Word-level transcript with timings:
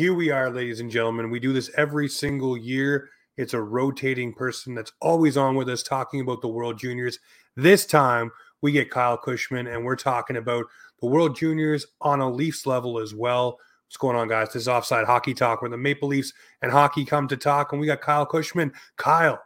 Here 0.00 0.14
we 0.14 0.30
are, 0.30 0.48
ladies 0.48 0.80
and 0.80 0.90
gentlemen. 0.90 1.28
We 1.28 1.40
do 1.40 1.52
this 1.52 1.70
every 1.76 2.08
single 2.08 2.56
year. 2.56 3.10
It's 3.36 3.52
a 3.52 3.60
rotating 3.60 4.32
person 4.32 4.74
that's 4.74 4.94
always 5.02 5.36
on 5.36 5.56
with 5.56 5.68
us 5.68 5.82
talking 5.82 6.22
about 6.22 6.40
the 6.40 6.48
World 6.48 6.78
Juniors. 6.78 7.18
This 7.54 7.84
time 7.84 8.30
we 8.62 8.72
get 8.72 8.90
Kyle 8.90 9.18
Cushman, 9.18 9.66
and 9.66 9.84
we're 9.84 9.96
talking 9.96 10.38
about 10.38 10.64
the 11.02 11.06
World 11.06 11.36
Juniors 11.36 11.84
on 12.00 12.20
a 12.20 12.30
Leafs 12.30 12.64
level 12.64 12.98
as 12.98 13.14
well. 13.14 13.58
What's 13.86 13.98
going 13.98 14.16
on, 14.16 14.26
guys? 14.26 14.54
This 14.54 14.62
is 14.62 14.68
Offside 14.68 15.04
Hockey 15.04 15.34
Talk, 15.34 15.60
where 15.60 15.70
the 15.70 15.76
Maple 15.76 16.08
Leafs 16.08 16.32
and 16.62 16.72
hockey 16.72 17.04
come 17.04 17.28
to 17.28 17.36
talk, 17.36 17.72
and 17.72 17.78
we 17.78 17.86
got 17.86 18.00
Kyle 18.00 18.24
Cushman. 18.24 18.72
Kyle, 18.96 19.38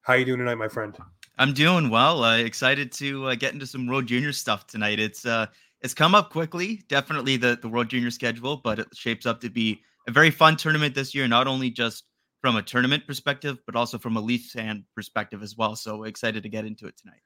how 0.00 0.14
are 0.14 0.16
you 0.16 0.24
doing 0.24 0.38
tonight, 0.38 0.54
my 0.54 0.68
friend? 0.68 0.96
I'm 1.36 1.52
doing 1.52 1.90
well. 1.90 2.24
Uh, 2.24 2.38
excited 2.38 2.90
to 2.92 3.26
uh, 3.26 3.34
get 3.34 3.52
into 3.52 3.66
some 3.66 3.86
World 3.86 4.06
Junior 4.06 4.32
stuff 4.32 4.66
tonight. 4.66 4.98
It's 4.98 5.26
uh, 5.26 5.48
it's 5.82 5.92
come 5.92 6.14
up 6.14 6.30
quickly. 6.30 6.84
Definitely 6.88 7.36
the 7.36 7.58
the 7.60 7.68
World 7.68 7.90
Junior 7.90 8.10
schedule, 8.10 8.56
but 8.56 8.78
it 8.78 8.88
shapes 8.94 9.26
up 9.26 9.42
to 9.42 9.50
be 9.50 9.82
a 10.08 10.10
very 10.10 10.30
fun 10.30 10.56
tournament 10.56 10.94
this 10.94 11.14
year. 11.14 11.28
Not 11.28 11.46
only 11.46 11.70
just 11.70 12.04
from 12.40 12.56
a 12.56 12.62
tournament 12.62 13.06
perspective, 13.06 13.58
but 13.66 13.76
also 13.76 13.98
from 13.98 14.16
a 14.16 14.20
Leafs 14.20 14.52
fan 14.52 14.84
perspective 14.94 15.42
as 15.42 15.56
well. 15.56 15.76
So 15.76 16.04
excited 16.04 16.42
to 16.42 16.48
get 16.48 16.64
into 16.64 16.86
it 16.86 16.96
tonight. 16.96 17.20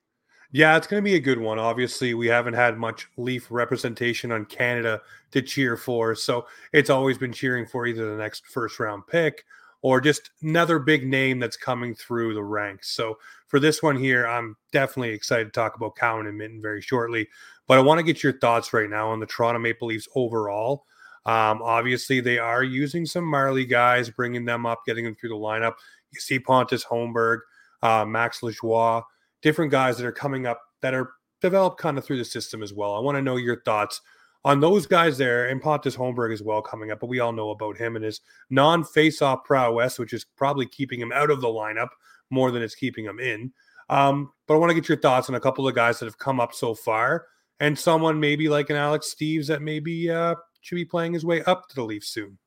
Yeah, 0.53 0.77
it's 0.77 0.87
going 0.87 1.03
to 1.03 1.11
be 1.11 1.17
a 1.17 1.21
good 1.21 1.41
one. 1.41 1.59
Obviously, 1.59 2.15
we 2.15 2.29
haven't 2.29 2.55
had 2.55 2.79
much 2.79 3.09
Leaf 3.17 3.49
representation 3.51 4.31
on 4.31 4.45
Canada 4.45 5.01
to 5.33 5.43
cheer 5.43 5.77
for. 5.77 6.15
So 6.15 6.47
it's 6.73 6.91
always 6.91 7.19
been 7.19 7.33
cheering 7.33 7.67
for 7.67 7.87
either 7.87 8.11
the 8.11 8.23
next 8.23 8.47
first 8.47 8.79
round 8.79 9.07
pick 9.07 9.45
or 9.83 10.01
just 10.01 10.31
another 10.43 10.79
big 10.79 11.07
name 11.07 11.39
that's 11.39 11.57
coming 11.57 11.95
through 11.95 12.35
the 12.35 12.43
ranks. 12.43 12.91
So 12.91 13.19
for 13.49 13.59
this 13.59 13.83
one 13.83 13.97
here, 13.97 14.27
I'm 14.27 14.57
definitely 14.73 15.11
excited 15.11 15.47
to 15.47 15.51
talk 15.51 15.77
about 15.77 15.97
Cowan 15.97 16.27
and 16.27 16.41
Minten 16.41 16.63
very 16.63 16.81
shortly. 16.81 17.29
But 17.67 17.79
I 17.79 17.83
want 17.83 17.99
to 17.99 18.05
get 18.05 18.23
your 18.23 18.39
thoughts 18.39 18.73
right 18.73 18.89
now 18.89 19.11
on 19.11 19.21
the 19.21 19.27
Toronto 19.27 19.59
Maple 19.59 19.89
Leafs 19.89 20.09
overall. 20.15 20.87
Um, 21.27 21.63
obviously, 21.63 22.21
they 22.21 22.39
are 22.39 22.63
using 22.63 23.07
some 23.07 23.25
Marlie 23.25 23.65
guys, 23.65 24.11
bringing 24.11 24.45
them 24.45 24.67
up, 24.67 24.83
getting 24.87 25.05
them 25.05 25.15
through 25.15 25.31
the 25.31 25.35
lineup. 25.37 25.75
You 26.13 26.21
see 26.21 26.39
Pontus 26.39 26.85
Holmberg, 26.85 27.41
uh, 27.83 28.05
Max 28.05 28.41
Lajoie, 28.41 29.03
different 29.43 29.71
guys 29.71 29.97
that 29.97 30.07
are 30.07 30.13
coming 30.13 30.47
up 30.47 30.61
that 30.83 30.95
are 30.95 31.13
developed 31.41 31.79
kind 31.79 31.99
of 31.99 32.05
through 32.05 32.19
the 32.19 32.25
system 32.25 32.63
as 32.63 32.73
well. 32.73 32.95
I 32.95 33.01
want 33.01 33.17
to 33.17 33.23
know 33.23 33.37
your 33.37 33.63
thoughts 33.63 34.01
on 34.45 34.61
those 34.61 34.87
guys 34.87 35.17
there 35.17 35.49
and 35.49 35.61
Pontus 35.61 35.97
Holmberg 35.97 36.33
as 36.33 36.43
well 36.43 36.61
coming 36.61 36.91
up, 36.91 37.01
but 37.01 37.09
we 37.09 37.21
all 37.21 37.33
know 37.33 37.51
about 37.51 37.79
him 37.79 37.97
and 37.97 38.05
his 38.05 38.21
non 38.51 38.85
face 38.85 39.23
off 39.23 39.45
prowess, 39.45 39.99
which 39.99 40.13
is 40.13 40.25
probably 40.37 40.67
keeping 40.67 41.01
him 41.01 41.13
out 41.13 41.31
of 41.31 41.41
the 41.41 41.49
lineup 41.49 41.89
more 42.31 42.51
than 42.51 42.63
it's 42.63 42.75
keeping 42.75 43.05
him 43.05 43.19
in. 43.19 43.53
Um, 43.89 44.33
but 44.47 44.55
I 44.55 44.59
want 44.59 44.71
to 44.71 44.75
get 44.75 44.89
your 44.89 44.99
thoughts 44.99 45.29
on 45.29 45.35
a 45.35 45.41
couple 45.41 45.67
of 45.67 45.75
guys 45.75 45.99
that 45.99 46.07
have 46.07 46.19
come 46.19 46.41
up 46.41 46.55
so 46.55 46.75
far 46.75 47.27
and 47.61 47.79
someone 47.79 48.21
maybe 48.21 48.49
like 48.49 48.71
an 48.71 48.77
Alex 48.77 49.15
Steeves 49.15 49.47
that 49.49 49.63
maybe 49.63 50.11
uh, 50.11 50.35
should 50.65 50.77
be 50.77 50.85
playing 50.85 51.13
his 51.13 51.25
way 51.25 51.45
up 51.45 51.69
to 51.69 51.75
the 51.75 51.85
Leafs 51.85 52.09
soon. 52.09 52.39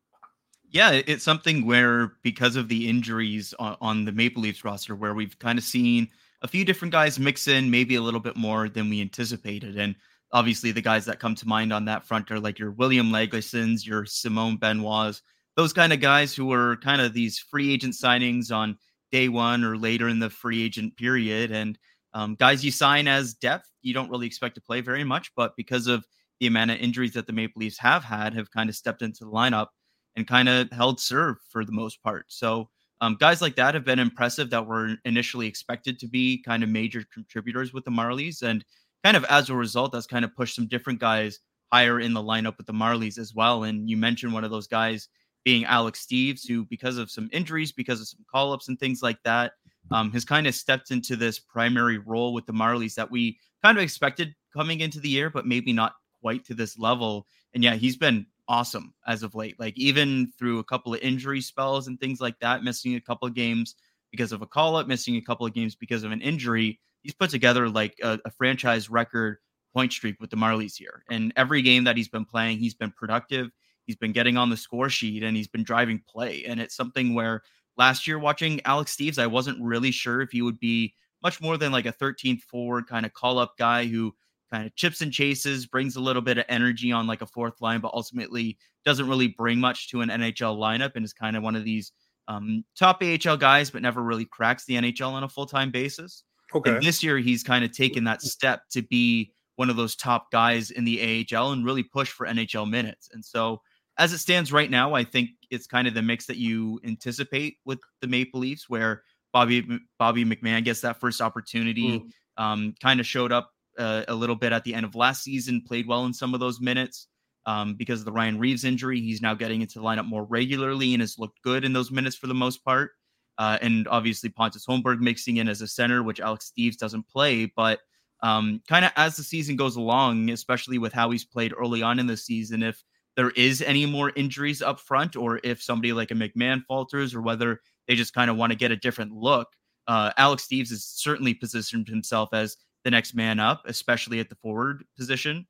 Yeah, 0.70 0.92
it's 0.92 1.24
something 1.24 1.66
where 1.66 2.14
because 2.24 2.56
of 2.56 2.68
the 2.68 2.90
injuries 2.90 3.54
on, 3.58 3.78
on 3.80 4.06
the 4.06 4.12
Maple 4.12 4.42
Leafs 4.42 4.66
roster, 4.66 4.96
where 4.96 5.14
we've 5.14 5.38
kind 5.40 5.58
of 5.58 5.64
seen 5.64 6.10
a 6.42 6.48
few 6.48 6.66
different 6.66 6.92
guys 6.92 7.20
mix 7.20 7.48
in, 7.48 7.72
maybe 7.72 7.96
a 7.96 8.02
little 8.02 8.20
bit 8.20 8.36
more 8.36 8.68
than 8.68 8.90
we 8.90 9.00
anticipated. 9.00 9.78
And 9.78 9.96
obviously, 10.34 10.72
the 10.72 10.82
guys 10.82 11.06
that 11.06 11.20
come 11.20 11.36
to 11.36 11.48
mind 11.48 11.72
on 11.72 11.86
that 11.86 12.06
front 12.06 12.30
are 12.32 12.40
like 12.40 12.60
your 12.60 12.72
William 12.72 13.12
Lagessons, 13.12 13.88
your 13.88 14.06
Simon 14.06 14.58
Benoit's, 14.58 15.22
those 15.56 15.72
kind 15.72 15.94
of 15.94 16.02
guys 16.02 16.36
who 16.36 16.52
are 16.52 16.76
kind 16.78 17.02
of 17.02 17.14
these 17.14 17.40
free 17.40 17.72
agent 17.72 17.94
signings 17.94 18.52
on 18.52 18.78
day 19.12 19.30
one 19.30 19.64
or 19.64 19.78
later 19.78 20.10
in 20.10 20.20
the 20.20 20.30
free 20.30 20.64
agent 20.64 20.98
period. 20.98 21.52
And 21.52 21.78
um, 22.14 22.36
guys 22.36 22.66
you 22.66 22.72
sign 22.72 23.08
as 23.08 23.36
depth, 23.36 23.72
you 23.84 23.94
don't 23.94 24.10
really 24.10 24.28
expect 24.28 24.56
to 24.56 24.62
play 24.62 24.82
very 24.82 25.04
much, 25.04 25.32
but 25.36 25.56
because 25.56 25.88
of 25.88 26.06
the 26.40 26.48
amount 26.48 26.72
of 26.72 26.78
injuries 26.78 27.14
that 27.14 27.28
the 27.28 27.34
Maple 27.34 27.60
Leafs 27.60 27.80
have 27.80 28.04
had 28.04 28.34
have 28.34 28.52
kind 28.52 28.70
of 28.70 28.76
stepped 28.76 29.02
into 29.02 29.26
the 29.26 29.32
lineup 29.32 29.68
and 30.16 30.28
kind 30.28 30.50
of 30.50 30.72
held 30.72 31.00
serve 31.00 31.38
for 31.50 31.64
the 31.64 31.72
most 31.72 32.02
part. 32.04 32.26
So 32.28 32.70
um, 33.02 33.18
guys 33.20 33.42
like 33.42 33.56
that 33.56 33.76
have 33.76 33.86
been 33.86 34.00
impressive 34.00 34.50
that 34.50 34.66
were 34.66 34.96
initially 35.06 35.48
expected 35.48 36.00
to 36.00 36.08
be 36.08 36.42
kind 36.44 36.64
of 36.64 36.70
major 36.70 37.04
contributors 37.14 37.74
with 37.74 37.86
the 37.86 37.92
Marlies. 37.92 38.42
And 38.42 38.66
kind 39.04 39.16
of 39.16 39.26
as 39.26 39.50
a 39.50 39.56
result, 39.56 39.92
that's 39.92 40.08
kind 40.08 40.26
of 40.26 40.36
pushed 40.36 40.56
some 40.56 40.68
different 40.68 41.00
guys 41.00 41.40
higher 41.72 42.00
in 42.00 42.14
the 42.14 42.22
lineup 42.22 42.58
with 42.58 42.66
the 42.66 42.74
Marlies 42.74 43.20
as 43.20 43.34
well. 43.36 43.64
And 43.64 43.90
you 43.90 43.98
mentioned 43.98 44.34
one 44.34 44.44
of 44.44 44.52
those 44.52 44.68
guys 44.68 45.10
being 45.46 45.66
Alex 45.66 46.06
Steeves, 46.06 46.48
who, 46.48 46.66
because 46.66 46.98
of 46.98 47.12
some 47.12 47.30
injuries, 47.32 47.72
because 47.72 48.02
of 48.02 48.08
some 48.08 48.26
call 48.30 48.52
ups 48.52 48.68
and 48.68 48.80
things 48.80 49.02
like 49.02 49.22
that, 49.24 49.54
um, 49.92 50.12
has 50.12 50.26
kind 50.26 50.48
of 50.48 50.56
stepped 50.56 50.92
into 50.92 51.16
this 51.16 51.40
primary 51.40 52.00
role 52.00 52.34
with 52.34 52.46
the 52.46 52.54
Marlies 52.54 52.96
that 52.96 53.10
we 53.10 53.38
kind 53.64 53.78
of 53.78 53.84
expected 53.84 54.34
coming 54.54 54.82
into 54.82 55.00
the 55.00 55.10
year, 55.10 55.30
but 55.30 55.46
maybe 55.46 55.72
not 55.72 55.94
quite 56.22 56.46
to 56.46 56.54
this 56.54 56.78
level. 56.78 57.28
And 57.54 57.64
yeah, 57.64 57.76
he's 57.76 57.98
been 57.98 58.26
awesome 58.48 58.94
as 59.06 59.24
of 59.24 59.36
late. 59.36 59.60
Like 59.60 59.78
even 59.78 60.32
through 60.38 60.60
a 60.60 60.64
couple 60.64 60.94
of 60.94 61.02
injury 61.02 61.42
spells 61.42 61.88
and 61.88 62.00
things 62.00 62.22
like 62.22 62.40
that, 62.40 62.64
missing 62.64 62.96
a 62.96 63.02
couple 63.02 63.28
of 63.28 63.34
games 63.34 63.76
because 64.12 64.32
of 64.32 64.42
a 64.42 64.48
call 64.48 64.76
up, 64.76 64.88
missing 64.88 65.16
a 65.16 65.22
couple 65.22 65.46
of 65.46 65.54
games 65.54 65.76
because 65.76 66.04
of 66.04 66.12
an 66.12 66.22
injury. 66.22 66.80
He's 67.02 67.14
put 67.14 67.30
together 67.30 67.70
like 67.70 67.96
a, 68.02 68.20
a 68.26 68.32
franchise 68.32 68.90
record 68.90 69.38
point 69.74 69.92
streak 69.92 70.20
with 70.20 70.30
the 70.30 70.38
Marlies 70.38 70.76
here. 70.76 71.04
And 71.10 71.34
every 71.36 71.62
game 71.62 71.84
that 71.84 71.98
he's 71.98 72.10
been 72.10 72.26
playing, 72.26 72.60
he's 72.60 72.74
been 72.74 72.92
productive. 72.92 73.50
He's 73.86 73.96
been 73.96 74.12
getting 74.12 74.38
on 74.38 74.50
the 74.50 74.58
score 74.58 74.90
sheet 74.90 75.24
and 75.24 75.36
he's 75.36 75.48
been 75.48 75.64
driving 75.64 76.02
play. 76.08 76.46
And 76.46 76.60
it's 76.60 76.76
something 76.76 77.14
where 77.14 77.44
last 77.78 78.08
year 78.08 78.20
watching 78.20 78.60
Alex 78.66 78.96
Steeves, 78.96 79.20
I 79.20 79.28
wasn't 79.28 79.62
really 79.62 79.92
sure 79.92 80.22
if 80.22 80.32
he 80.32 80.42
would 80.42 80.60
be 80.60 80.94
much 81.24 81.42
more 81.42 81.58
than 81.58 81.72
like 81.72 81.86
a 81.86 81.94
13th 81.94 82.42
forward 82.42 82.88
kind 82.88 83.06
of 83.06 83.14
call 83.14 83.40
up 83.40 83.58
guy 83.58 83.86
who 83.86 84.14
kind 84.52 84.66
of 84.66 84.76
chips 84.76 85.02
and 85.02 85.12
chases, 85.12 85.66
brings 85.66 85.96
a 85.96 86.02
little 86.02 86.22
bit 86.22 86.38
of 86.38 86.46
energy 86.50 86.92
on 86.92 87.08
like 87.08 87.22
a 87.22 87.26
fourth 87.26 87.62
line, 87.62 87.80
but 87.80 87.94
ultimately 87.94 88.58
doesn't 88.86 89.08
really 89.08 89.28
bring 89.28 89.60
much 89.60 89.90
to 89.90 90.02
an 90.02 90.10
NHL 90.10 90.58
lineup 90.58 90.92
and 90.96 91.04
is 91.04 91.14
kind 91.14 91.36
of 91.36 91.44
one 91.44 91.56
of 91.56 91.64
these 91.64 91.92
um, 92.28 92.64
top 92.78 93.02
AHL 93.02 93.38
guys, 93.38 93.70
but 93.70 93.82
never 93.82 94.02
really 94.02 94.26
cracks 94.26 94.66
the 94.66 94.76
NHL 94.76 95.12
on 95.12 95.24
a 95.24 95.30
full 95.30 95.46
time 95.46 95.72
basis. 95.72 96.24
Okay. 96.54 96.76
And 96.76 96.84
this 96.84 97.04
year, 97.04 97.18
he's 97.18 97.44
kind 97.44 97.66
of 97.66 97.72
taken 97.72 98.06
that 98.06 98.22
step 98.22 98.62
to 98.72 98.82
be 98.82 99.34
one 99.58 99.70
of 99.70 99.76
those 99.76 99.96
top 99.96 100.32
guys 100.32 100.72
in 100.72 100.86
the 100.86 101.26
AHL 101.34 101.52
and 101.52 101.66
really 101.66 101.84
push 101.84 102.10
for 102.10 102.26
NHL 102.26 102.70
minutes. 102.70 103.10
And 103.12 103.24
so, 103.24 103.62
as 103.98 104.14
it 104.14 104.20
stands 104.20 104.54
right 104.54 104.70
now, 104.70 104.94
I 104.94 105.04
think 105.04 105.32
it's 105.50 105.68
kind 105.68 105.88
of 105.88 105.94
the 105.94 106.02
mix 106.02 106.26
that 106.28 106.38
you 106.38 106.80
anticipate 106.86 107.58
with 107.66 107.80
the 108.02 108.08
Maple 108.08 108.40
Leafs, 108.40 108.70
where 108.70 109.04
Bobby 109.34 109.80
Bobby 110.00 110.24
McMann 110.24 110.64
gets 110.64 110.82
that 110.82 111.00
first 111.00 111.20
opportunity, 111.20 112.00
mm. 112.00 112.12
um, 112.38 112.76
kind 112.82 113.00
of 113.00 113.06
showed 113.06 113.32
up 113.32 113.52
uh, 113.78 114.04
a 114.08 114.16
little 114.16 114.36
bit 114.36 114.52
at 114.52 114.64
the 114.64 114.74
end 114.74 114.86
of 114.86 114.96
last 114.96 115.24
season, 115.24 115.64
played 115.66 115.88
well 115.88 116.06
in 116.06 116.14
some 116.14 116.34
of 116.34 116.40
those 116.40 116.60
minutes. 116.60 117.08
Um, 117.46 117.76
because 117.76 118.00
of 118.00 118.06
the 118.06 118.12
Ryan 118.12 118.40
Reaves 118.40 118.66
injury, 118.66 119.00
he's 119.00 119.22
now 119.22 119.34
getting 119.34 119.62
into 119.62 119.80
the 119.80 119.86
lineup 119.86 120.06
more 120.06 120.26
regularly 120.26 120.94
and 120.94 121.02
has 121.02 121.18
looked 121.18 121.42
good 121.44 121.64
in 121.64 121.72
those 121.72 121.92
minutes 121.92 122.18
for 122.18 122.28
the 122.28 122.34
most 122.34 122.64
part. 122.66 122.92
Uh, 123.38 123.58
and 123.62 123.88
obviously 123.88 124.30
Pontus 124.30 124.66
Holmberg 124.66 125.00
mixing 125.00 125.38
in 125.38 125.48
as 125.48 125.62
a 125.62 125.68
center, 125.68 126.04
which 126.04 126.20
Alex 126.20 126.52
Steeves 126.52 126.76
doesn't 126.76 127.08
play. 127.08 127.46
But 127.56 127.80
um, 128.22 128.62
kind 128.68 128.84
of 128.84 128.92
as 128.98 129.16
the 129.16 129.24
season 129.24 129.56
goes 129.56 129.78
along, 129.78 130.30
especially 130.30 130.78
with 130.78 130.92
how 130.92 131.10
he's 131.12 131.24
played 131.24 131.54
early 131.58 131.82
on 131.82 132.00
in 132.00 132.08
the 132.08 132.18
season, 132.18 132.64
if 132.64 132.84
there 133.16 133.30
is 133.32 133.62
any 133.62 133.86
more 133.86 134.12
injuries 134.16 134.62
up 134.62 134.80
front, 134.80 135.16
or 135.16 135.40
if 135.44 135.62
somebody 135.62 135.94
like 135.94 136.12
a 136.12 136.16
McMann 136.16 136.64
falters, 136.68 137.16
or 137.16 137.22
whether 137.22 137.62
they 137.88 137.96
just 137.96 138.14
kind 138.14 138.30
of 138.30 138.38
want 138.38 138.52
to 138.52 138.58
get 138.58 138.72
a 138.72 138.76
different 138.76 139.12
look. 139.12 139.48
Uh, 139.88 140.12
Alex 140.18 140.46
Steeves 140.46 140.70
has 140.70 140.84
certainly 140.84 141.34
positioned 141.34 141.88
himself 141.88 142.30
as 142.34 142.58
the 142.88 142.92
next 142.92 143.14
man 143.14 143.38
up, 143.38 143.64
especially 143.66 144.22
at 144.22 144.30
the 144.30 144.36
forward 144.36 144.86
position. 144.96 145.46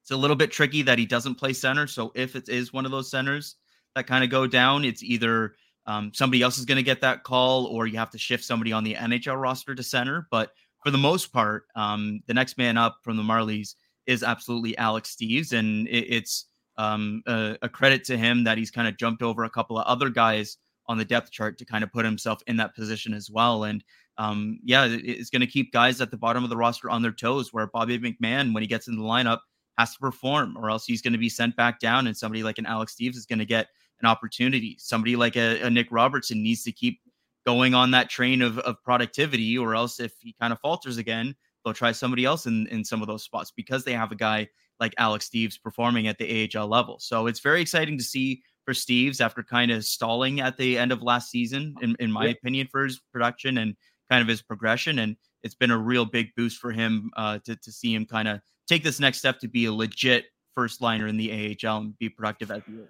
It's 0.00 0.12
a 0.12 0.16
little 0.16 0.36
bit 0.36 0.52
tricky 0.52 0.80
that 0.82 0.96
he 0.96 1.04
doesn't 1.04 1.34
play 1.34 1.52
center. 1.52 1.88
So 1.88 2.12
if 2.14 2.36
it 2.36 2.48
is 2.48 2.72
one 2.72 2.84
of 2.84 2.92
those 2.92 3.10
centers 3.10 3.56
that 3.96 4.06
kind 4.06 4.22
of 4.22 4.30
go 4.30 4.46
down, 4.46 4.84
it's 4.84 5.02
either 5.02 5.56
um, 5.86 6.12
somebody 6.14 6.42
else 6.42 6.56
is 6.56 6.64
going 6.64 6.76
to 6.76 6.84
get 6.84 7.00
that 7.00 7.24
call 7.24 7.66
or 7.66 7.88
you 7.88 7.98
have 7.98 8.10
to 8.10 8.18
shift 8.18 8.44
somebody 8.44 8.72
on 8.72 8.84
the 8.84 8.94
NHL 8.94 9.42
roster 9.42 9.74
to 9.74 9.82
center. 9.82 10.28
But 10.30 10.52
for 10.84 10.92
the 10.92 10.98
most 10.98 11.32
part, 11.32 11.64
um, 11.74 12.20
the 12.28 12.34
next 12.34 12.58
man 12.58 12.78
up 12.78 12.98
from 13.02 13.16
the 13.16 13.24
Marlies 13.24 13.74
is 14.06 14.22
absolutely 14.22 14.78
Alex 14.78 15.16
Steeves. 15.16 15.52
And 15.52 15.88
it, 15.88 16.06
it's 16.14 16.44
um, 16.76 17.24
a, 17.26 17.56
a 17.62 17.68
credit 17.68 18.04
to 18.04 18.16
him 18.16 18.44
that 18.44 18.56
he's 18.56 18.70
kind 18.70 18.86
of 18.86 18.96
jumped 18.96 19.20
over 19.20 19.42
a 19.42 19.50
couple 19.50 19.80
of 19.80 19.86
other 19.86 20.10
guys 20.10 20.58
on 20.86 20.96
the 20.96 21.04
depth 21.04 21.32
chart 21.32 21.58
to 21.58 21.64
kind 21.64 21.82
of 21.82 21.92
put 21.92 22.04
himself 22.04 22.40
in 22.46 22.56
that 22.58 22.76
position 22.76 23.12
as 23.12 23.28
well. 23.28 23.64
And 23.64 23.82
um, 24.18 24.58
yeah, 24.64 24.86
it's 24.88 25.30
going 25.30 25.40
to 25.40 25.46
keep 25.46 25.72
guys 25.72 26.00
at 26.00 26.10
the 26.10 26.16
bottom 26.16 26.44
of 26.44 26.50
the 26.50 26.56
roster 26.56 26.90
on 26.90 27.02
their 27.02 27.12
toes. 27.12 27.52
Where 27.52 27.66
Bobby 27.66 27.98
McMann, 27.98 28.54
when 28.54 28.62
he 28.62 28.66
gets 28.66 28.88
in 28.88 28.96
the 28.96 29.04
lineup, 29.04 29.40
has 29.78 29.92
to 29.94 29.98
perform, 29.98 30.56
or 30.56 30.70
else 30.70 30.86
he's 30.86 31.02
going 31.02 31.12
to 31.12 31.18
be 31.18 31.28
sent 31.28 31.56
back 31.56 31.80
down. 31.80 32.06
And 32.06 32.16
somebody 32.16 32.42
like 32.42 32.58
an 32.58 32.66
Alex 32.66 32.94
Steeves 32.94 33.16
is 33.16 33.26
going 33.26 33.38
to 33.38 33.44
get 33.44 33.68
an 34.00 34.06
opportunity. 34.06 34.76
Somebody 34.78 35.16
like 35.16 35.36
a, 35.36 35.62
a, 35.62 35.70
Nick 35.70 35.88
Robertson 35.90 36.42
needs 36.42 36.62
to 36.64 36.72
keep 36.72 37.00
going 37.46 37.74
on 37.74 37.90
that 37.92 38.10
train 38.10 38.42
of, 38.42 38.58
of 38.60 38.82
productivity, 38.82 39.56
or 39.56 39.74
else 39.74 40.00
if 40.00 40.12
he 40.20 40.34
kind 40.40 40.52
of 40.52 40.60
falters 40.60 40.98
again, 40.98 41.34
they'll 41.64 41.74
try 41.74 41.92
somebody 41.92 42.24
else 42.24 42.46
in, 42.46 42.66
in 42.68 42.84
some 42.84 43.00
of 43.00 43.08
those 43.08 43.22
spots 43.22 43.52
because 43.54 43.84
they 43.84 43.92
have 43.92 44.12
a 44.12 44.16
guy 44.16 44.48
like 44.80 44.94
Alex 44.98 45.28
Steeves 45.28 45.60
performing 45.60 46.06
at 46.06 46.18
the 46.18 46.50
AHL 46.54 46.68
level. 46.68 46.98
So 46.98 47.26
it's 47.26 47.40
very 47.40 47.60
exciting 47.60 47.96
to 47.98 48.04
see 48.04 48.42
for 48.64 48.74
Steeves 48.74 49.20
after 49.20 49.42
kind 49.42 49.70
of 49.70 49.84
stalling 49.84 50.40
at 50.40 50.56
the 50.56 50.76
end 50.76 50.92
of 50.92 51.02
last 51.02 51.30
season, 51.30 51.74
in, 51.80 51.96
in 52.00 52.10
my 52.10 52.26
yeah. 52.26 52.32
opinion, 52.32 52.68
for 52.70 52.84
his 52.84 53.00
production 53.12 53.58
and 53.58 53.76
kind 54.10 54.22
of 54.22 54.28
his 54.28 54.42
progression. 54.42 54.98
And 54.98 55.16
it's 55.42 55.54
been 55.54 55.70
a 55.70 55.78
real 55.78 56.04
big 56.04 56.34
boost 56.36 56.58
for 56.58 56.72
him 56.72 57.10
uh, 57.16 57.38
to, 57.44 57.56
to 57.56 57.72
see 57.72 57.94
him 57.94 58.06
kind 58.06 58.28
of 58.28 58.40
take 58.68 58.82
this 58.82 59.00
next 59.00 59.18
step 59.18 59.38
to 59.40 59.48
be 59.48 59.66
a 59.66 59.72
legit 59.72 60.24
first 60.54 60.80
liner 60.80 61.06
in 61.06 61.16
the 61.16 61.56
AHL 61.64 61.78
and 61.78 61.98
be 61.98 62.08
productive 62.08 62.50
at 62.50 62.64
the 62.66 62.88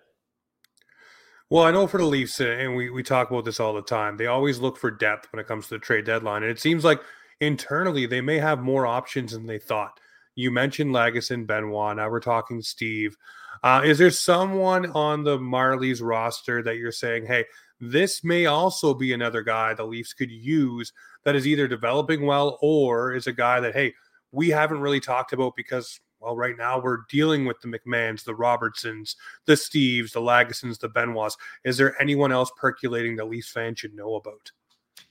well, 1.49 1.63
I 1.63 1.71
know 1.71 1.87
for 1.87 1.99
the 1.99 2.05
Leafs, 2.05 2.41
and 2.41 2.75
we, 2.75 2.91
we 2.91 3.05
talk 3.05 3.31
about 3.31 3.45
this 3.45 3.61
all 3.61 3.73
the 3.73 3.81
time, 3.81 4.17
they 4.17 4.27
always 4.27 4.59
look 4.59 4.77
for 4.77 4.91
depth 4.91 5.29
when 5.31 5.39
it 5.39 5.47
comes 5.47 5.69
to 5.69 5.75
the 5.75 5.79
trade 5.79 6.05
deadline. 6.05 6.43
And 6.43 6.51
it 6.51 6.59
seems 6.59 6.83
like 6.83 7.01
internally 7.41 8.07
they 8.07 8.21
may 8.21 8.39
have 8.39 8.59
more 8.59 8.85
options 8.85 9.31
than 9.31 9.47
they 9.47 9.61
thought. 9.61 10.01
You 10.35 10.51
mentioned 10.51 10.93
Lagesson, 10.93 11.47
Benoit. 11.47 11.97
Now 11.97 12.11
we're 12.11 12.19
talking 12.19 12.63
Steve. 12.63 13.17
Uh, 13.63 13.83
is 13.85 13.99
there 13.99 14.11
someone 14.11 14.87
on 14.91 15.23
the 15.23 15.39
Marlies 15.39 16.03
roster 16.03 16.65
that 16.65 16.79
you're 16.79 16.91
saying, 16.91 17.27
hey, 17.27 17.45
this 17.81 18.25
may 18.25 18.47
also 18.47 18.95
be 18.95 19.13
another 19.13 19.43
guy 19.43 19.75
the 19.75 19.85
Leafs 19.85 20.13
could 20.13 20.31
use 20.31 20.93
that 21.25 21.37
is 21.37 21.47
either 21.47 21.69
developing 21.69 22.25
well 22.27 22.59
or 22.63 23.15
is 23.15 23.27
a 23.27 23.33
guy 23.33 23.61
that, 23.61 23.75
hey, 23.75 23.93
we 24.33 24.49
haven't 24.49 24.81
really 24.81 25.01
talked 25.01 25.33
about 25.33 25.55
because 25.57 26.01
well, 26.21 26.37
right 26.37 26.57
now 26.57 26.81
we're 26.81 27.05
dealing 27.11 27.45
with 27.45 27.61
the 27.61 27.69
McManns, 27.69 28.25
the 28.25 28.35
Robertsons, 28.35 29.17
the 29.45 29.53
Steeves, 29.53 30.13
the 30.13 30.21
Lagessons, 30.21 30.79
the 30.79 30.89
Benoits. 30.89 31.37
Is 31.65 31.77
there 31.77 32.01
anyone 32.01 32.33
else 32.33 32.51
percolating 32.57 33.17
that 33.17 33.27
Leafs 33.27 33.51
fans 33.51 33.79
should 33.79 33.95
know 33.95 34.15
about? 34.17 34.51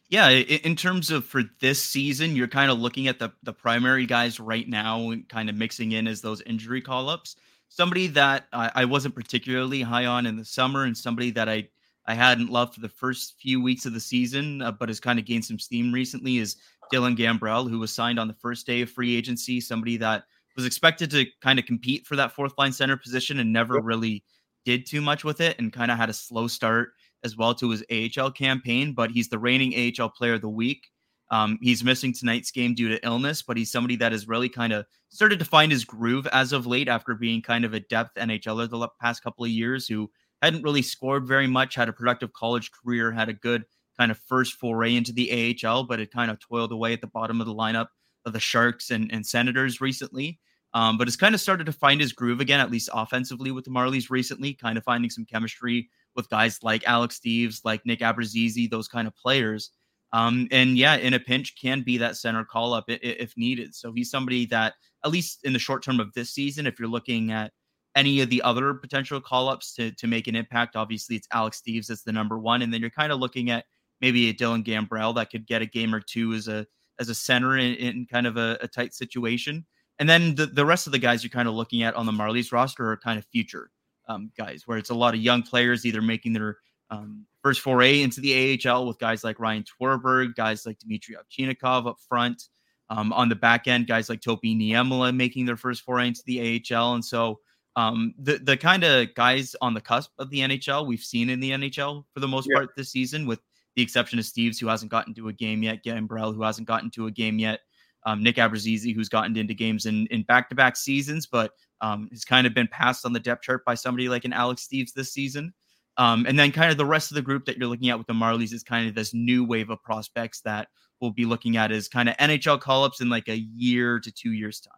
Yeah, 0.09 0.29
in 0.29 0.75
terms 0.75 1.09
of 1.09 1.25
for 1.25 1.44
this 1.59 1.81
season, 1.81 2.35
you're 2.35 2.47
kind 2.47 2.69
of 2.69 2.79
looking 2.79 3.07
at 3.07 3.17
the 3.17 3.31
the 3.41 3.53
primary 3.53 4.06
guys 4.06 4.39
right 4.39 4.67
now, 4.67 5.09
and 5.09 5.27
kind 5.29 5.50
of 5.50 5.56
mixing 5.56 5.94
in 5.94 6.07
as 6.07 6.21
those 6.21 6.41
injury 6.41 6.81
call 6.81 7.09
ups. 7.09 7.35
Somebody 7.69 8.07
that 8.07 8.45
I, 8.53 8.71
I 8.75 8.85
wasn't 8.85 9.15
particularly 9.15 9.81
high 9.81 10.06
on 10.06 10.27
in 10.27 10.38
the 10.38 10.45
summer, 10.45 10.83
and 10.83 10.95
somebody 10.95 11.31
that 11.31 11.50
I 11.50 11.69
I 12.07 12.13
hadn't 12.13 12.49
loved 12.49 12.75
for 12.75 12.81
the 12.81 12.89
first 12.89 13.35
few 13.39 13.61
weeks 13.61 13.85
of 13.85 13.93
the 13.93 13.99
season, 13.99 14.61
uh, 14.61 14.71
but 14.71 14.89
has 14.89 14.99
kind 14.99 15.17
of 15.17 15.25
gained 15.25 15.45
some 15.45 15.59
steam 15.59 15.91
recently 15.91 16.37
is 16.37 16.57
Dylan 16.93 17.17
Gambrell, 17.17 17.69
who 17.69 17.79
was 17.79 17.93
signed 17.93 18.19
on 18.19 18.27
the 18.27 18.33
first 18.33 18.67
day 18.67 18.81
of 18.81 18.89
free 18.89 19.15
agency. 19.15 19.59
Somebody 19.59 19.97
that 19.97 20.25
was 20.55 20.65
expected 20.65 21.09
to 21.11 21.25
kind 21.41 21.59
of 21.59 21.65
compete 21.65 22.05
for 22.05 22.15
that 22.15 22.31
fourth 22.31 22.53
line 22.57 22.71
center 22.71 22.97
position 22.97 23.39
and 23.39 23.51
never 23.51 23.81
really 23.81 24.23
did 24.65 24.85
too 24.85 25.01
much 25.01 25.23
with 25.23 25.41
it 25.41 25.57
and 25.59 25.73
kind 25.73 25.91
of 25.91 25.97
had 25.97 26.09
a 26.09 26.13
slow 26.13 26.47
start 26.47 26.89
as 27.23 27.35
well 27.35 27.55
to 27.55 27.69
his 27.71 27.83
AHL 27.91 28.31
campaign, 28.31 28.93
but 28.93 29.11
he's 29.11 29.29
the 29.29 29.39
reigning 29.39 29.73
AHL 29.99 30.09
player 30.09 30.33
of 30.33 30.41
the 30.41 30.49
week. 30.49 30.87
Um, 31.31 31.57
he's 31.61 31.83
missing 31.83 32.13
tonight's 32.13 32.51
game 32.51 32.75
due 32.75 32.87
to 32.89 33.03
illness, 33.03 33.41
but 33.41 33.57
he's 33.57 33.71
somebody 33.71 33.95
that 33.95 34.11
has 34.11 34.27
really 34.27 34.47
kind 34.47 34.71
of 34.71 34.85
started 35.09 35.39
to 35.39 35.45
find 35.45 35.71
his 35.71 35.83
groove 35.83 36.27
as 36.27 36.53
of 36.53 36.67
late 36.67 36.87
after 36.87 37.15
being 37.15 37.41
kind 37.41 37.65
of 37.65 37.73
a 37.73 37.79
depth 37.79 38.15
NHLer 38.15 38.69
the 38.69 38.87
past 39.01 39.23
couple 39.23 39.43
of 39.43 39.49
years 39.49 39.87
who 39.87 40.09
hadn't 40.41 40.63
really 40.63 40.81
scored 40.81 41.27
very 41.27 41.47
much, 41.47 41.75
had 41.75 41.89
a 41.89 41.93
productive 41.93 42.33
college 42.33 42.71
career, 42.71 43.11
had 43.11 43.29
a 43.29 43.33
good 43.33 43.63
kind 43.97 44.11
of 44.11 44.17
first 44.17 44.53
foray 44.53 44.95
into 44.95 45.13
the 45.13 45.57
AHL, 45.63 45.83
but 45.83 45.99
had 45.99 46.11
kind 46.11 46.29
of 46.29 46.39
toiled 46.39 46.71
away 46.71 46.93
at 46.93 47.01
the 47.01 47.07
bottom 47.07 47.39
of 47.39 47.47
the 47.47 47.53
lineup 47.53 47.87
of 48.25 48.33
the 48.33 48.39
Sharks 48.39 48.91
and, 48.91 49.11
and 49.13 49.25
Senators 49.25 49.81
recently. 49.81 50.39
Um, 50.73 50.97
but 50.97 51.07
has 51.07 51.15
kind 51.15 51.33
of 51.33 51.39
started 51.39 51.65
to 51.67 51.71
find 51.71 52.01
his 52.01 52.11
groove 52.11 52.41
again, 52.41 52.59
at 52.59 52.69
least 52.69 52.89
offensively 52.93 53.49
with 53.51 53.63
the 53.63 53.71
Marlies 53.71 54.09
recently, 54.09 54.53
kind 54.53 54.77
of 54.77 54.83
finding 54.83 55.09
some 55.09 55.25
chemistry 55.25 55.89
with 56.17 56.29
guys 56.29 56.59
like 56.63 56.85
Alex 56.85 57.17
Steeves, 57.19 57.61
like 57.63 57.85
Nick 57.85 57.99
Abruzzese, 58.01 58.69
those 58.69 58.89
kind 58.89 59.07
of 59.07 59.15
players. 59.15 59.71
Um, 60.11 60.49
and 60.51 60.77
yeah, 60.77 60.95
in 60.95 61.13
a 61.13 61.19
pinch, 61.19 61.55
can 61.59 61.81
be 61.81 61.97
that 61.99 62.17
center 62.17 62.43
call 62.43 62.73
up 62.73 62.85
if 62.88 63.38
needed. 63.38 63.73
So 63.73 63.93
he's 63.93 64.09
somebody 64.11 64.45
that, 64.47 64.73
at 65.05 65.11
least 65.11 65.39
in 65.43 65.53
the 65.53 65.59
short 65.59 65.81
term 65.81 66.01
of 66.01 66.13
this 66.13 66.33
season, 66.33 66.67
if 66.67 66.77
you're 66.77 66.89
looking 66.89 67.31
at 67.31 67.51
any 67.95 68.21
of 68.21 68.30
the 68.30 68.42
other 68.42 68.74
potential 68.74 69.21
call 69.21 69.50
ups 69.50 69.74
to, 69.75 69.92
to 69.92 70.07
make 70.07 70.27
an 70.27 70.36
impact, 70.36 70.75
obviously 70.75 71.15
it's 71.15 71.27
Alex 71.31 71.62
Steeves 71.65 71.88
that's 71.88 72.03
the 72.03 72.12
number 72.12 72.38
one. 72.38 72.62
And 72.62 72.74
then 72.74 72.81
you're 72.81 72.89
kind 72.89 73.12
of 73.12 73.19
looking 73.19 73.50
at 73.50 73.65
maybe 74.01 74.30
a 74.30 74.33
Dylan 74.33 74.65
Gambrell 74.65 75.15
that 75.15 75.31
could 75.31 75.47
get 75.47 75.62
a 75.62 75.65
game 75.65 75.95
or 75.95 76.01
two 76.01 76.33
as 76.33 76.47
a 76.47 76.65
as 77.00 77.09
a 77.09 77.15
center 77.15 77.57
in, 77.57 77.75
in 77.75 78.06
kind 78.06 78.25
of 78.25 78.38
a, 78.38 78.57
a, 78.62 78.68
tight 78.69 78.94
situation. 78.94 79.65
And 80.00 80.07
then 80.07 80.36
the, 80.36 80.45
the 80.45 80.65
rest 80.65 80.88
of 80.88 80.94
the 80.94 81.00
guys 81.00 81.24
you're 81.24 81.30
kind 81.30 81.47
of 81.47 81.53
looking 81.53 81.83
at 81.83 81.94
on 81.94 82.06
the 82.06 82.12
Marlies 82.13 82.53
roster 82.53 82.89
are 82.89 82.95
kind 82.95 83.19
of 83.19 83.25
future 83.25 83.69
um, 84.07 84.31
guys, 84.38 84.63
where 84.65 84.77
it's 84.77 84.91
a 84.91 84.95
lot 84.95 85.13
of 85.13 85.19
young 85.19 85.44
players 85.44 85.86
either 85.86 86.01
making 86.01 86.31
their 86.31 86.57
um, 86.89 87.25
first 87.41 87.62
foray 87.62 88.01
into 88.01 88.21
the 88.21 88.59
AHL 88.65 88.86
with 88.88 89.00
guys 89.00 89.24
like 89.24 89.39
Ryan 89.39 89.63
Tverberg, 89.63 90.36
guys 90.36 90.65
like 90.65 90.80
Dmitry 90.80 91.15
Ovchinnikov 91.15 91.88
up 91.88 91.98
front. 92.07 92.44
Um, 92.89 93.12
on 93.13 93.30
the 93.30 93.36
back 93.36 93.68
end, 93.68 93.88
guys 93.88 94.09
like 94.09 94.21
Topi 94.21 94.56
Niemela 94.56 95.15
making 95.15 95.46
their 95.46 95.58
first 95.58 95.81
foray 95.81 96.08
into 96.08 96.22
the 96.25 96.63
AHL. 96.72 96.93
And 96.93 97.03
so 97.03 97.39
um, 97.75 98.13
the 98.17 98.38
the 98.38 98.58
kind 98.58 98.84
of 98.84 99.13
guys 99.15 99.55
on 99.62 99.74
the 99.74 99.82
cusp 99.82 100.12
of 100.17 100.29
the 100.29 100.39
NHL 100.39 100.88
we've 100.88 101.03
seen 101.03 101.29
in 101.29 101.39
the 101.39 101.51
NHL 101.51 102.05
for 102.13 102.20
the 102.20 102.27
most 102.27 102.48
yeah. 102.50 102.58
part 102.58 102.75
this 102.75 102.91
season, 102.91 103.25
with 103.25 103.39
the 103.75 103.82
exception 103.82 104.17
of 104.20 104.25
Steeves, 104.25 104.60
who 104.60 104.67
hasn't 104.67 104.91
gotten 104.91 105.13
to 105.15 105.27
a 105.27 105.34
game 105.34 105.62
yet, 105.63 105.84
Gambrell, 105.84 106.34
who 106.34 106.44
hasn't 106.44 106.67
gotten 106.67 106.89
to 106.91 107.08
a 107.08 107.12
game 107.12 107.38
yet, 107.38 107.62
um, 108.05 108.24
Nick 108.24 108.38
Abruzzese, 108.38 108.96
who's 108.96 109.10
gotten 109.10 109.36
into 109.36 109.53
games 109.53 109.86
in 109.86 110.08
in 110.08 110.24
back 110.24 110.50
to 110.50 110.55
back 110.55 110.77
seasons, 110.77 111.25
but 111.25 111.51
um, 111.82 112.08
has 112.12 112.24
kind 112.24 112.48
of 112.48 112.53
been 112.53 112.67
passed 112.67 113.05
on 113.05 113.13
the 113.13 113.20
depth 113.20 113.44
chart 113.44 113.65
by 113.65 113.75
somebody 113.75 114.08
like 114.08 114.25
an 114.25 114.34
Alex 114.34 114.67
Steeves 114.67 114.94
this 114.94 115.12
season. 115.12 115.53
Um, 115.98 116.25
and 116.27 116.38
then 116.38 116.51
kind 116.51 116.72
of 116.72 116.77
the 116.77 116.86
rest 116.86 117.12
of 117.12 117.15
the 117.15 117.22
group 117.22 117.46
that 117.46 117.58
you're 117.58 117.70
looking 117.70 117.89
at 117.89 117.98
with 117.98 118.08
the 118.08 118.13
Marlies 118.13 118.53
is 118.53 118.63
kind 118.63 118.88
of 118.88 118.96
this 118.96 119.13
new 119.13 119.46
wave 119.46 119.70
of 119.70 119.82
prospects 119.82 120.41
that 120.41 120.67
we'll 121.00 121.12
be 121.12 121.25
looking 121.25 121.55
at 121.55 121.72
as 121.72 121.88
kind 121.88 122.10
of 122.10 122.17
NHL 122.17 122.60
call 122.60 122.84
ups 122.84 123.00
in 123.00 123.10
like 123.10 123.29
a 123.29 123.39
year 123.55 124.00
to 124.00 124.12
two 124.12 124.34
years 124.34 124.60
time. 124.60 124.74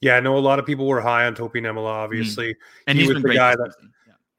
Yeah, 0.00 0.16
I 0.16 0.20
know 0.20 0.36
a 0.36 0.40
lot 0.40 0.58
of 0.58 0.66
people 0.66 0.86
were 0.86 1.00
high 1.00 1.26
on 1.26 1.34
Topi 1.34 1.60
Niemela, 1.60 1.76
mm. 1.76 2.04
obviously. 2.04 2.54
Mm. 2.54 2.58
And 2.86 2.98
he 2.98 3.06
was 3.06 3.22
the 3.22 3.34
guy 3.34 3.54
that 3.54 3.74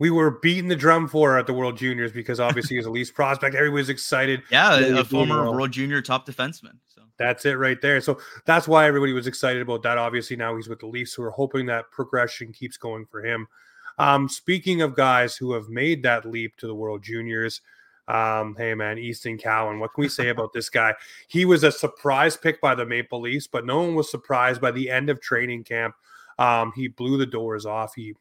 we 0.01 0.09
were 0.09 0.31
beating 0.31 0.67
the 0.67 0.75
drum 0.75 1.07
for 1.07 1.37
at 1.37 1.45
the 1.45 1.53
World 1.53 1.77
Juniors 1.77 2.11
because 2.11 2.39
obviously 2.39 2.75
he's 2.75 2.87
a 2.87 2.89
Leafs 2.89 3.11
prospect. 3.11 3.55
Everybody's 3.55 3.89
excited. 3.89 4.41
Yeah, 4.49 4.77
a 4.77 5.03
former 5.03 5.51
World 5.51 5.69
Junior 5.69 6.01
top 6.01 6.25
defenseman. 6.25 6.79
So 6.87 7.03
that's 7.17 7.45
it 7.45 7.53
right 7.53 7.79
there. 7.79 8.01
So 8.01 8.19
that's 8.45 8.67
why 8.67 8.87
everybody 8.87 9.13
was 9.13 9.27
excited 9.27 9.61
about 9.61 9.83
that. 9.83 9.99
Obviously 9.99 10.35
now 10.35 10.55
he's 10.55 10.67
with 10.67 10.79
the 10.79 10.87
Leafs, 10.87 11.13
so 11.13 11.21
we're 11.21 11.29
hoping 11.29 11.67
that 11.67 11.91
progression 11.91 12.51
keeps 12.51 12.77
going 12.77 13.05
for 13.05 13.23
him. 13.23 13.47
Um, 13.99 14.27
speaking 14.27 14.81
of 14.81 14.95
guys 14.95 15.37
who 15.37 15.53
have 15.53 15.69
made 15.69 16.01
that 16.01 16.25
leap 16.25 16.57
to 16.57 16.65
the 16.65 16.73
World 16.73 17.03
Juniors, 17.03 17.61
um, 18.11 18.55
hey 18.57 18.75
man, 18.75 18.97
Easton 18.97 19.37
Cowan, 19.37 19.79
what 19.79 19.93
can 19.93 20.01
we 20.01 20.09
say 20.09 20.29
about 20.29 20.51
this 20.51 20.69
guy? 20.69 20.93
He 21.29 21.45
was 21.45 21.63
a 21.63 21.71
surprise 21.71 22.35
pick 22.35 22.59
by 22.59 22.75
the 22.75 22.85
Maple 22.85 23.21
Leafs, 23.21 23.47
but 23.47 23.65
no 23.65 23.79
one 23.79 23.95
was 23.95 24.11
surprised 24.11 24.59
by 24.59 24.71
the 24.71 24.89
end 24.89 25.09
of 25.09 25.21
training 25.21 25.63
camp. 25.63 25.95
Um, 26.37 26.73
he 26.75 26.89
blew 26.89 27.17
the 27.17 27.25
doors 27.25 27.65
off. 27.65 27.95
He, 27.95 28.13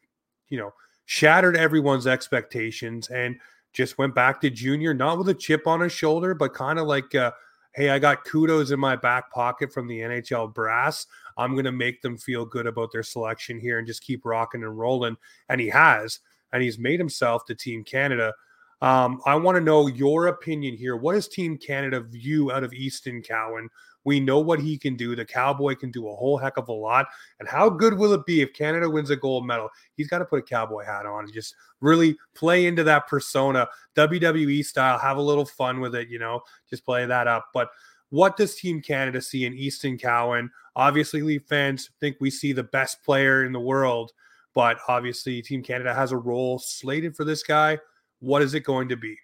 you 0.47 0.57
know, 0.57 0.73
shattered 1.05 1.57
everyone's 1.57 2.07
expectations 2.07 3.09
and 3.09 3.35
just 3.73 3.97
went 3.97 4.15
back 4.15 4.39
to 4.41 4.49
junior, 4.49 4.93
not 4.93 5.17
with 5.17 5.27
a 5.27 5.33
chip 5.33 5.67
on 5.67 5.81
his 5.81 5.91
shoulder, 5.91 6.33
but 6.33 6.53
kind 6.53 6.79
of 6.79 6.87
like, 6.87 7.13
uh, 7.13 7.31
hey, 7.73 7.89
I 7.89 7.99
got 7.99 8.23
kudos 8.23 8.71
in 8.71 8.79
my 8.79 8.95
back 8.95 9.29
pocket 9.31 9.73
from 9.73 9.87
the 9.87 9.99
NHL 9.99 10.53
brass. 10.53 11.05
I'm 11.37 11.51
going 11.51 11.65
to 11.65 11.71
make 11.73 12.01
them 12.01 12.17
feel 12.17 12.45
good 12.45 12.65
about 12.65 12.93
their 12.93 13.03
selection 13.03 13.59
here 13.59 13.77
and 13.77 13.87
just 13.87 14.03
keep 14.03 14.23
rocking 14.23 14.63
and 14.63 14.77
rolling. 14.77 15.17
And 15.49 15.59
he 15.59 15.67
has, 15.67 16.19
and 16.53 16.63
he's 16.63 16.79
made 16.79 16.99
himself 16.99 17.45
the 17.45 17.55
Team 17.55 17.83
Canada. 17.83 18.33
Um, 18.81 19.21
I 19.25 19.35
want 19.35 19.55
to 19.55 19.61
know 19.61 19.87
your 19.87 20.27
opinion 20.27 20.75
here. 20.75 20.95
What 20.95 21.13
does 21.13 21.27
Team 21.27 21.57
Canada 21.57 22.01
view 22.01 22.51
out 22.51 22.63
of 22.63 22.73
Easton 22.73 23.21
Cowan? 23.21 23.69
We 24.03 24.19
know 24.19 24.39
what 24.39 24.59
he 24.59 24.77
can 24.77 24.95
do. 24.95 25.15
The 25.15 25.25
Cowboy 25.25 25.75
can 25.75 25.91
do 25.91 26.07
a 26.07 26.15
whole 26.15 26.37
heck 26.37 26.57
of 26.57 26.69
a 26.69 26.73
lot. 26.73 27.05
And 27.39 27.47
how 27.47 27.69
good 27.69 27.93
will 27.93 28.13
it 28.13 28.25
be 28.25 28.41
if 28.41 28.53
Canada 28.53 28.89
wins 28.89 29.11
a 29.11 29.15
gold 29.15 29.45
medal? 29.45 29.69
He's 29.95 30.07
got 30.07 30.19
to 30.19 30.25
put 30.25 30.39
a 30.39 30.41
Cowboy 30.41 30.83
hat 30.83 31.05
on 31.05 31.25
and 31.25 31.33
just 31.33 31.53
really 31.81 32.17
play 32.33 32.65
into 32.65 32.83
that 32.85 33.07
persona, 33.07 33.67
WWE 33.95 34.65
style, 34.65 34.97
have 34.97 35.17
a 35.17 35.21
little 35.21 35.45
fun 35.45 35.79
with 35.79 35.93
it, 35.93 36.09
you 36.09 36.17
know, 36.17 36.41
just 36.67 36.83
play 36.83 37.05
that 37.05 37.27
up. 37.27 37.49
But 37.53 37.69
what 38.09 38.37
does 38.37 38.55
Team 38.55 38.81
Canada 38.81 39.21
see 39.21 39.45
in 39.45 39.53
Easton 39.53 39.97
Cowan? 39.97 40.49
Obviously, 40.75 41.21
Leaf 41.21 41.43
fans 41.47 41.91
think 41.99 42.17
we 42.19 42.31
see 42.31 42.53
the 42.53 42.63
best 42.63 43.03
player 43.03 43.45
in 43.45 43.51
the 43.51 43.59
world, 43.59 44.11
but 44.55 44.77
obviously, 44.87 45.41
Team 45.41 45.61
Canada 45.61 45.93
has 45.93 46.11
a 46.11 46.17
role 46.17 46.57
slated 46.57 47.15
for 47.15 47.23
this 47.23 47.43
guy. 47.43 47.77
What 48.21 48.41
is 48.41 48.53
it 48.53 48.61
going 48.61 48.87
to 48.89 48.95
be? 48.95 49.17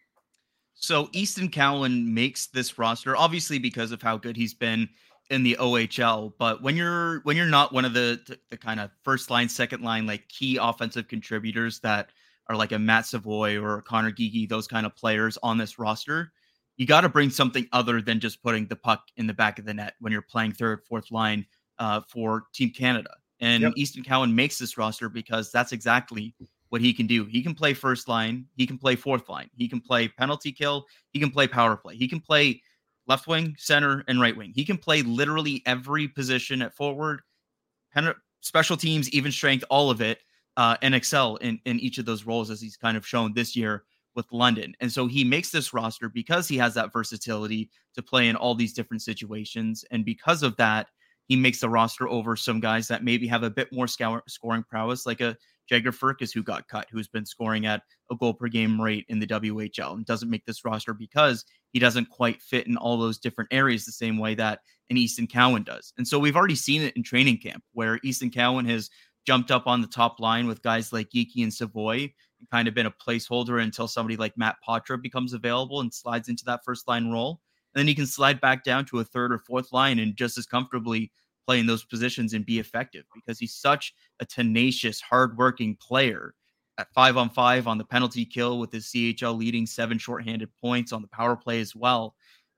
So 0.75 1.09
Easton 1.13 1.49
Cowan 1.49 2.13
makes 2.13 2.47
this 2.47 2.77
roster 2.77 3.15
obviously 3.15 3.57
because 3.57 3.91
of 3.91 4.01
how 4.01 4.17
good 4.17 4.35
he's 4.35 4.53
been 4.53 4.87
in 5.29 5.43
the 5.43 5.57
OHL. 5.59 6.33
But 6.37 6.61
when 6.61 6.75
you're 6.75 7.21
when 7.21 7.35
you're 7.35 7.45
not 7.45 7.73
one 7.73 7.85
of 7.85 7.93
the 7.93 8.21
the, 8.27 8.37
the 8.51 8.57
kind 8.57 8.79
of 8.79 8.91
first 9.03 9.29
line, 9.29 9.49
second 9.49 9.81
line, 9.81 10.05
like 10.05 10.27
key 10.27 10.57
offensive 10.61 11.07
contributors 11.07 11.79
that 11.79 12.09
are 12.47 12.55
like 12.55 12.71
a 12.71 12.79
Matt 12.79 13.05
Savoy 13.05 13.61
or 13.61 13.81
Connor 13.81 14.11
Geekie, 14.11 14.47
those 14.47 14.67
kind 14.67 14.85
of 14.85 14.95
players 14.95 15.37
on 15.43 15.57
this 15.57 15.79
roster, 15.79 16.31
you 16.77 16.85
got 16.85 17.01
to 17.01 17.09
bring 17.09 17.29
something 17.29 17.67
other 17.73 18.01
than 18.01 18.19
just 18.19 18.41
putting 18.41 18.67
the 18.67 18.75
puck 18.75 19.03
in 19.17 19.27
the 19.27 19.33
back 19.33 19.59
of 19.59 19.65
the 19.65 19.73
net 19.73 19.95
when 19.99 20.13
you're 20.13 20.21
playing 20.21 20.53
third, 20.53 20.83
fourth 20.87 21.11
line 21.11 21.45
uh, 21.79 22.01
for 22.07 22.45
Team 22.53 22.69
Canada. 22.69 23.09
And 23.39 23.63
yep. 23.63 23.73
Easton 23.75 24.03
Cowan 24.03 24.33
makes 24.33 24.57
this 24.57 24.77
roster 24.77 25.09
because 25.09 25.51
that's 25.51 25.71
exactly 25.71 26.33
what 26.69 26.81
he 26.81 26.93
can 26.93 27.07
do. 27.07 27.25
He 27.25 27.41
can 27.41 27.55
play 27.55 27.73
first 27.73 28.07
line, 28.07 28.45
he 28.55 28.67
can 28.67 28.77
play 28.77 28.95
fourth 28.95 29.29
line, 29.29 29.49
he 29.55 29.67
can 29.67 29.81
play 29.81 30.07
penalty 30.07 30.51
kill, 30.51 30.85
he 31.11 31.19
can 31.19 31.31
play 31.31 31.47
power 31.47 31.75
play, 31.75 31.95
he 31.95 32.07
can 32.07 32.19
play 32.19 32.61
left 33.07 33.27
wing, 33.27 33.55
center, 33.57 34.03
and 34.07 34.19
right 34.19 34.35
wing. 34.35 34.51
He 34.53 34.65
can 34.65 34.77
play 34.77 35.01
literally 35.01 35.63
every 35.65 36.07
position 36.07 36.61
at 36.61 36.75
forward, 36.75 37.21
special 38.41 38.77
teams, 38.77 39.09
even 39.11 39.31
strength, 39.31 39.63
all 39.69 39.89
of 39.89 40.01
it, 40.01 40.19
uh, 40.57 40.75
and 40.81 40.93
excel 40.93 41.37
in, 41.37 41.59
in 41.65 41.79
each 41.79 41.97
of 41.97 42.05
those 42.05 42.25
roles 42.25 42.49
as 42.49 42.59
he's 42.59 42.77
kind 42.77 42.97
of 42.97 43.07
shown 43.07 43.33
this 43.33 43.55
year 43.55 43.83
with 44.15 44.25
London. 44.31 44.75
And 44.81 44.91
so 44.91 45.07
he 45.07 45.23
makes 45.23 45.51
this 45.51 45.73
roster 45.73 46.09
because 46.09 46.47
he 46.47 46.57
has 46.57 46.73
that 46.73 46.91
versatility 46.91 47.69
to 47.95 48.01
play 48.01 48.27
in 48.27 48.35
all 48.35 48.55
these 48.55 48.73
different 48.73 49.03
situations. 49.03 49.85
And 49.91 50.03
because 50.03 50.43
of 50.43 50.55
that, 50.57 50.87
he 51.27 51.35
makes 51.35 51.59
the 51.59 51.69
roster 51.69 52.07
over 52.09 52.35
some 52.35 52.59
guys 52.59 52.87
that 52.87 53.03
maybe 53.03 53.27
have 53.27 53.43
a 53.43 53.49
bit 53.49 53.71
more 53.71 53.87
scoring 53.87 54.63
prowess, 54.69 55.05
like 55.05 55.21
a 55.21 55.37
Jagger 55.67 55.91
Firkus, 55.91 56.33
who 56.33 56.43
got 56.43 56.67
cut, 56.67 56.87
who's 56.91 57.07
been 57.07 57.25
scoring 57.25 57.65
at 57.65 57.83
a 58.11 58.15
goal 58.15 58.33
per 58.33 58.47
game 58.47 58.79
rate 58.79 59.05
in 59.09 59.19
the 59.19 59.27
WHL 59.27 59.93
and 59.93 60.05
doesn't 60.05 60.29
make 60.29 60.45
this 60.45 60.63
roster 60.63 60.93
because 60.93 61.45
he 61.73 61.79
doesn't 61.79 62.09
quite 62.09 62.41
fit 62.41 62.67
in 62.67 62.77
all 62.77 62.97
those 62.97 63.17
different 63.17 63.51
areas 63.51 63.85
the 63.85 63.91
same 63.91 64.17
way 64.17 64.35
that 64.35 64.59
an 64.89 64.97
Easton 64.97 65.27
Cowan 65.27 65.63
does. 65.63 65.93
And 65.97 66.07
so 66.07 66.17
we've 66.17 66.37
already 66.37 66.55
seen 66.55 66.81
it 66.81 66.95
in 66.95 67.03
training 67.03 67.39
camp 67.39 67.63
where 67.73 67.99
Easton 68.03 68.31
Cowan 68.31 68.65
has 68.65 68.89
jumped 69.25 69.51
up 69.51 69.67
on 69.67 69.81
the 69.81 69.87
top 69.87 70.19
line 70.19 70.47
with 70.47 70.63
guys 70.63 70.93
like 70.93 71.09
Geekie 71.09 71.43
and 71.43 71.53
Savoy 71.53 72.13
and 72.39 72.49
kind 72.49 72.67
of 72.67 72.73
been 72.73 72.85
a 72.85 72.91
placeholder 72.91 73.61
until 73.61 73.87
somebody 73.87 74.15
like 74.15 74.37
Matt 74.37 74.55
Poitras 74.67 75.01
becomes 75.01 75.33
available 75.33 75.81
and 75.81 75.93
slides 75.93 76.29
into 76.29 76.45
that 76.45 76.63
first 76.63 76.87
line 76.87 77.11
role. 77.11 77.41
And 77.73 77.79
then 77.79 77.87
he 77.87 77.95
can 77.95 78.07
slide 78.07 78.39
back 78.39 78.63
down 78.63 78.85
to 78.85 78.99
a 78.99 79.03
third 79.03 79.33
or 79.33 79.39
fourth 79.39 79.73
line 79.73 79.99
and 79.99 80.15
just 80.15 80.37
as 80.37 80.45
comfortably 80.45 81.11
play 81.47 81.59
in 81.59 81.65
those 81.65 81.85
positions 81.85 82.33
and 82.33 82.45
be 82.45 82.59
effective 82.59 83.05
because 83.15 83.39
he's 83.39 83.55
such 83.55 83.93
a 84.19 84.25
tenacious, 84.25 84.99
hardworking 84.99 85.77
player 85.77 86.33
at 86.77 86.93
five 86.93 87.17
on 87.17 87.29
five 87.29 87.67
on 87.67 87.77
the 87.77 87.85
penalty 87.85 88.25
kill 88.25 88.59
with 88.59 88.71
his 88.71 88.85
CHL 88.87 89.37
leading 89.37 89.65
seven 89.65 89.97
shorthanded 89.97 90.49
points 90.61 90.91
on 90.91 91.01
the 91.01 91.07
power 91.07 91.35
play 91.35 91.59
as 91.61 91.75
well. 91.75 92.15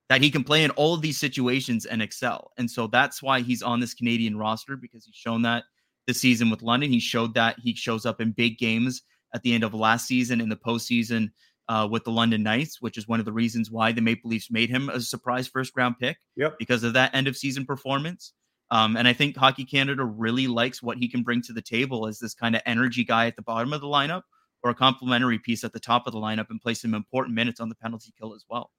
That 0.10 0.22
he 0.22 0.31
can 0.31 0.43
play 0.43 0.63
in 0.63 0.72
all 0.72 0.96
of 0.96 1.03
these 1.03 1.19
situations 1.19 1.86
and 1.86 2.01
excel. 2.01 2.51
And 2.58 2.69
so 2.69 2.88
that's 2.88 3.22
why 3.22 3.41
he's 3.41 3.62
on 3.62 3.79
this 3.79 3.93
Canadian 3.93 4.38
roster 4.38 4.75
because 4.75 5.05
he's 5.05 5.15
shown 5.15 5.43
that 5.43 5.65
this 6.08 6.19
season 6.19 6.50
with 6.50 6.63
London. 6.63 6.89
He 6.89 7.00
showed 7.00 7.36
that 7.36 7.60
he 7.60 7.75
shows 7.75 8.08
up 8.08 8.19
in 8.19 8.31
big 8.31 8.58
games 8.58 9.03
at 9.36 9.43
the 9.43 9.53
end 9.53 9.63
of 9.63 9.75
last 9.75 10.08
season 10.08 10.41
in 10.41 10.50
the 10.50 10.55
postseason 10.55 11.29
uh, 11.67 11.88
with 11.89 12.03
the 12.03 12.12
London 12.12 12.41
Knights, 12.41 12.81
which 12.81 12.98
is 12.98 13.08
one 13.08 13.19
of 13.19 13.27
the 13.27 13.31
reasons 13.31 13.69
why 13.69 13.91
the 13.91 14.01
Maple 14.01 14.31
Leafs 14.31 14.50
made 14.50 14.72
him 14.72 14.89
a 14.89 15.00
surprise 15.00 15.48
first 15.48 15.74
round 15.77 16.00
pick. 16.00 16.17
Yep. 16.36 16.58
Because 16.58 16.84
of 16.84 16.93
that 16.93 17.13
end 17.13 17.27
of 17.27 17.38
season 17.38 17.63
performance. 17.63 18.34
Um, 18.71 18.97
and 18.97 19.07
I 19.07 19.13
think 19.13 19.35
Hockey 19.35 19.65
Canada 19.65 20.03
really 20.03 20.47
likes 20.47 20.83
what 20.83 20.97
he 20.97 21.07
can 21.07 21.23
bring 21.23 21.41
to 21.43 21.53
the 21.53 21.61
table 21.61 22.07
as 22.07 22.19
this 22.19 22.33
kind 22.33 22.55
of 22.55 22.61
energy 22.65 23.03
guy 23.03 23.25
at 23.25 23.35
the 23.35 23.41
bottom 23.41 23.73
of 23.73 23.81
the 23.81 23.88
lineup 23.88 24.23
or 24.63 24.71
a 24.71 24.75
complementary 24.75 25.39
piece 25.39 25.63
at 25.63 25.73
the 25.73 25.79
top 25.79 26.05
of 26.05 26.13
the 26.13 26.19
lineup 26.19 26.49
and 26.49 26.61
play 26.61 26.73
some 26.73 26.93
important 26.93 27.35
minutes 27.35 27.59
on 27.59 27.69
the 27.69 27.75
penalty 27.75 28.13
kill 28.17 28.33
as 28.33 28.45
well. 28.49 28.71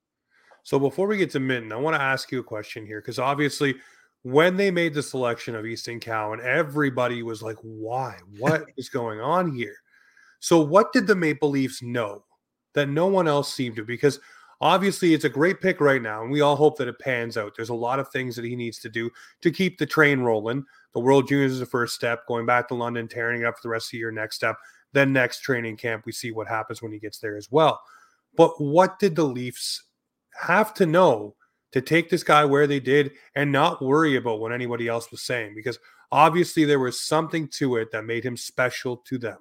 So 0.63 0.79
before 0.79 1.07
we 1.07 1.17
get 1.17 1.31
to 1.33 1.41
Minten, 1.41 1.73
I 1.73 1.77
want 1.77 1.97
to 1.97 2.03
ask 2.03 2.31
you 2.31 2.41
a 2.41 2.45
question 2.45 2.87
here 2.87 3.01
because 3.01 3.19
obviously 3.19 3.77
when 4.23 4.57
they 4.57 4.71
made 4.71 4.95
the 4.95 5.03
selection 5.03 5.55
of 5.55 5.65
Easton 5.65 5.99
Cowan, 5.99 6.41
everybody 6.43 7.23
was 7.23 7.43
like, 7.43 7.57
why? 7.63 8.19
What 8.39 8.65
is 8.77 8.89
going 8.89 9.21
on 9.21 9.55
here? 9.55 9.77
So 10.41 10.61
what 10.61 10.93
did 10.93 11.07
the 11.07 11.15
Maple 11.15 11.51
Leafs 11.51 11.83
know 11.83 12.25
that 12.75 12.89
no 12.89 13.07
one 13.07 13.27
else 13.27 13.53
seemed 13.53 13.77
to? 13.77 13.85
Because 13.85 14.21
Obviously, 14.63 15.15
it's 15.15 15.25
a 15.25 15.31
great 15.31 15.61
pick 15.61 15.81
right 15.81 16.03
now, 16.03 16.23
and 16.23 16.31
we 16.31 16.43
all 16.43 16.57
hope 16.57 16.77
that 16.77 16.89
it 16.89 16.99
pans 16.99 17.39
out. 17.39 17.55
There's 17.57 17.71
a 17.71 17.75
lot 17.75 17.99
of 17.99 18.11
things 18.11 18.37
that 18.37 18.45
he 18.45 18.55
needs 18.55 18.79
to 18.81 18.91
do 18.91 19.11
to 19.41 19.51
keep 19.51 19.79
the 19.79 19.87
train 19.87 20.21
rolling. 20.21 20.67
The 20.93 21.01
World 21.01 21.29
Juniors 21.29 21.53
is 21.53 21.61
the 21.61 21.67
first 21.67 21.95
step, 21.95 22.27
going 22.27 22.45
back 22.45 22.69
to 22.69 22.75
London, 22.75 23.09
tearing 23.09 23.41
it 23.41 23.47
up 23.47 23.57
for 23.57 23.63
the 23.63 23.71
rest 23.71 23.87
of 23.87 23.93
the 23.93 23.99
year, 23.99 24.11
next 24.11 24.37
step. 24.37 24.57
Then, 24.93 25.15
next 25.15 25.41
training 25.41 25.77
camp, 25.77 26.05
we 26.05 26.13
see 26.13 26.31
what 26.31 26.47
happens 26.47 26.83
when 26.83 26.93
he 26.93 26.99
gets 26.99 27.19
there 27.19 27.37
as 27.37 27.51
well. 27.51 27.81
But 28.37 28.61
what 28.61 28.99
did 28.99 29.17
the 29.17 29.25
Leafs 29.25 29.85
have 30.39 30.75
to 30.75 30.85
know 30.85 31.37
to 31.73 31.81
take 31.81 32.11
this 32.11 32.23
guy 32.23 32.45
where 32.45 32.67
they 32.67 32.81
did 32.81 33.13
and 33.35 33.51
not 33.51 33.81
worry 33.81 34.17
about 34.17 34.41
what 34.41 34.53
anybody 34.53 34.89
else 34.89 35.11
was 35.11 35.23
saying? 35.23 35.55
Because 35.55 35.79
obviously, 36.13 36.67
there 36.67 36.81
was 36.81 37.01
something 37.01 37.49
to 37.55 37.77
it 37.77 37.93
that 37.93 38.05
made 38.05 38.25
him 38.25 38.37
special 38.37 38.99
to 39.07 39.17
them. 39.17 39.39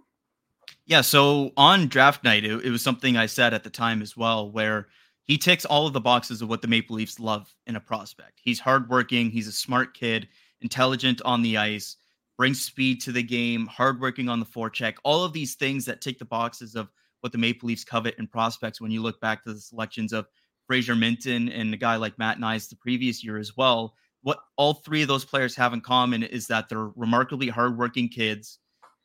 Yeah. 0.86 1.02
So 1.02 1.52
on 1.58 1.88
draft 1.88 2.24
night, 2.24 2.46
it, 2.46 2.64
it 2.64 2.70
was 2.70 2.82
something 2.82 3.18
I 3.18 3.26
said 3.26 3.54
at 3.54 3.64
the 3.64 3.70
time 3.70 4.02
as 4.02 4.16
well, 4.16 4.50
where 4.50 4.88
he 5.30 5.38
ticks 5.38 5.64
all 5.64 5.86
of 5.86 5.94
the 5.94 6.02
boxes 6.02 6.42
of 6.42 6.50
what 6.50 6.60
the 6.60 6.68
Maple 6.68 6.96
Leafs 6.96 7.20
love 7.20 7.54
in 7.68 7.76
a 7.76 7.80
prospect. 7.80 8.40
He's 8.42 8.60
hardworking, 8.60 9.30
he's 9.30 9.48
a 9.48 9.52
smart 9.52 9.94
kid, 9.94 10.28
intelligent 10.62 11.22
on 11.24 11.44
the 11.44 11.56
ice, 11.56 11.98
brings 12.36 12.60
speed 12.60 13.00
to 13.02 13.12
the 13.12 13.22
game, 13.22 13.68
hardworking 13.68 14.28
on 14.28 14.40
the 14.40 14.46
forecheck, 14.48 14.96
all 15.04 15.24
of 15.24 15.32
these 15.32 15.54
things 15.54 15.86
that 15.86 16.02
tick 16.02 16.18
the 16.18 16.26
boxes 16.26 16.74
of 16.74 16.90
what 17.22 17.32
the 17.32 17.38
Maple 17.38 17.68
Leafs 17.68 17.84
covet 17.84 18.16
in 18.18 18.26
prospects 18.26 18.82
when 18.82 18.90
you 18.90 19.04
look 19.04 19.22
back 19.22 19.44
to 19.44 19.54
the 19.54 19.60
selections 19.60 20.14
of 20.14 20.26
Fraser 20.66 20.96
Minten 20.96 21.56
and 21.56 21.72
a 21.76 21.78
guy 21.78 21.96
like 21.96 22.18
Matt 22.18 22.40
Knies 22.40 22.68
the 22.68 22.76
previous 22.78 23.24
year 23.24 23.38
as 23.38 23.56
well. 23.56 23.94
What 24.24 24.40
all 24.58 24.74
three 24.74 25.04
of 25.04 25.10
those 25.10 25.26
players 25.26 25.56
have 25.56 25.74
in 25.74 25.82
common 25.82 26.24
is 26.24 26.48
that 26.48 26.70
they're 26.70 26.90
remarkably 26.96 27.50
hardworking 27.50 28.10
kids. 28.10 28.58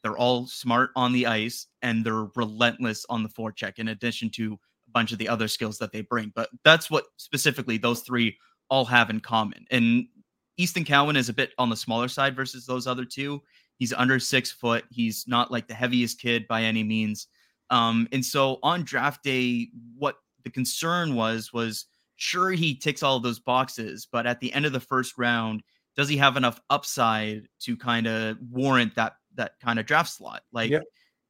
They're 0.02 0.16
all 0.16 0.46
smart 0.46 0.88
on 0.96 1.12
the 1.12 1.26
ice 1.26 1.66
and 1.82 2.02
they're 2.02 2.28
relentless 2.34 3.04
on 3.10 3.22
the 3.22 3.28
forecheck, 3.28 3.78
in 3.78 3.88
addition 3.88 4.30
to 4.36 4.58
bunch 4.94 5.12
of 5.12 5.18
the 5.18 5.28
other 5.28 5.48
skills 5.48 5.78
that 5.78 5.92
they 5.92 6.00
bring. 6.00 6.32
But 6.34 6.48
that's 6.64 6.90
what 6.90 7.04
specifically 7.16 7.76
those 7.76 8.00
three 8.00 8.36
all 8.70 8.84
have 8.86 9.10
in 9.10 9.20
common. 9.20 9.66
And 9.70 10.06
Easton 10.56 10.84
Cowan 10.84 11.16
is 11.16 11.28
a 11.28 11.34
bit 11.34 11.50
on 11.58 11.68
the 11.68 11.76
smaller 11.76 12.08
side 12.08 12.36
versus 12.36 12.64
those 12.64 12.86
other 12.86 13.04
two. 13.04 13.42
He's 13.76 13.92
under 13.92 14.18
six 14.18 14.50
foot. 14.50 14.84
He's 14.90 15.26
not 15.26 15.50
like 15.50 15.66
the 15.66 15.74
heaviest 15.74 16.20
kid 16.20 16.46
by 16.48 16.62
any 16.62 16.84
means. 16.84 17.26
Um, 17.70 18.08
and 18.12 18.24
so 18.24 18.58
on 18.62 18.84
draft 18.84 19.24
day, 19.24 19.68
what 19.96 20.16
the 20.44 20.50
concern 20.50 21.14
was 21.14 21.52
was 21.52 21.86
sure 22.16 22.52
he 22.52 22.74
ticks 22.76 23.02
all 23.02 23.18
those 23.18 23.40
boxes, 23.40 24.06
but 24.10 24.26
at 24.26 24.38
the 24.40 24.52
end 24.52 24.64
of 24.64 24.72
the 24.72 24.80
first 24.80 25.18
round, 25.18 25.62
does 25.96 26.08
he 26.08 26.16
have 26.16 26.36
enough 26.36 26.60
upside 26.70 27.48
to 27.60 27.76
kind 27.76 28.06
of 28.06 28.36
warrant 28.50 28.94
that 28.94 29.14
that 29.34 29.58
kind 29.60 29.78
of 29.78 29.86
draft 29.86 30.10
slot? 30.10 30.42
Like 30.52 30.70
yep 30.70 30.82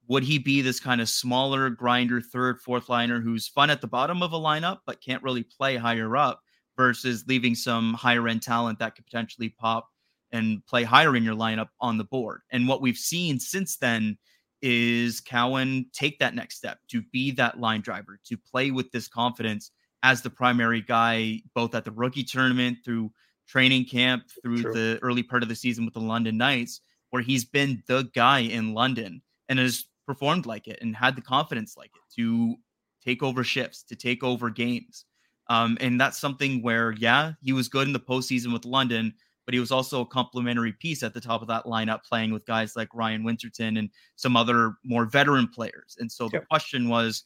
would 0.07 0.23
he 0.23 0.37
be 0.37 0.61
this 0.61 0.79
kind 0.79 1.01
of 1.01 1.09
smaller 1.09 1.69
grinder, 1.69 2.21
third, 2.21 2.61
fourth 2.61 2.89
liner 2.89 3.19
who's 3.19 3.47
fun 3.47 3.69
at 3.69 3.81
the 3.81 3.87
bottom 3.87 4.21
of 4.21 4.33
a 4.33 4.39
lineup 4.39 4.79
but 4.85 5.01
can't 5.01 5.23
really 5.23 5.43
play 5.43 5.77
higher 5.77 6.15
up 6.15 6.41
versus 6.77 7.23
leaving 7.27 7.55
some 7.55 7.93
higher 7.93 8.27
end 8.27 8.41
talent 8.41 8.79
that 8.79 8.95
could 8.95 9.05
potentially 9.05 9.49
pop 9.49 9.89
and 10.31 10.65
play 10.65 10.83
higher 10.83 11.15
in 11.15 11.23
your 11.23 11.35
lineup 11.35 11.69
on 11.79 11.97
the 11.97 12.03
board? 12.03 12.41
And 12.51 12.67
what 12.67 12.81
we've 12.81 12.97
seen 12.97 13.39
since 13.39 13.77
then 13.77 14.17
is 14.61 15.21
Cowan 15.21 15.85
take 15.93 16.19
that 16.19 16.35
next 16.35 16.57
step 16.57 16.79
to 16.89 17.01
be 17.11 17.31
that 17.31 17.59
line 17.59 17.81
driver, 17.81 18.19
to 18.25 18.37
play 18.37 18.71
with 18.71 18.91
this 18.91 19.07
confidence 19.07 19.71
as 20.03 20.21
the 20.21 20.29
primary 20.29 20.81
guy, 20.81 21.41
both 21.53 21.73
at 21.75 21.85
the 21.85 21.91
rookie 21.91 22.23
tournament, 22.23 22.77
through 22.83 23.11
training 23.47 23.85
camp, 23.85 24.23
through 24.41 24.61
True. 24.61 24.73
the 24.73 24.99
early 25.01 25.23
part 25.23 25.43
of 25.43 25.49
the 25.49 25.55
season 25.55 25.85
with 25.85 25.93
the 25.93 25.99
London 25.99 26.37
Knights, 26.37 26.81
where 27.09 27.21
he's 27.21 27.45
been 27.45 27.81
the 27.87 28.09
guy 28.13 28.39
in 28.39 28.73
London 28.73 29.21
and 29.49 29.59
has 29.59 29.85
performed 30.05 30.45
like 30.45 30.67
it 30.67 30.79
and 30.81 30.95
had 30.95 31.15
the 31.15 31.21
confidence 31.21 31.75
like 31.77 31.91
it 31.95 32.15
to 32.15 32.55
take 33.03 33.23
over 33.23 33.43
shifts, 33.43 33.83
to 33.83 33.95
take 33.95 34.23
over 34.23 34.49
games. 34.49 35.05
Um, 35.47 35.77
and 35.79 36.01
that's 36.01 36.17
something 36.17 36.61
where, 36.61 36.91
yeah, 36.93 37.33
he 37.41 37.53
was 37.53 37.67
good 37.67 37.87
in 37.87 37.93
the 37.93 37.99
postseason 37.99 38.51
with 38.51 38.65
London, 38.65 39.13
but 39.45 39.53
he 39.53 39.59
was 39.59 39.71
also 39.71 40.01
a 40.01 40.05
complementary 40.05 40.73
piece 40.73 41.03
at 41.03 41.13
the 41.13 41.21
top 41.21 41.41
of 41.41 41.47
that 41.49 41.65
lineup, 41.65 42.03
playing 42.03 42.33
with 42.33 42.45
guys 42.47 42.75
like 42.75 42.89
Ryan 42.95 43.23
Winterton 43.23 43.77
and 43.77 43.91
some 44.15 44.35
other 44.35 44.73
more 44.83 45.05
veteran 45.05 45.47
players. 45.47 45.97
And 45.99 46.11
so 46.11 46.29
the 46.29 46.39
question 46.49 46.89
was, 46.89 47.23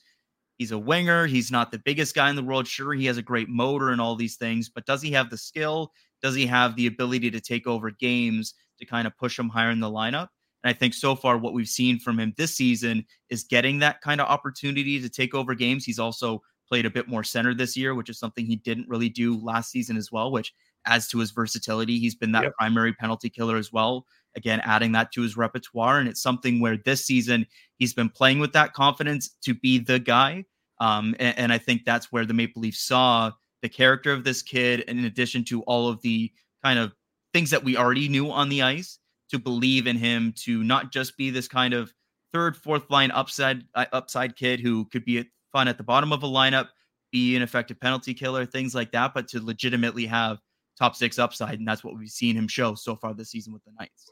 he's 0.57 0.71
a 0.71 0.77
winger. 0.77 1.27
He's 1.27 1.49
not 1.49 1.71
the 1.71 1.79
biggest 1.79 2.13
guy 2.13 2.29
in 2.29 2.35
the 2.35 2.43
world. 2.43 2.67
Sure, 2.67 2.93
he 2.93 3.05
has 3.05 3.17
a 3.17 3.21
great 3.21 3.47
motor 3.47 3.91
and 3.91 4.01
all 4.01 4.17
these 4.17 4.35
things, 4.35 4.67
but 4.67 4.85
does 4.85 5.01
he 5.01 5.11
have 5.11 5.29
the 5.29 5.37
skill? 5.37 5.93
Does 6.21 6.35
he 6.35 6.45
have 6.45 6.75
the 6.75 6.87
ability 6.87 7.31
to 7.31 7.39
take 7.39 7.65
over 7.67 7.89
games 7.89 8.53
to 8.79 8.85
kind 8.85 9.07
of 9.07 9.17
push 9.17 9.39
him 9.39 9.47
higher 9.47 9.71
in 9.71 9.79
the 9.79 9.87
lineup? 9.89 10.27
And 10.63 10.69
I 10.69 10.73
think 10.73 10.93
so 10.93 11.15
far, 11.15 11.37
what 11.37 11.53
we've 11.53 11.67
seen 11.67 11.99
from 11.99 12.19
him 12.19 12.33
this 12.37 12.55
season 12.55 13.05
is 13.29 13.43
getting 13.43 13.79
that 13.79 14.01
kind 14.01 14.19
of 14.19 14.27
opportunity 14.27 15.01
to 15.01 15.09
take 15.09 15.33
over 15.33 15.55
games. 15.55 15.85
He's 15.85 15.99
also 15.99 16.41
played 16.67 16.85
a 16.85 16.89
bit 16.89 17.07
more 17.07 17.23
center 17.23 17.53
this 17.53 17.75
year, 17.75 17.95
which 17.95 18.09
is 18.09 18.19
something 18.19 18.45
he 18.45 18.57
didn't 18.57 18.87
really 18.87 19.09
do 19.09 19.37
last 19.43 19.71
season 19.71 19.97
as 19.97 20.11
well, 20.11 20.31
which 20.31 20.53
adds 20.85 21.07
to 21.09 21.19
his 21.19 21.31
versatility. 21.31 21.99
He's 21.99 22.15
been 22.15 22.31
that 22.33 22.43
yep. 22.43 22.53
primary 22.57 22.93
penalty 22.93 23.29
killer 23.29 23.57
as 23.57 23.71
well. 23.73 24.05
Again, 24.35 24.61
adding 24.63 24.91
that 24.93 25.11
to 25.13 25.21
his 25.21 25.35
repertoire. 25.35 25.99
And 25.99 26.07
it's 26.07 26.21
something 26.21 26.59
where 26.59 26.77
this 26.77 27.05
season 27.05 27.45
he's 27.77 27.93
been 27.93 28.09
playing 28.09 28.39
with 28.39 28.53
that 28.53 28.73
confidence 28.73 29.29
to 29.41 29.53
be 29.53 29.79
the 29.79 29.99
guy. 29.99 30.45
Um, 30.79 31.15
and, 31.19 31.37
and 31.37 31.53
I 31.53 31.57
think 31.57 31.83
that's 31.83 32.11
where 32.11 32.25
the 32.25 32.33
Maple 32.33 32.61
Leafs 32.61 32.79
saw 32.79 33.31
the 33.61 33.69
character 33.69 34.13
of 34.13 34.23
this 34.23 34.41
kid, 34.41 34.81
in 34.81 35.05
addition 35.05 35.43
to 35.45 35.61
all 35.63 35.89
of 35.89 36.01
the 36.01 36.31
kind 36.63 36.79
of 36.79 36.93
things 37.33 37.49
that 37.49 37.63
we 37.63 37.75
already 37.75 38.07
knew 38.07 38.31
on 38.31 38.47
the 38.49 38.61
ice, 38.61 38.99
to 39.29 39.39
believe 39.39 39.87
in 39.87 39.95
him 39.95 40.33
to 40.37 40.63
not 40.63 40.91
just 40.91 41.17
be 41.17 41.29
this 41.29 41.47
kind 41.47 41.73
of 41.73 41.93
third, 42.33 42.55
fourth 42.55 42.89
line 42.89 43.11
upside 43.11 43.63
uh, 43.75 43.85
upside 43.93 44.35
kid 44.35 44.59
who 44.59 44.85
could 44.85 45.05
be 45.05 45.25
fun 45.51 45.67
at 45.67 45.77
the 45.77 45.83
bottom 45.83 46.11
of 46.11 46.23
a 46.23 46.27
lineup, 46.27 46.69
be 47.11 47.35
an 47.35 47.41
effective 47.41 47.79
penalty 47.79 48.13
killer, 48.13 48.45
things 48.45 48.75
like 48.75 48.91
that, 48.91 49.13
but 49.13 49.27
to 49.29 49.43
legitimately 49.43 50.05
have 50.05 50.39
top 50.77 50.95
six 50.95 51.19
upside. 51.19 51.59
And 51.59 51.67
that's 51.67 51.83
what 51.83 51.97
we've 51.97 52.09
seen 52.09 52.35
him 52.35 52.47
show 52.47 52.75
so 52.75 52.95
far 52.95 53.13
this 53.13 53.31
season 53.31 53.53
with 53.53 53.63
the 53.65 53.71
Knights. 53.79 54.09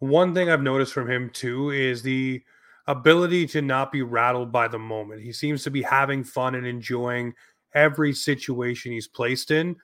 One 0.00 0.34
thing 0.34 0.48
I've 0.48 0.62
noticed 0.62 0.92
from 0.92 1.10
him 1.10 1.30
too 1.30 1.70
is 1.70 2.02
the 2.02 2.42
ability 2.86 3.46
to 3.46 3.62
not 3.62 3.92
be 3.92 4.02
rattled 4.02 4.50
by 4.50 4.66
the 4.66 4.78
moment. 4.78 5.22
He 5.22 5.32
seems 5.32 5.62
to 5.64 5.70
be 5.70 5.82
having 5.82 6.24
fun 6.24 6.54
and 6.54 6.66
enjoying 6.66 7.34
every 7.74 8.12
situation 8.12 8.92
he's 8.92 9.06
placed 9.06 9.50
in, 9.50 9.76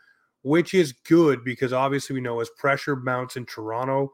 which 0.43 0.75
is 0.75 0.93
good 0.93 1.45
because 1.45 1.73
obviously 1.73 2.15
we 2.15 2.21
know 2.21 2.41
as 2.41 2.51
pressure 2.59 2.97
mounts 2.97 3.37
in 3.37 3.45
Toronto, 3.47 4.13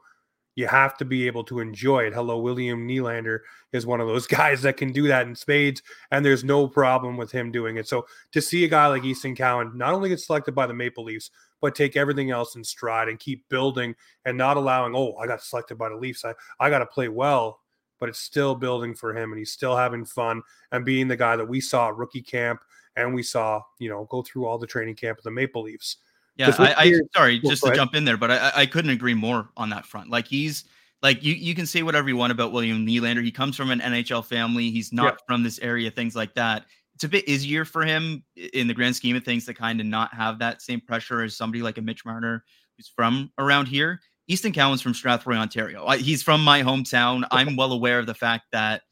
you 0.55 0.67
have 0.67 0.97
to 0.97 1.05
be 1.05 1.27
able 1.27 1.43
to 1.45 1.59
enjoy 1.59 2.03
it. 2.05 2.13
Hello, 2.13 2.39
William 2.39 2.87
Nylander 2.87 3.39
is 3.71 3.85
one 3.85 4.01
of 4.01 4.07
those 4.07 4.27
guys 4.39 4.61
that 4.61 4.77
can 4.77 4.91
do 4.91 5.07
that 5.07 5.27
in 5.27 5.35
spades, 5.35 5.81
and 6.11 6.25
there's 6.25 6.43
no 6.43 6.67
problem 6.67 7.17
with 7.17 7.31
him 7.31 7.51
doing 7.51 7.77
it. 7.77 7.87
So 7.87 8.05
to 8.31 8.41
see 8.41 8.63
a 8.63 8.69
guy 8.69 8.87
like 8.87 9.03
Easton 9.03 9.35
Cowan 9.35 9.77
not 9.77 9.93
only 9.93 10.09
get 10.09 10.19
selected 10.19 10.53
by 10.53 10.67
the 10.67 10.73
Maple 10.73 11.03
Leafs, 11.03 11.31
but 11.61 11.75
take 11.75 11.95
everything 11.95 12.29
else 12.29 12.55
in 12.55 12.63
stride 12.63 13.07
and 13.07 13.17
keep 13.19 13.47
building 13.47 13.95
and 14.25 14.37
not 14.37 14.57
allowing, 14.57 14.93
oh, 14.95 15.15
I 15.15 15.27
got 15.27 15.41
selected 15.41 15.77
by 15.77 15.89
the 15.89 15.95
Leafs. 15.95 16.25
I, 16.25 16.33
I 16.59 16.69
got 16.69 16.79
to 16.79 16.85
play 16.85 17.07
well, 17.07 17.61
but 18.01 18.09
it's 18.09 18.19
still 18.19 18.53
building 18.53 18.93
for 18.93 19.15
him 19.15 19.31
and 19.31 19.39
he's 19.39 19.53
still 19.53 19.77
having 19.77 20.03
fun 20.03 20.41
and 20.73 20.83
being 20.83 21.07
the 21.07 21.15
guy 21.15 21.37
that 21.37 21.47
we 21.47 21.61
saw 21.61 21.87
at 21.87 21.95
rookie 21.95 22.21
camp 22.21 22.59
and 22.97 23.13
we 23.13 23.23
saw, 23.23 23.61
you 23.79 23.89
know, 23.89 24.05
go 24.09 24.21
through 24.21 24.45
all 24.45 24.57
the 24.57 24.67
training 24.67 24.95
camp 24.95 25.17
of 25.17 25.23
the 25.23 25.31
Maple 25.31 25.63
Leafs. 25.63 25.97
Yeah, 26.35 26.51
I, 26.57 26.73
I 26.77 26.93
sorry, 27.15 27.39
well, 27.43 27.51
just 27.51 27.63
to 27.63 27.73
jump 27.75 27.93
in 27.93 28.05
there, 28.05 28.17
but 28.17 28.31
I, 28.31 28.51
I 28.55 28.65
couldn't 28.65 28.91
agree 28.91 29.13
more 29.13 29.49
on 29.55 29.69
that 29.69 29.85
front. 29.85 30.09
Like 30.09 30.27
he's 30.27 30.63
like 31.03 31.23
you 31.23 31.33
you 31.33 31.53
can 31.53 31.67
say 31.67 31.83
whatever 31.83 32.09
you 32.09 32.17
want 32.17 32.31
about 32.31 32.51
William 32.51 32.85
Nylander. 32.85 33.23
He 33.23 33.31
comes 33.31 33.55
from 33.55 33.69
an 33.69 33.79
NHL 33.79 34.25
family. 34.25 34.71
He's 34.71 34.91
not 34.91 35.13
yeah. 35.13 35.17
from 35.27 35.43
this 35.43 35.59
area, 35.59 35.91
things 35.91 36.15
like 36.15 36.33
that. 36.33 36.65
It's 36.95 37.03
a 37.03 37.09
bit 37.09 37.27
easier 37.27 37.65
for 37.65 37.83
him 37.83 38.23
in 38.53 38.67
the 38.67 38.73
grand 38.73 38.95
scheme 38.95 39.15
of 39.15 39.23
things 39.23 39.45
to 39.45 39.53
kind 39.53 39.79
of 39.79 39.85
not 39.85 40.13
have 40.13 40.39
that 40.39 40.61
same 40.61 40.81
pressure 40.81 41.21
as 41.21 41.35
somebody 41.35 41.61
like 41.61 41.77
a 41.77 41.81
Mitch 41.81 42.05
Marner 42.05 42.43
who's 42.77 42.87
from 42.87 43.31
around 43.37 43.67
here. 43.67 43.99
Easton 44.27 44.53
Cowan's 44.53 44.81
from 44.81 44.93
Strathroy, 44.93 45.35
Ontario. 45.35 45.85
I, 45.85 45.97
he's 45.97 46.23
from 46.23 46.43
my 46.43 46.61
hometown. 46.61 47.27
I'm 47.29 47.55
well 47.55 47.73
aware 47.73 47.99
of 47.99 48.05
the 48.05 48.13
fact 48.13 48.45
that 48.53 48.83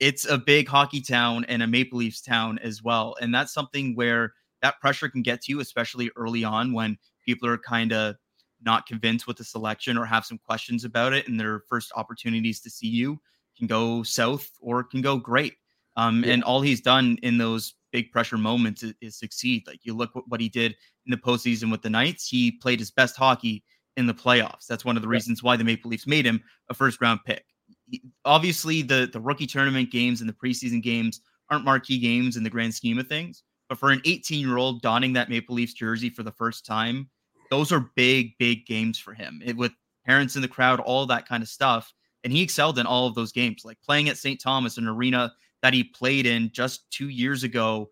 it's 0.00 0.28
a 0.28 0.36
big 0.36 0.66
hockey 0.66 1.00
town 1.00 1.44
and 1.44 1.62
a 1.62 1.66
Maple 1.66 1.98
Leafs 1.98 2.20
town 2.20 2.58
as 2.58 2.82
well. 2.82 3.14
And 3.20 3.32
that's 3.32 3.52
something 3.52 3.94
where 3.94 4.32
that 4.62 4.80
pressure 4.80 5.08
can 5.08 5.22
get 5.22 5.42
to 5.42 5.52
you, 5.52 5.60
especially 5.60 6.10
early 6.16 6.44
on 6.44 6.72
when 6.72 6.98
people 7.24 7.48
are 7.48 7.58
kind 7.58 7.92
of 7.92 8.16
not 8.62 8.86
convinced 8.86 9.26
with 9.26 9.36
the 9.36 9.44
selection 9.44 9.96
or 9.96 10.04
have 10.04 10.24
some 10.24 10.38
questions 10.38 10.84
about 10.84 11.12
it, 11.12 11.28
and 11.28 11.38
their 11.38 11.60
first 11.68 11.92
opportunities 11.96 12.60
to 12.60 12.70
see 12.70 12.88
you 12.88 13.20
can 13.56 13.66
go 13.66 14.02
south 14.02 14.50
or 14.60 14.82
can 14.82 15.00
go 15.00 15.16
great. 15.16 15.54
Um, 15.96 16.24
yeah. 16.24 16.34
And 16.34 16.44
all 16.44 16.60
he's 16.60 16.80
done 16.80 17.18
in 17.22 17.38
those 17.38 17.74
big 17.92 18.10
pressure 18.12 18.38
moments 18.38 18.82
is, 18.82 18.94
is 19.00 19.18
succeed. 19.18 19.64
Like 19.66 19.80
you 19.82 19.94
look 19.94 20.10
what 20.26 20.40
he 20.40 20.48
did 20.48 20.76
in 21.06 21.10
the 21.10 21.16
postseason 21.16 21.70
with 21.70 21.82
the 21.82 21.90
Knights, 21.90 22.28
he 22.28 22.52
played 22.52 22.78
his 22.78 22.90
best 22.90 23.16
hockey 23.16 23.64
in 23.96 24.06
the 24.06 24.14
playoffs. 24.14 24.66
That's 24.66 24.84
one 24.84 24.96
of 24.96 25.02
the 25.02 25.08
reasons 25.08 25.42
why 25.42 25.56
the 25.56 25.64
Maple 25.64 25.90
Leafs 25.90 26.06
made 26.06 26.24
him 26.24 26.42
a 26.68 26.74
first 26.74 27.00
round 27.00 27.20
pick. 27.24 27.44
He, 27.86 28.02
obviously, 28.24 28.82
the 28.82 29.08
the 29.12 29.20
rookie 29.20 29.46
tournament 29.46 29.90
games 29.90 30.20
and 30.20 30.28
the 30.28 30.34
preseason 30.34 30.82
games 30.82 31.20
aren't 31.50 31.64
marquee 31.64 31.98
games 31.98 32.36
in 32.36 32.44
the 32.44 32.50
grand 32.50 32.74
scheme 32.74 32.98
of 32.98 33.08
things, 33.08 33.42
but 33.70 33.78
for 33.78 33.90
an 33.92 34.02
18 34.04 34.40
year 34.46 34.58
old 34.58 34.82
donning 34.82 35.12
that 35.12 35.30
Maple 35.30 35.54
Leafs 35.54 35.72
jersey 35.72 36.10
for 36.10 36.24
the 36.24 36.32
first 36.32 36.66
time, 36.66 37.08
those 37.50 37.70
are 37.70 37.92
big, 37.94 38.36
big 38.36 38.66
games 38.66 38.98
for 38.98 39.14
him. 39.14 39.40
It, 39.44 39.56
with 39.56 39.70
parents 40.04 40.34
in 40.34 40.42
the 40.42 40.48
crowd, 40.48 40.80
all 40.80 41.06
that 41.06 41.26
kind 41.26 41.40
of 41.40 41.48
stuff. 41.48 41.94
And 42.24 42.32
he 42.32 42.42
excelled 42.42 42.80
in 42.80 42.84
all 42.84 43.06
of 43.06 43.14
those 43.14 43.30
games, 43.30 43.64
like 43.64 43.78
playing 43.80 44.08
at 44.08 44.18
St. 44.18 44.40
Thomas, 44.40 44.76
an 44.76 44.88
arena 44.88 45.32
that 45.62 45.72
he 45.72 45.84
played 45.84 46.26
in 46.26 46.50
just 46.52 46.90
two 46.90 47.10
years 47.10 47.44
ago 47.44 47.90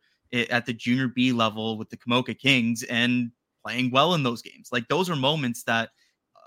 at 0.51 0.67
the 0.67 0.75
junior 0.75 1.09
B 1.09 1.33
level 1.33 1.79
with 1.79 1.89
the 1.91 1.97
Komoka 1.97 2.37
Kings 2.37 2.83
and 2.83 3.31
playing 3.65 3.93
well 3.93 4.15
in 4.15 4.25
those 4.25 4.43
games. 4.43 4.71
Like 4.73 4.89
those 4.89 5.09
are 5.09 5.17
moments 5.17 5.63
that 5.63 5.91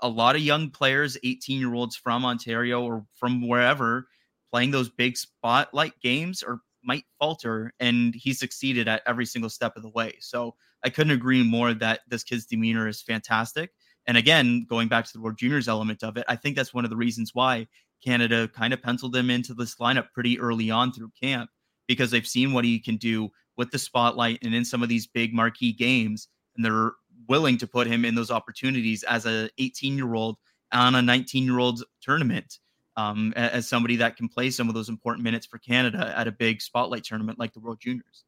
a 0.02 0.08
lot 0.08 0.36
of 0.36 0.42
young 0.42 0.68
players, 0.68 1.16
18 1.24 1.58
year 1.58 1.72
olds 1.72 1.96
from 1.96 2.26
Ontario 2.26 2.82
or 2.82 3.06
from 3.14 3.48
wherever, 3.48 4.08
playing 4.52 4.72
those 4.72 4.90
big 4.90 5.16
spotlight 5.16 5.98
games 6.02 6.42
or 6.42 6.60
might 6.84 7.04
falter, 7.18 7.72
and 7.80 8.14
he 8.14 8.32
succeeded 8.32 8.88
at 8.88 9.02
every 9.06 9.26
single 9.26 9.50
step 9.50 9.76
of 9.76 9.82
the 9.82 9.90
way. 9.90 10.16
So 10.20 10.54
I 10.84 10.90
couldn't 10.90 11.12
agree 11.12 11.42
more 11.42 11.74
that 11.74 12.00
this 12.08 12.24
kid's 12.24 12.46
demeanor 12.46 12.88
is 12.88 13.02
fantastic. 13.02 13.70
And 14.06 14.16
again, 14.16 14.66
going 14.68 14.88
back 14.88 15.04
to 15.06 15.12
the 15.12 15.20
World 15.20 15.38
Juniors 15.38 15.68
element 15.68 16.02
of 16.02 16.16
it, 16.16 16.24
I 16.28 16.36
think 16.36 16.56
that's 16.56 16.74
one 16.74 16.84
of 16.84 16.90
the 16.90 16.96
reasons 16.96 17.34
why 17.34 17.68
Canada 18.04 18.48
kind 18.48 18.72
of 18.72 18.82
penciled 18.82 19.14
him 19.14 19.30
into 19.30 19.54
this 19.54 19.76
lineup 19.76 20.10
pretty 20.12 20.40
early 20.40 20.70
on 20.70 20.92
through 20.92 21.12
camp 21.20 21.50
because 21.86 22.10
they've 22.10 22.26
seen 22.26 22.52
what 22.52 22.64
he 22.64 22.78
can 22.78 22.96
do 22.96 23.30
with 23.56 23.70
the 23.70 23.78
spotlight 23.78 24.38
and 24.42 24.54
in 24.54 24.64
some 24.64 24.82
of 24.82 24.88
these 24.88 25.06
big 25.06 25.32
marquee 25.32 25.72
games, 25.72 26.28
and 26.56 26.64
they're 26.64 26.92
willing 27.28 27.56
to 27.58 27.66
put 27.66 27.86
him 27.86 28.04
in 28.04 28.14
those 28.14 28.30
opportunities 28.30 29.04
as 29.04 29.26
a 29.26 29.48
18 29.58 29.96
year 29.96 30.14
old 30.14 30.36
on 30.72 30.94
a 30.94 31.02
19 31.02 31.44
year 31.44 31.58
old 31.58 31.82
tournament 32.00 32.58
um, 32.96 33.32
as 33.36 33.68
somebody 33.68 33.96
that 33.96 34.16
can 34.16 34.28
play 34.28 34.50
some 34.50 34.68
of 34.68 34.74
those 34.74 34.88
important 34.88 35.24
minutes 35.24 35.46
for 35.46 35.58
Canada 35.58 36.12
at 36.16 36.28
a 36.28 36.32
big 36.32 36.60
spotlight 36.60 37.04
tournament 37.04 37.38
like 37.38 37.52
the 37.52 37.60
World 37.60 37.78
Juniors. 37.80 38.24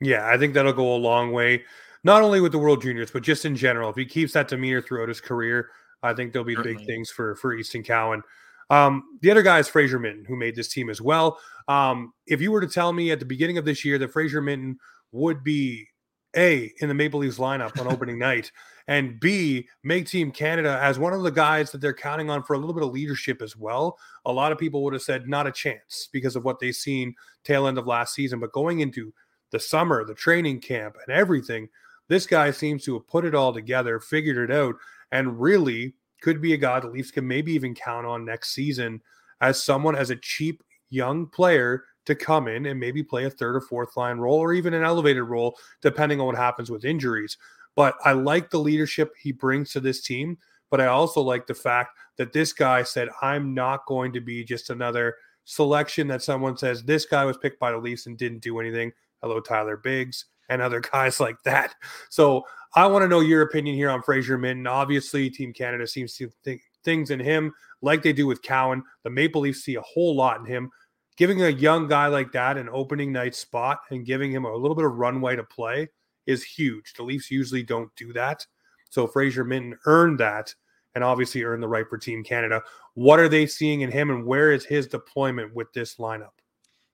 Yeah, 0.00 0.28
I 0.28 0.36
think 0.36 0.54
that'll 0.54 0.72
go 0.72 0.94
a 0.94 0.96
long 0.96 1.32
way, 1.32 1.62
not 2.02 2.22
only 2.22 2.40
with 2.40 2.52
the 2.52 2.58
World 2.58 2.82
Juniors, 2.82 3.10
but 3.10 3.22
just 3.22 3.44
in 3.44 3.54
general. 3.54 3.90
If 3.90 3.96
he 3.96 4.04
keeps 4.04 4.32
that 4.32 4.48
demeanor 4.48 4.82
throughout 4.82 5.08
his 5.08 5.20
career, 5.20 5.70
I 6.02 6.12
think 6.12 6.32
there'll 6.32 6.44
be 6.44 6.56
Certainly. 6.56 6.78
big 6.78 6.86
things 6.86 7.10
for 7.10 7.36
for 7.36 7.54
Easton 7.54 7.82
Cowan. 7.82 8.22
Um, 8.70 9.18
the 9.20 9.30
other 9.30 9.42
guy 9.42 9.58
is 9.58 9.68
Fraser 9.68 10.00
Minten, 10.00 10.26
who 10.26 10.34
made 10.34 10.56
this 10.56 10.68
team 10.68 10.88
as 10.90 11.00
well. 11.00 11.38
Um, 11.68 12.12
if 12.26 12.40
you 12.40 12.50
were 12.50 12.60
to 12.60 12.66
tell 12.66 12.92
me 12.92 13.10
at 13.10 13.18
the 13.18 13.26
beginning 13.26 13.58
of 13.58 13.64
this 13.64 13.84
year 13.84 13.98
that 13.98 14.12
Fraser 14.12 14.42
Minten 14.42 14.76
would 15.12 15.44
be 15.44 15.86
a 16.34 16.72
in 16.80 16.88
the 16.88 16.94
Maple 16.94 17.20
Leafs 17.20 17.38
lineup 17.38 17.78
on 17.78 17.86
opening 17.86 18.18
night, 18.18 18.50
and 18.88 19.18
B 19.20 19.68
make 19.82 20.06
Team 20.06 20.30
Canada 20.30 20.78
as 20.82 20.98
one 20.98 21.12
of 21.12 21.22
the 21.22 21.30
guys 21.30 21.70
that 21.70 21.80
they're 21.80 21.94
counting 21.94 22.30
on 22.30 22.42
for 22.42 22.54
a 22.54 22.58
little 22.58 22.74
bit 22.74 22.82
of 22.82 22.92
leadership 22.92 23.42
as 23.42 23.56
well. 23.56 23.98
A 24.24 24.32
lot 24.32 24.52
of 24.52 24.58
people 24.58 24.82
would 24.84 24.92
have 24.92 25.02
said 25.02 25.28
not 25.28 25.46
a 25.46 25.52
chance 25.52 26.08
because 26.12 26.36
of 26.36 26.44
what 26.44 26.58
they've 26.58 26.74
seen 26.74 27.14
tail 27.44 27.66
end 27.66 27.78
of 27.78 27.86
last 27.86 28.14
season, 28.14 28.40
but 28.40 28.52
going 28.52 28.80
into 28.80 29.12
the 29.50 29.60
summer, 29.60 30.04
the 30.04 30.14
training 30.14 30.60
camp, 30.60 30.96
and 31.06 31.14
everything, 31.14 31.68
this 32.08 32.26
guy 32.26 32.50
seems 32.50 32.84
to 32.84 32.94
have 32.94 33.06
put 33.06 33.24
it 33.24 33.34
all 33.34 33.52
together, 33.52 34.00
figured 34.00 34.50
it 34.50 34.54
out, 34.54 34.74
and 35.12 35.40
really 35.40 35.94
could 36.20 36.40
be 36.40 36.54
a 36.54 36.56
guy 36.56 36.80
the 36.80 36.88
Leafs 36.88 37.10
can 37.10 37.26
maybe 37.26 37.52
even 37.52 37.74
count 37.74 38.06
on 38.06 38.24
next 38.24 38.54
season 38.54 39.00
as 39.40 39.62
someone 39.62 39.96
as 39.96 40.10
a 40.10 40.16
cheap 40.16 40.62
young 40.88 41.26
player 41.26 41.84
to 42.06 42.14
come 42.14 42.48
in 42.48 42.66
and 42.66 42.80
maybe 42.80 43.02
play 43.02 43.24
a 43.24 43.30
third 43.30 43.56
or 43.56 43.60
fourth 43.60 43.96
line 43.96 44.18
role 44.18 44.38
or 44.38 44.52
even 44.52 44.74
an 44.74 44.82
elevated 44.82 45.24
role, 45.24 45.56
depending 45.80 46.20
on 46.20 46.26
what 46.26 46.36
happens 46.36 46.70
with 46.70 46.84
injuries. 46.84 47.36
But 47.74 47.94
I 48.04 48.12
like 48.12 48.50
the 48.50 48.58
leadership 48.58 49.12
he 49.20 49.32
brings 49.32 49.72
to 49.72 49.80
this 49.80 50.02
team. 50.02 50.38
But 50.70 50.80
I 50.80 50.86
also 50.86 51.20
like 51.20 51.46
the 51.46 51.54
fact 51.54 51.98
that 52.16 52.32
this 52.32 52.52
guy 52.52 52.82
said, 52.82 53.08
I'm 53.20 53.54
not 53.54 53.86
going 53.86 54.12
to 54.14 54.20
be 54.20 54.44
just 54.44 54.70
another 54.70 55.16
selection 55.44 56.06
that 56.08 56.22
someone 56.22 56.56
says 56.56 56.82
this 56.82 57.04
guy 57.04 57.24
was 57.24 57.36
picked 57.36 57.60
by 57.60 57.72
the 57.72 57.78
Leafs 57.78 58.06
and 58.06 58.16
didn't 58.16 58.42
do 58.42 58.58
anything. 58.58 58.92
Hello, 59.20 59.40
Tyler 59.40 59.76
Biggs 59.76 60.26
and 60.48 60.62
other 60.62 60.80
guys 60.92 61.20
like 61.20 61.42
that. 61.44 61.74
So 62.08 62.44
I 62.74 62.86
want 62.86 63.02
to 63.02 63.08
know 63.08 63.20
your 63.20 63.42
opinion 63.42 63.76
here 63.76 63.90
on 63.90 64.02
Fraser 64.02 64.38
Minten. 64.38 64.70
Obviously, 64.70 65.28
Team 65.28 65.52
Canada 65.52 65.86
seems 65.86 66.14
to 66.16 66.30
think 66.42 66.62
things 66.84 67.10
in 67.10 67.20
him 67.20 67.52
like 67.82 68.02
they 68.02 68.12
do 68.12 68.26
with 68.26 68.42
Cowan. 68.42 68.82
The 69.04 69.10
Maple 69.10 69.42
Leafs 69.42 69.62
see 69.62 69.74
a 69.74 69.82
whole 69.82 70.16
lot 70.16 70.40
in 70.40 70.46
him 70.46 70.70
giving 71.16 71.42
a 71.42 71.48
young 71.48 71.88
guy 71.88 72.06
like 72.06 72.32
that 72.32 72.56
an 72.56 72.68
opening 72.72 73.12
night 73.12 73.34
spot 73.34 73.80
and 73.90 74.06
giving 74.06 74.32
him 74.32 74.44
a 74.44 74.54
little 74.54 74.74
bit 74.74 74.84
of 74.84 74.96
runway 74.96 75.36
to 75.36 75.44
play 75.44 75.88
is 76.26 76.44
huge. 76.44 76.94
The 76.94 77.02
Leafs 77.02 77.30
usually 77.30 77.62
don't 77.62 77.94
do 77.96 78.12
that. 78.12 78.46
So 78.90 79.06
Fraser 79.06 79.44
Minten 79.44 79.74
earned 79.86 80.20
that 80.20 80.54
and 80.94 81.02
obviously 81.02 81.42
earned 81.42 81.62
the 81.62 81.68
right 81.68 81.88
for 81.88 81.98
Team 81.98 82.22
Canada. 82.22 82.62
What 82.94 83.18
are 83.18 83.28
they 83.28 83.46
seeing 83.46 83.80
in 83.80 83.90
him 83.90 84.10
and 84.10 84.26
where 84.26 84.52
is 84.52 84.64
his 84.64 84.86
deployment 84.86 85.54
with 85.54 85.72
this 85.72 85.96
lineup? 85.96 86.32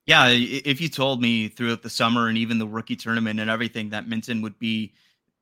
Yeah, 0.07 0.29
if 0.29 0.81
you 0.81 0.89
told 0.89 1.21
me 1.21 1.49
throughout 1.49 1.83
the 1.83 1.91
summer 1.91 2.29
and 2.29 2.39
even 2.39 2.59
the 2.59 2.67
rookie 2.67 2.97
tournament 2.97 3.41
and 3.41 3.51
everything 3.51 3.91
that 3.91 4.07
Minten 4.07 4.43
would 4.43 4.59
be 4.59 4.95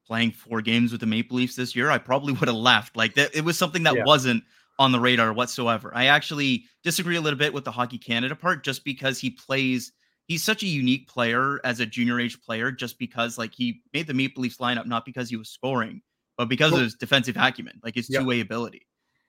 playing 0.07 0.33
four 0.33 0.61
games 0.61 0.91
with 0.91 1.01
the 1.01 1.07
Maple 1.07 1.37
Leafs 1.37 1.55
this 1.55 1.77
year, 1.77 1.91
I 1.91 1.99
probably 1.99 2.33
would 2.41 2.49
have 2.49 2.57
left. 2.57 2.97
Like 2.97 3.15
that, 3.15 3.35
it 3.35 3.45
was 3.45 3.57
something 3.57 3.85
that 3.85 3.95
yeah. 3.95 4.05
wasn't 4.05 4.43
on 4.79 4.93
the 4.93 5.01
radar 5.01 5.33
whatsoever. 5.33 5.93
I 5.95 6.07
actually 6.07 6.65
disagree 6.83 7.17
a 7.17 7.21
little 7.21 7.39
bit 7.39 7.55
with 7.55 7.65
the 7.65 7.71
Hockey 7.71 7.99
Canada 7.99 8.35
part 8.35 8.65
just 8.65 8.85
because 8.85 9.19
he 9.21 9.31
plays 9.31 9.93
he's 10.27 10.43
such 10.43 10.63
a 10.63 10.67
unique 10.67 11.09
player 11.09 11.61
as 11.65 11.81
a 11.81 11.87
junior 11.87 12.21
age 12.21 12.41
player 12.43 12.71
just 12.71 12.99
because 12.99 13.39
like 13.39 13.55
he 13.55 13.83
made 13.93 14.07
the 14.07 14.15
Maple 14.15 14.43
Leafs 14.43 14.59
lineup 14.59 14.87
not 14.87 15.05
because 15.05 15.31
he 15.31 15.37
was 15.37 15.49
scoring, 15.49 16.03
but 16.37 16.49
because 16.49 16.73
of 16.73 16.81
his 16.81 16.95
defensive 16.95 17.37
acumen, 17.37 17.81
like 17.83 17.95
his 17.95 18.09
two-way 18.09 18.41
ability. 18.41 18.87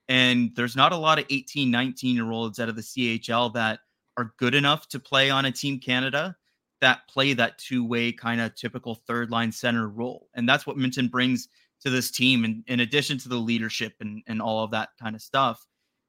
And 0.09 0.51
there's 0.55 0.75
not 0.75 0.93
a 0.93 0.97
lot 0.97 1.19
of 1.19 1.25
18, 1.29 1.69
19 1.69 2.15
year 2.15 2.31
olds 2.31 2.59
out 2.59 2.69
of 2.69 2.75
the 2.75 2.81
CHL 2.81 3.53
that 3.53 3.79
are 4.17 4.33
good 4.37 4.55
enough 4.55 4.87
to 4.89 4.99
play 4.99 5.29
on 5.29 5.45
a 5.45 5.51
team 5.51 5.79
Canada 5.79 6.35
that 6.81 7.07
play 7.07 7.33
that 7.33 7.57
two-way 7.57 8.11
kind 8.11 8.39
of 8.39 8.55
typical 8.55 8.95
third 8.95 9.31
line 9.31 9.51
center 9.51 9.89
role. 9.89 10.29
And 10.35 10.47
that's 10.47 10.65
what 10.65 10.77
Minten 10.77 11.09
brings 11.09 11.49
to 11.81 11.89
this 11.89 12.11
team. 12.11 12.43
And 12.43 12.63
in 12.67 12.79
addition 12.79 13.17
to 13.19 13.29
the 13.29 13.37
leadership 13.37 13.93
and, 13.99 14.23
and 14.27 14.41
all 14.41 14.63
of 14.63 14.71
that 14.71 14.89
kind 15.01 15.15
of 15.15 15.21
stuff, 15.21 15.65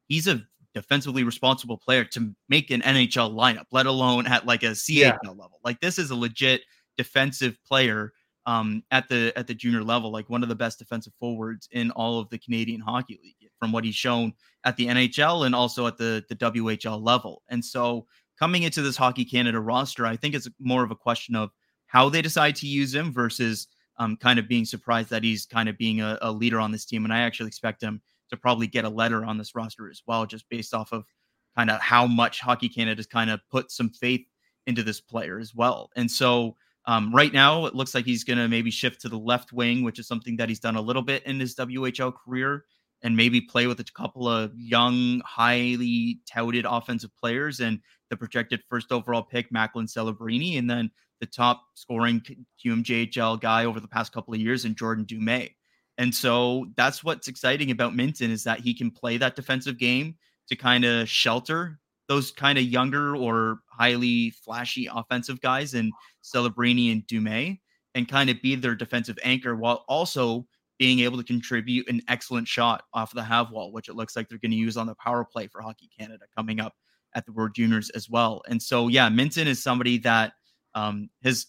he's 0.06 0.26
a 0.26 0.42
defensively 0.74 1.24
responsible 1.24 1.78
player 1.78 2.04
to 2.04 2.34
make 2.48 2.70
an 2.70 2.82
NHL 2.82 3.34
lineup, 3.34 3.64
let 3.72 3.86
alone 3.86 4.26
at 4.26 4.46
like 4.46 4.62
a 4.62 4.70
CHL 4.70 4.98
yeah. 4.98 5.16
level. 5.24 5.60
Like 5.64 5.80
this 5.80 5.98
is 5.98 6.10
a 6.10 6.16
legit 6.16 6.62
defensive 6.96 7.58
player 7.66 8.12
um, 8.46 8.82
at 8.90 9.08
the 9.08 9.32
at 9.36 9.46
the 9.46 9.54
junior 9.54 9.82
level, 9.82 10.10
like 10.10 10.30
one 10.30 10.42
of 10.42 10.48
the 10.48 10.54
best 10.54 10.78
defensive 10.78 11.12
forwards 11.20 11.68
in 11.72 11.90
all 11.92 12.18
of 12.18 12.30
the 12.30 12.38
Canadian 12.38 12.80
Hockey 12.80 13.18
League, 13.22 13.50
from 13.58 13.72
what 13.72 13.84
he's 13.84 13.94
shown 13.94 14.32
at 14.64 14.76
the 14.76 14.86
NHL 14.86 15.44
and 15.44 15.54
also 15.54 15.86
at 15.86 15.98
the 15.98 16.24
the 16.28 16.36
WHL 16.36 17.02
level. 17.04 17.42
And 17.48 17.62
so 17.62 18.06
coming 18.38 18.62
into 18.62 18.80
this 18.82 18.96
Hockey 18.96 19.24
Canada 19.24 19.60
roster, 19.60 20.06
I 20.06 20.16
think 20.16 20.34
it's 20.34 20.48
more 20.58 20.82
of 20.82 20.90
a 20.90 20.96
question 20.96 21.34
of 21.34 21.50
how 21.86 22.08
they 22.08 22.22
decide 22.22 22.56
to 22.56 22.66
use 22.66 22.94
him 22.94 23.12
versus 23.12 23.68
um, 23.98 24.16
kind 24.16 24.38
of 24.38 24.48
being 24.48 24.64
surprised 24.64 25.10
that 25.10 25.24
he's 25.24 25.44
kind 25.44 25.68
of 25.68 25.76
being 25.76 26.00
a, 26.00 26.18
a 26.22 26.30
leader 26.30 26.60
on 26.60 26.70
this 26.70 26.84
team. 26.84 27.04
And 27.04 27.12
I 27.12 27.20
actually 27.20 27.48
expect 27.48 27.82
him 27.82 28.00
to 28.30 28.36
probably 28.36 28.66
get 28.66 28.84
a 28.84 28.90
letter 28.90 29.24
on 29.24 29.38
this 29.38 29.54
roster 29.54 29.90
as 29.90 30.02
well, 30.06 30.26
just 30.26 30.48
based 30.48 30.74
off 30.74 30.92
of 30.92 31.04
kind 31.56 31.70
of 31.70 31.80
how 31.80 32.06
much 32.06 32.40
Hockey 32.40 32.68
Canada's 32.68 33.06
kind 33.06 33.30
of 33.30 33.40
put 33.50 33.70
some 33.70 33.90
faith 33.90 34.24
into 34.66 34.82
this 34.82 35.00
player 35.00 35.38
as 35.38 35.54
well. 35.54 35.90
And 35.96 36.10
so 36.10 36.56
um, 36.86 37.14
right 37.14 37.32
now, 37.32 37.66
it 37.66 37.74
looks 37.74 37.94
like 37.94 38.06
he's 38.06 38.24
going 38.24 38.38
to 38.38 38.48
maybe 38.48 38.70
shift 38.70 39.00
to 39.02 39.08
the 39.08 39.18
left 39.18 39.52
wing, 39.52 39.82
which 39.82 39.98
is 39.98 40.06
something 40.06 40.36
that 40.36 40.48
he's 40.48 40.60
done 40.60 40.76
a 40.76 40.80
little 40.80 41.02
bit 41.02 41.22
in 41.26 41.38
his 41.38 41.54
WHL 41.54 42.14
career, 42.14 42.64
and 43.02 43.16
maybe 43.16 43.40
play 43.40 43.66
with 43.66 43.78
a 43.80 43.84
couple 43.84 44.26
of 44.26 44.52
young, 44.56 45.20
highly 45.24 46.20
touted 46.26 46.64
offensive 46.68 47.14
players 47.16 47.60
and 47.60 47.80
the 48.10 48.16
projected 48.16 48.62
first 48.68 48.90
overall 48.90 49.22
pick, 49.22 49.52
Macklin 49.52 49.86
Celebrini, 49.86 50.58
and 50.58 50.68
then 50.68 50.90
the 51.20 51.26
top 51.26 51.62
scoring 51.74 52.22
QMJHL 52.64 53.40
guy 53.40 53.66
over 53.66 53.80
the 53.80 53.88
past 53.88 54.12
couple 54.12 54.32
of 54.32 54.40
years 54.40 54.64
in 54.64 54.74
Jordan 54.74 55.04
Dumais. 55.04 55.50
And 55.98 56.14
so 56.14 56.66
that's 56.76 57.04
what's 57.04 57.28
exciting 57.28 57.70
about 57.70 57.92
Minten 57.92 58.30
is 58.30 58.44
that 58.44 58.60
he 58.60 58.72
can 58.72 58.90
play 58.90 59.16
that 59.18 59.36
defensive 59.36 59.78
game 59.78 60.16
to 60.48 60.56
kind 60.56 60.84
of 60.84 61.08
shelter 61.08 61.78
those 62.08 62.30
kind 62.30 62.58
of 62.58 62.64
younger 62.64 63.14
or 63.14 63.58
highly 63.66 64.30
flashy 64.30 64.88
offensive 64.90 65.40
guys 65.40 65.74
in 65.74 65.92
Celebrini 66.24 66.90
and 66.90 67.06
Dumais 67.06 67.60
and 67.94 68.08
kind 68.08 68.30
of 68.30 68.40
be 68.40 68.54
their 68.54 68.74
defensive 68.74 69.18
anchor 69.22 69.54
while 69.54 69.84
also 69.88 70.46
being 70.78 71.00
able 71.00 71.18
to 71.18 71.24
contribute 71.24 71.88
an 71.88 72.00
excellent 72.08 72.48
shot 72.48 72.84
off 72.94 73.12
the 73.12 73.22
half 73.22 73.50
wall, 73.50 73.72
which 73.72 73.88
it 73.88 73.94
looks 73.94 74.16
like 74.16 74.28
they're 74.28 74.38
going 74.38 74.52
to 74.52 74.56
use 74.56 74.76
on 74.76 74.86
the 74.86 74.94
power 74.94 75.24
play 75.24 75.48
for 75.48 75.60
Hockey 75.60 75.90
Canada 75.98 76.24
coming 76.34 76.60
up 76.60 76.74
at 77.14 77.26
the 77.26 77.32
World 77.32 77.54
Juniors 77.54 77.90
as 77.90 78.08
well. 78.08 78.42
And 78.48 78.62
so, 78.62 78.88
yeah, 78.88 79.08
Minten 79.08 79.46
is 79.46 79.62
somebody 79.62 79.98
that 79.98 80.32
um, 80.74 81.10
has 81.24 81.46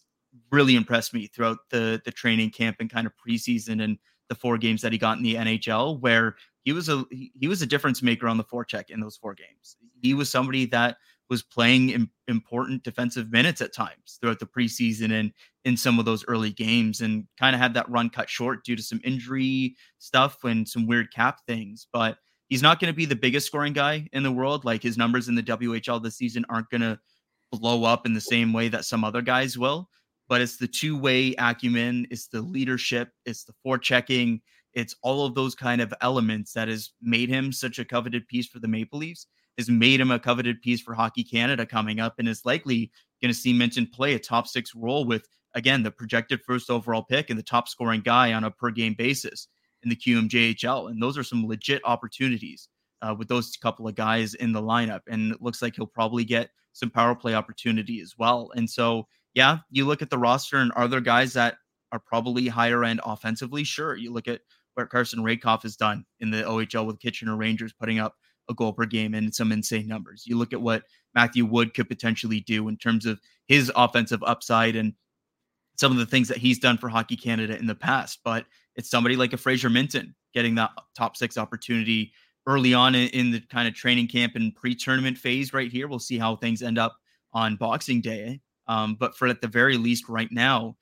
really 0.52 0.76
impressed 0.76 1.14
me 1.14 1.28
throughout 1.28 1.58
the 1.70 2.02
the 2.06 2.12
training 2.12 2.50
camp 2.52 2.78
and 2.80 2.90
kind 2.90 3.08
of 3.08 3.14
preseason 3.16 3.84
and 3.84 3.98
the 4.30 4.36
four 4.36 4.58
games 4.58 4.82
that 4.82 4.92
he 4.92 4.98
got 4.98 5.18
in 5.18 5.24
the 5.24 5.36
NHL, 5.36 6.00
where 6.00 6.36
he 6.64 6.72
was 6.72 6.88
a 6.88 7.04
he 7.12 7.48
was 7.48 7.62
a 7.62 7.66
difference 7.66 8.02
maker 8.02 8.28
on 8.28 8.38
the 8.38 8.44
forecheck 8.44 8.90
in 8.90 9.00
those 9.00 9.18
four 9.18 9.34
games. 9.34 9.76
He 10.02 10.14
was 10.14 10.30
somebody 10.30 10.66
that 10.68 10.98
was 11.30 11.44
playing 11.44 11.90
Im- 11.90 12.12
important 12.28 12.84
defensive 12.84 13.32
minutes 13.32 13.62
at 13.62 13.74
times 13.74 14.18
throughout 14.20 14.40
the 14.40 14.46
preseason 14.46 15.20
and 15.20 15.32
in 15.66 15.78
some 15.78 16.00
of 16.00 16.06
those 16.06 16.26
early 16.28 16.52
games, 16.52 17.02
and 17.02 17.26
kind 17.40 17.56
of 17.56 17.62
had 17.62 17.74
that 17.74 17.90
run 17.90 18.10
cut 18.10 18.30
short 18.30 18.64
due 18.64 18.76
to 18.76 18.84
some 18.84 19.02
injury 19.04 19.76
stuff 20.00 20.44
and 20.44 20.68
some 20.68 20.88
weird 20.88 21.14
cap 21.14 21.40
things. 21.48 21.88
But 21.92 22.18
he's 22.48 22.62
not 22.64 22.80
going 22.80 22.92
to 22.92 22.98
be 22.98 23.06
the 23.06 23.16
biggest 23.16 23.48
scoring 23.48 23.74
guy 23.74 24.08
in 24.14 24.24
the 24.24 24.32
world. 24.32 24.66
Like 24.66 24.84
his 24.84 24.98
numbers 24.98 25.28
in 25.28 25.36
the 25.36 25.44
WHL 25.44 26.02
this 26.02 26.18
season 26.18 26.46
aren't 26.50 26.70
going 26.70 26.82
to 26.82 27.00
blow 27.52 27.84
up 27.84 28.06
in 28.06 28.14
the 28.14 28.22
same 28.22 28.54
way 28.54 28.68
that 28.68 28.86
some 28.86 29.04
other 29.04 29.22
guys 29.22 29.58
will 29.58 29.90
but 30.30 30.42
it's 30.42 30.58
the 30.58 30.68
two-way 30.68 31.34
acumen, 31.40 32.08
it's 32.12 32.28
the 32.28 32.42
leadership, 32.42 33.12
it's 33.26 33.44
the 33.44 33.54
forechecking, 33.66 34.40
it's 34.74 34.96
all 35.02 35.26
of 35.26 35.34
those 35.34 35.56
kind 35.56 35.82
of 35.82 35.92
elements 36.02 36.54
that 36.54 36.68
has 36.68 36.92
made 37.02 37.28
him 37.28 37.52
such 37.52 37.80
a 37.80 37.86
coveted 37.86 38.28
piece 38.28 38.48
for 38.48 38.60
the 38.60 38.68
Maple 38.68 39.00
Leafs, 39.00 39.26
has 39.58 39.70
made 39.70 40.00
him 40.00 40.12
a 40.12 40.20
coveted 40.20 40.62
piece 40.62 40.80
for 40.80 40.94
Hockey 40.94 41.24
Canada 41.24 41.66
coming 41.66 42.00
up, 42.00 42.20
and 42.20 42.30
is 42.30 42.46
likely 42.46 42.92
going 43.22 43.34
to 43.34 43.38
see 43.40 43.54
Minten 43.54 43.92
play 43.92 44.14
a 44.14 44.20
top 44.20 44.48
six 44.48 44.74
role 44.76 45.04
with 45.04 45.28
again 45.56 45.82
the 45.82 45.92
projected 45.92 46.40
first 46.46 46.70
overall 46.70 47.04
pick 47.04 47.32
and 47.32 47.40
the 47.40 47.44
top 47.44 47.68
scoring 47.68 48.02
guy 48.02 48.32
on 48.34 48.44
a 48.44 48.52
per 48.52 48.70
game 48.70 48.94
basis 48.94 49.48
in 49.82 49.90
the 49.90 49.96
QMJHL, 49.96 50.92
and 50.92 51.02
those 51.02 51.18
are 51.18 51.24
some 51.24 51.48
legit 51.48 51.82
opportunities 51.86 52.70
uh, 53.02 53.16
with 53.18 53.28
those 53.28 53.58
couple 53.58 53.88
of 53.88 53.96
guys 53.96 54.36
in 54.36 54.52
the 54.52 54.62
lineup, 54.62 55.02
and 55.10 55.32
it 55.32 55.42
looks 55.42 55.64
like 55.64 55.76
he'll 55.76 55.88
probably 55.88 56.24
get 56.24 56.52
some 56.74 56.92
power 56.92 57.16
play 57.16 57.34
opportunity 57.34 58.00
as 58.00 58.14
well, 58.20 58.52
and 58.56 58.70
so 58.70 59.08
yeah, 59.34 59.60
you 59.70 59.86
look 59.86 60.02
at 60.02 60.10
the 60.10 60.18
roster 60.18 60.58
and 60.58 60.72
are 60.76 60.88
there 60.88 61.02
guys 61.02 61.34
that 61.34 61.58
are 61.92 62.00
probably 62.00 62.48
higher 62.48 62.84
end 62.84 63.02
offensively? 63.06 63.64
Sure. 63.64 63.96
You 63.96 64.12
look 64.12 64.28
at 64.28 64.42
what 64.76 64.90
Carson 64.90 65.20
Rehkopf 65.20 65.64
has 65.64 65.76
done 65.76 66.06
in 66.20 66.32
the 66.32 66.44
OHL 66.44 66.86
with 66.86 67.00
Kitchener 67.00 67.36
Rangers, 67.36 67.74
putting 67.74 68.00
up 68.00 68.16
a 68.50 68.54
goal 68.54 68.74
per 68.74 68.86
game 68.86 69.14
and 69.14 69.34
some 69.34 69.52
insane 69.52 69.88
numbers. 69.88 70.24
You 70.26 70.38
look 70.38 70.54
at 70.54 70.62
what 70.62 70.84
Matthew 71.14 71.46
Wood 71.46 71.74
could 71.74 71.88
potentially 71.88 72.42
do 72.42 72.68
in 72.68 72.78
terms 72.78 73.06
of 73.06 73.20
his 73.48 73.72
offensive 73.76 74.24
upside 74.24 74.76
and 74.76 74.94
some 75.78 75.92
of 75.92 75.98
the 75.98 76.06
things 76.06 76.28
that 76.28 76.38
he's 76.38 76.60
done 76.60 76.78
for 76.78 76.90
Hockey 76.90 77.16
Canada 77.16 77.58
in 77.58 77.68
the 77.68 77.76
past. 77.76 78.20
But 78.24 78.46
it's 78.76 78.90
somebody 78.90 79.16
like 79.16 79.34
a 79.34 79.38
Fraser 79.38 79.70
Minten 79.70 80.14
getting 80.34 80.56
that 80.56 80.72
top 80.96 81.16
six 81.16 81.38
opportunity 81.38 82.12
early 82.48 82.74
on 82.74 82.96
in, 82.96 83.32
the 83.32 83.42
kind 83.42 83.68
of 83.68 83.74
training 83.74 84.08
camp 84.08 84.34
and 84.36 84.56
pre 84.56 84.76
tournament 84.76 85.18
phase 85.18 85.54
right 85.54 85.72
here. 85.72 85.88
We'll 85.88 86.00
see 86.00 86.18
how 86.18 86.36
things 86.36 86.62
end 86.62 86.78
up 86.78 86.98
on 87.34 87.56
Boxing 87.56 88.02
Day. 88.02 88.42
Um, 88.70 88.96
but 88.96 89.18
for 89.18 89.28
at 89.28 89.42
the 89.42 89.48
very 89.48 89.78
least, 89.78 90.08
right 90.08 90.32
now, 90.32 90.78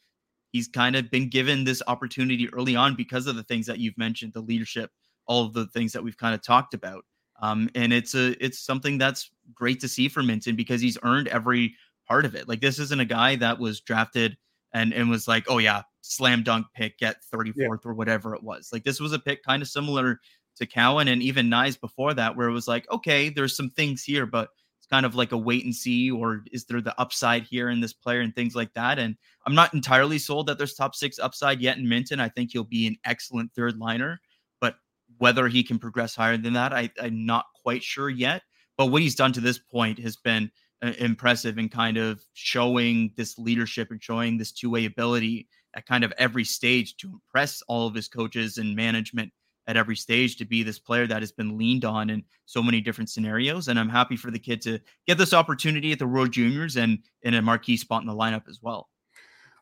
he's 0.52 0.68
kind 0.68 0.96
of 0.96 1.10
been 1.10 1.30
given 1.30 1.64
this 1.64 1.82
opportunity 1.88 2.50
early 2.50 2.76
on 2.76 2.96
because 2.96 3.28
of 3.28 3.36
the 3.36 3.44
things 3.44 3.66
that 3.66 3.80
you've 3.80 3.98
mentioned, 3.98 4.34
the 4.34 4.42
leadership, 4.42 4.92
all 5.26 5.46
of 5.46 5.54
the 5.54 5.68
things 5.68 5.94
that 5.94 6.04
we've 6.04 6.18
kind 6.18 6.36
of 6.36 6.44
talked 6.44 6.74
about. 6.74 7.06
Um, 7.42 7.70
and 7.76 7.94
it's 7.94 8.14
a 8.14 8.36
it's 8.44 8.60
something 8.60 8.98
that's 8.98 9.30
great 9.54 9.80
to 9.82 9.88
see 9.88 10.10
for 10.10 10.22
Minten 10.22 10.58
because 10.58 10.82
he's 10.82 10.98
earned 11.04 11.30
every 11.30 11.76
part 12.08 12.26
of 12.26 12.36
it. 12.36 12.48
Like 12.48 12.60
this 12.60 12.78
isn't 12.78 13.00
a 13.00 13.06
guy 13.06 13.38
that 13.38 13.58
was 13.58 13.80
drafted 13.80 14.38
and 14.74 14.94
and 14.94 15.10
was 15.10 15.28
like, 15.28 15.46
oh 15.48 15.60
yeah, 15.60 15.84
slam 16.02 16.44
dunk 16.44 16.68
pick 16.76 17.02
at 17.02 17.18
34th 17.34 17.54
yeah. 17.56 17.68
or 17.86 17.94
whatever 17.94 18.36
it 18.36 18.44
was. 18.44 18.70
Like 18.74 18.84
this 18.84 19.00
was 19.00 19.14
a 19.14 19.20
pick 19.20 19.44
kind 19.44 19.62
of 19.62 19.70
similar 19.70 20.20
to 20.58 20.66
Cowan 20.66 21.08
and 21.08 21.22
even 21.22 21.50
Knies 21.50 21.80
before 21.80 22.14
that, 22.16 22.36
where 22.36 22.50
it 22.50 22.54
was 22.54 22.68
like, 22.68 22.90
okay, 22.92 23.30
there's 23.30 23.56
some 23.56 23.70
things 23.70 24.04
here, 24.04 24.26
but 24.26 24.50
kind 24.90 25.06
of 25.06 25.16
like 25.16 25.32
a 25.32 25.38
wait 25.38 25.66
and 25.66 25.76
see, 25.76 26.10
or 26.10 26.44
is 26.52 26.66
there 26.66 26.82
the 26.82 27.00
upside 27.00 27.44
here 27.44 27.70
in 27.70 27.80
this 27.82 27.94
player 27.94 28.22
and 28.22 28.36
things 28.36 28.56
like 28.56 28.74
that? 28.74 29.00
And 29.00 29.16
I'm 29.46 29.56
not 29.56 29.74
entirely 29.74 30.18
sold 30.18 30.48
that 30.48 30.58
there's 30.58 30.74
top 30.74 30.96
six 30.96 31.20
upside 31.20 31.62
yet 31.62 31.78
in 31.78 31.86
Minten. 31.86 32.20
I 32.20 32.30
think 32.30 32.52
he'll 32.52 32.64
be 32.64 32.88
an 32.88 32.98
excellent 33.06 33.54
third 33.54 33.78
liner, 33.78 34.20
but 34.62 34.76
whether 35.18 35.48
he 35.48 35.64
can 35.64 35.80
progress 35.80 36.16
higher 36.16 36.38
than 36.38 36.54
that, 36.54 36.74
I, 36.74 36.90
I'm 37.02 37.26
not 37.26 37.46
quite 37.62 37.84
sure 37.84 38.10
yet. 38.10 38.44
But 38.78 38.88
what 38.88 39.02
he's 39.02 39.16
done 39.16 39.34
to 39.34 39.42
this 39.42 39.58
point 39.58 40.00
has 40.00 40.16
been 40.16 40.52
uh, 40.84 40.94
impressive 41.00 41.58
and 41.58 41.72
kind 41.72 41.98
of 41.98 42.24
showing 42.34 43.12
this 43.18 43.38
leadership 43.38 43.90
and 43.92 44.02
showing 44.02 44.38
this 44.38 44.52
two 44.52 44.70
way 44.70 44.86
ability 44.86 45.48
at 45.76 45.86
kind 45.86 46.04
of 46.04 46.14
every 46.18 46.44
stage 46.44 46.96
to 46.98 47.10
impress 47.10 47.62
all 47.68 47.88
of 47.88 47.96
his 47.96 48.08
coaches 48.08 48.58
and 48.58 48.76
management 48.76 49.32
at 49.68 49.78
every 49.78 49.96
stage 49.96 50.38
to 50.38 50.46
be 50.46 50.64
this 50.64 50.80
player 50.80 51.06
that 51.06 51.22
has 51.22 51.32
been 51.32 51.58
leaned 51.58 51.86
on 51.86 52.10
in 52.10 52.24
so 52.46 52.64
many 52.64 52.82
different 52.82 53.10
scenarios. 53.10 53.68
And 53.68 53.78
I'm 53.78 53.90
happy 53.90 54.16
for 54.16 54.32
the 54.32 54.40
kid 54.40 54.62
to 54.62 54.80
get 55.06 55.18
this 55.18 55.34
opportunity 55.34 55.92
at 55.92 56.00
the 56.00 56.08
World 56.08 56.32
Juniors 56.32 56.78
and 56.78 57.00
in 57.24 57.34
a 57.34 57.42
marquee 57.42 57.78
spot 57.78 58.02
in 58.02 58.08
the 58.08 58.14
lineup 58.14 58.48
as 58.48 58.62
well. 58.62 58.90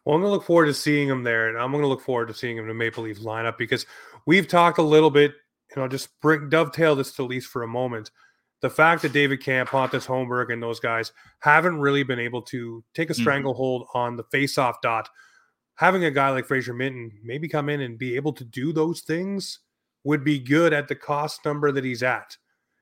Well, 0.05 0.15
I'm 0.15 0.21
going 0.21 0.29
to 0.29 0.35
look 0.35 0.45
forward 0.45 0.67
to 0.67 0.73
seeing 0.73 1.09
him 1.09 1.23
there, 1.23 1.49
and 1.49 1.57
I'm 1.57 1.71
going 1.71 1.81
to 1.81 1.87
look 1.87 2.01
forward 2.01 2.27
to 2.27 2.33
seeing 2.35 2.57
him 2.57 2.65
in 2.65 2.67
the 2.67 2.75
Maple 2.75 3.03
Leaf 3.03 3.19
lineup 3.19 3.57
because 3.57 3.87
we've 4.27 4.47
talked 4.47 4.77
a 4.77 4.83
little 4.83 5.09
bit. 5.09 5.33
and 5.73 5.81
I'll 5.81 5.89
just 5.89 6.09
bring 6.21 6.49
dovetail 6.49 6.95
this 6.95 7.13
to 7.13 7.23
Leafs 7.23 7.47
for 7.47 7.63
a 7.63 7.67
moment. 7.67 8.11
The 8.61 8.69
fact 8.69 9.01
that 9.01 9.13
David 9.13 9.41
Kampf, 9.41 9.71
Pontus 9.71 10.05
Holmberg, 10.05 10.53
and 10.53 10.61
those 10.61 10.79
guys 10.79 11.11
haven't 11.39 11.79
really 11.79 12.03
been 12.03 12.19
able 12.19 12.43
to 12.43 12.83
take 12.93 13.09
a 13.09 13.13
mm-hmm. 13.13 13.21
stranglehold 13.21 13.83
mm-hmm. 13.83 13.97
on 13.97 14.15
the 14.15 14.23
face-off 14.25 14.79
dot. 14.81 15.09
Having 15.75 16.05
a 16.05 16.11
guy 16.11 16.29
like 16.29 16.45
Fraser 16.45 16.73
Minten 16.73 17.09
maybe 17.23 17.47
come 17.47 17.67
in 17.67 17.81
and 17.81 17.97
be 17.97 18.15
able 18.15 18.31
to 18.33 18.45
do 18.45 18.71
those 18.71 19.01
things 19.01 19.59
would 20.05 20.23
be 20.23 20.39
good 20.39 20.71
at 20.71 20.87
the 20.87 20.95
cost 20.95 21.43
number 21.43 21.71
that 21.71 21.83
he's 21.83 22.03
at. 22.03 22.37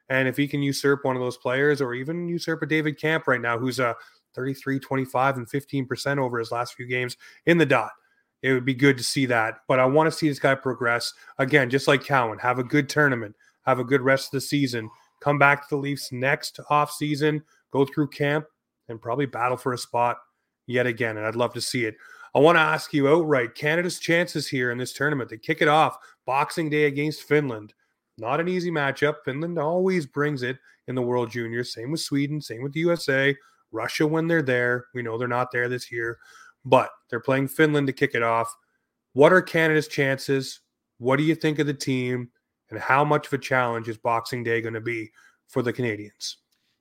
And 0.09 0.27
if 0.27 0.37
he 0.37 0.47
can 0.47 0.61
usurp 0.61 1.03
one 1.03 1.15
of 1.15 1.21
those 1.21 1.37
players 1.37 1.81
or 1.81 1.95
even 1.95 2.27
usurp 2.27 2.61
a 2.61 2.65
David 2.67 2.99
Kampf 2.99 3.27
right 3.27 3.41
now, 3.41 3.57
who's 3.57 3.79
a 3.79 3.95
33, 4.35 4.79
25, 4.79 5.37
and 5.37 5.49
15% 5.49 6.17
over 6.17 6.37
his 6.37 6.51
last 6.51 6.75
few 6.75 6.85
games 6.85 7.17
in 7.45 7.57
the 7.57 7.65
dot, 7.65 7.91
it 8.41 8.51
would 8.51 8.65
be 8.65 8.73
good 8.73 8.97
to 8.97 9.03
see 9.03 9.25
that. 9.25 9.59
But 9.67 9.79
I 9.79 9.85
want 9.85 10.07
to 10.07 10.11
see 10.15 10.27
this 10.27 10.39
guy 10.39 10.53
progress 10.53 11.13
again, 11.39 11.69
just 11.69 11.87
like 11.87 12.03
Cowan. 12.03 12.39
Have 12.39 12.59
a 12.59 12.63
good 12.63 12.89
tournament, 12.89 13.35
have 13.65 13.79
a 13.79 13.85
good 13.85 14.01
rest 14.01 14.27
of 14.27 14.31
the 14.31 14.41
season. 14.41 14.89
Come 15.21 15.39
back 15.39 15.61
to 15.61 15.75
the 15.75 15.81
Leafs 15.81 16.11
next 16.11 16.59
off 16.69 16.91
season, 16.91 17.41
go 17.71 17.85
through 17.85 18.09
camp, 18.09 18.45
and 18.89 19.01
probably 19.01 19.25
battle 19.25 19.55
for 19.55 19.71
a 19.71 19.77
spot 19.77 20.17
yet 20.67 20.85
again. 20.85 21.15
And 21.15 21.25
I'd 21.25 21.37
love 21.37 21.53
to 21.53 21.61
see 21.61 21.85
it. 21.85 21.95
I 22.35 22.39
want 22.39 22.57
to 22.57 22.61
ask 22.61 22.93
you 22.93 23.07
outright 23.07 23.55
Canada's 23.55 23.99
chances 23.99 24.47
here 24.47 24.71
in 24.71 24.77
this 24.77 24.91
tournament. 24.91 25.29
They 25.29 25.37
kick 25.37 25.61
it 25.61 25.67
off 25.67 25.97
Boxing 26.25 26.69
Day 26.69 26.85
against 26.85 27.23
Finland. 27.23 27.73
Not 28.17 28.39
an 28.39 28.47
easy 28.47 28.71
matchup. 28.71 29.15
Finland 29.25 29.57
always 29.57 30.05
brings 30.05 30.43
it 30.43 30.57
in 30.87 30.95
the 30.95 31.01
World 31.01 31.31
Juniors. 31.31 31.73
Same 31.73 31.91
with 31.91 32.01
Sweden, 32.01 32.39
same 32.39 32.61
with 32.61 32.73
the 32.73 32.81
USA. 32.81 33.35
Russia 33.71 34.05
when 34.05 34.27
they're 34.27 34.41
there. 34.41 34.85
We 34.93 35.01
know 35.01 35.17
they're 35.17 35.27
not 35.27 35.51
there 35.51 35.67
this 35.67 35.91
year, 35.91 36.19
but 36.63 36.89
they're 37.09 37.19
playing 37.19 37.47
Finland 37.47 37.87
to 37.87 37.93
kick 37.93 38.13
it 38.13 38.23
off. 38.23 38.53
What 39.13 39.33
are 39.33 39.41
Canada's 39.41 39.87
chances? 39.87 40.61
What 40.99 41.17
do 41.17 41.23
you 41.23 41.35
think 41.35 41.59
of 41.59 41.67
the 41.67 41.73
team? 41.73 42.29
And 42.69 42.79
how 42.79 43.03
much 43.03 43.27
of 43.27 43.33
a 43.33 43.37
challenge 43.37 43.87
is 43.89 43.97
Boxing 43.97 44.43
Day 44.43 44.61
going 44.61 44.73
to 44.73 44.81
be 44.81 45.11
for 45.47 45.61
the 45.61 45.73
Canadians? 45.73 46.37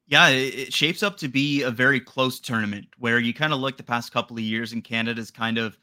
Yeah, 0.06 0.28
it 0.28 0.72
shapes 0.72 1.02
up 1.02 1.16
to 1.18 1.28
be 1.28 1.62
a 1.62 1.70
very 1.70 2.00
close 2.00 2.40
tournament 2.40 2.86
where 2.98 3.18
you 3.18 3.32
kind 3.32 3.52
of 3.52 3.60
look 3.60 3.76
the 3.76 3.82
past 3.82 4.12
couple 4.12 4.36
of 4.36 4.42
years 4.42 4.72
and 4.72 4.84
Canada's 4.84 5.30
kind 5.30 5.58
of 5.58 5.78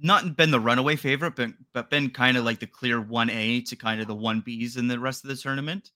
not 0.00 0.36
been 0.36 0.50
the 0.50 0.60
runaway 0.60 0.96
favorite, 0.96 1.36
but 1.36 1.50
but 1.72 1.90
been 1.90 2.10
kind 2.10 2.36
of 2.36 2.44
like 2.44 2.58
the 2.58 2.66
clear 2.66 3.00
one 3.00 3.30
A 3.30 3.60
to 3.62 3.76
kind 3.76 4.00
of 4.00 4.06
the 4.06 4.14
one 4.14 4.42
Bs 4.42 4.76
in 4.76 4.88
the 4.88 4.98
rest 4.98 5.24
of 5.24 5.28
the 5.28 5.36
tournament. 5.36 5.90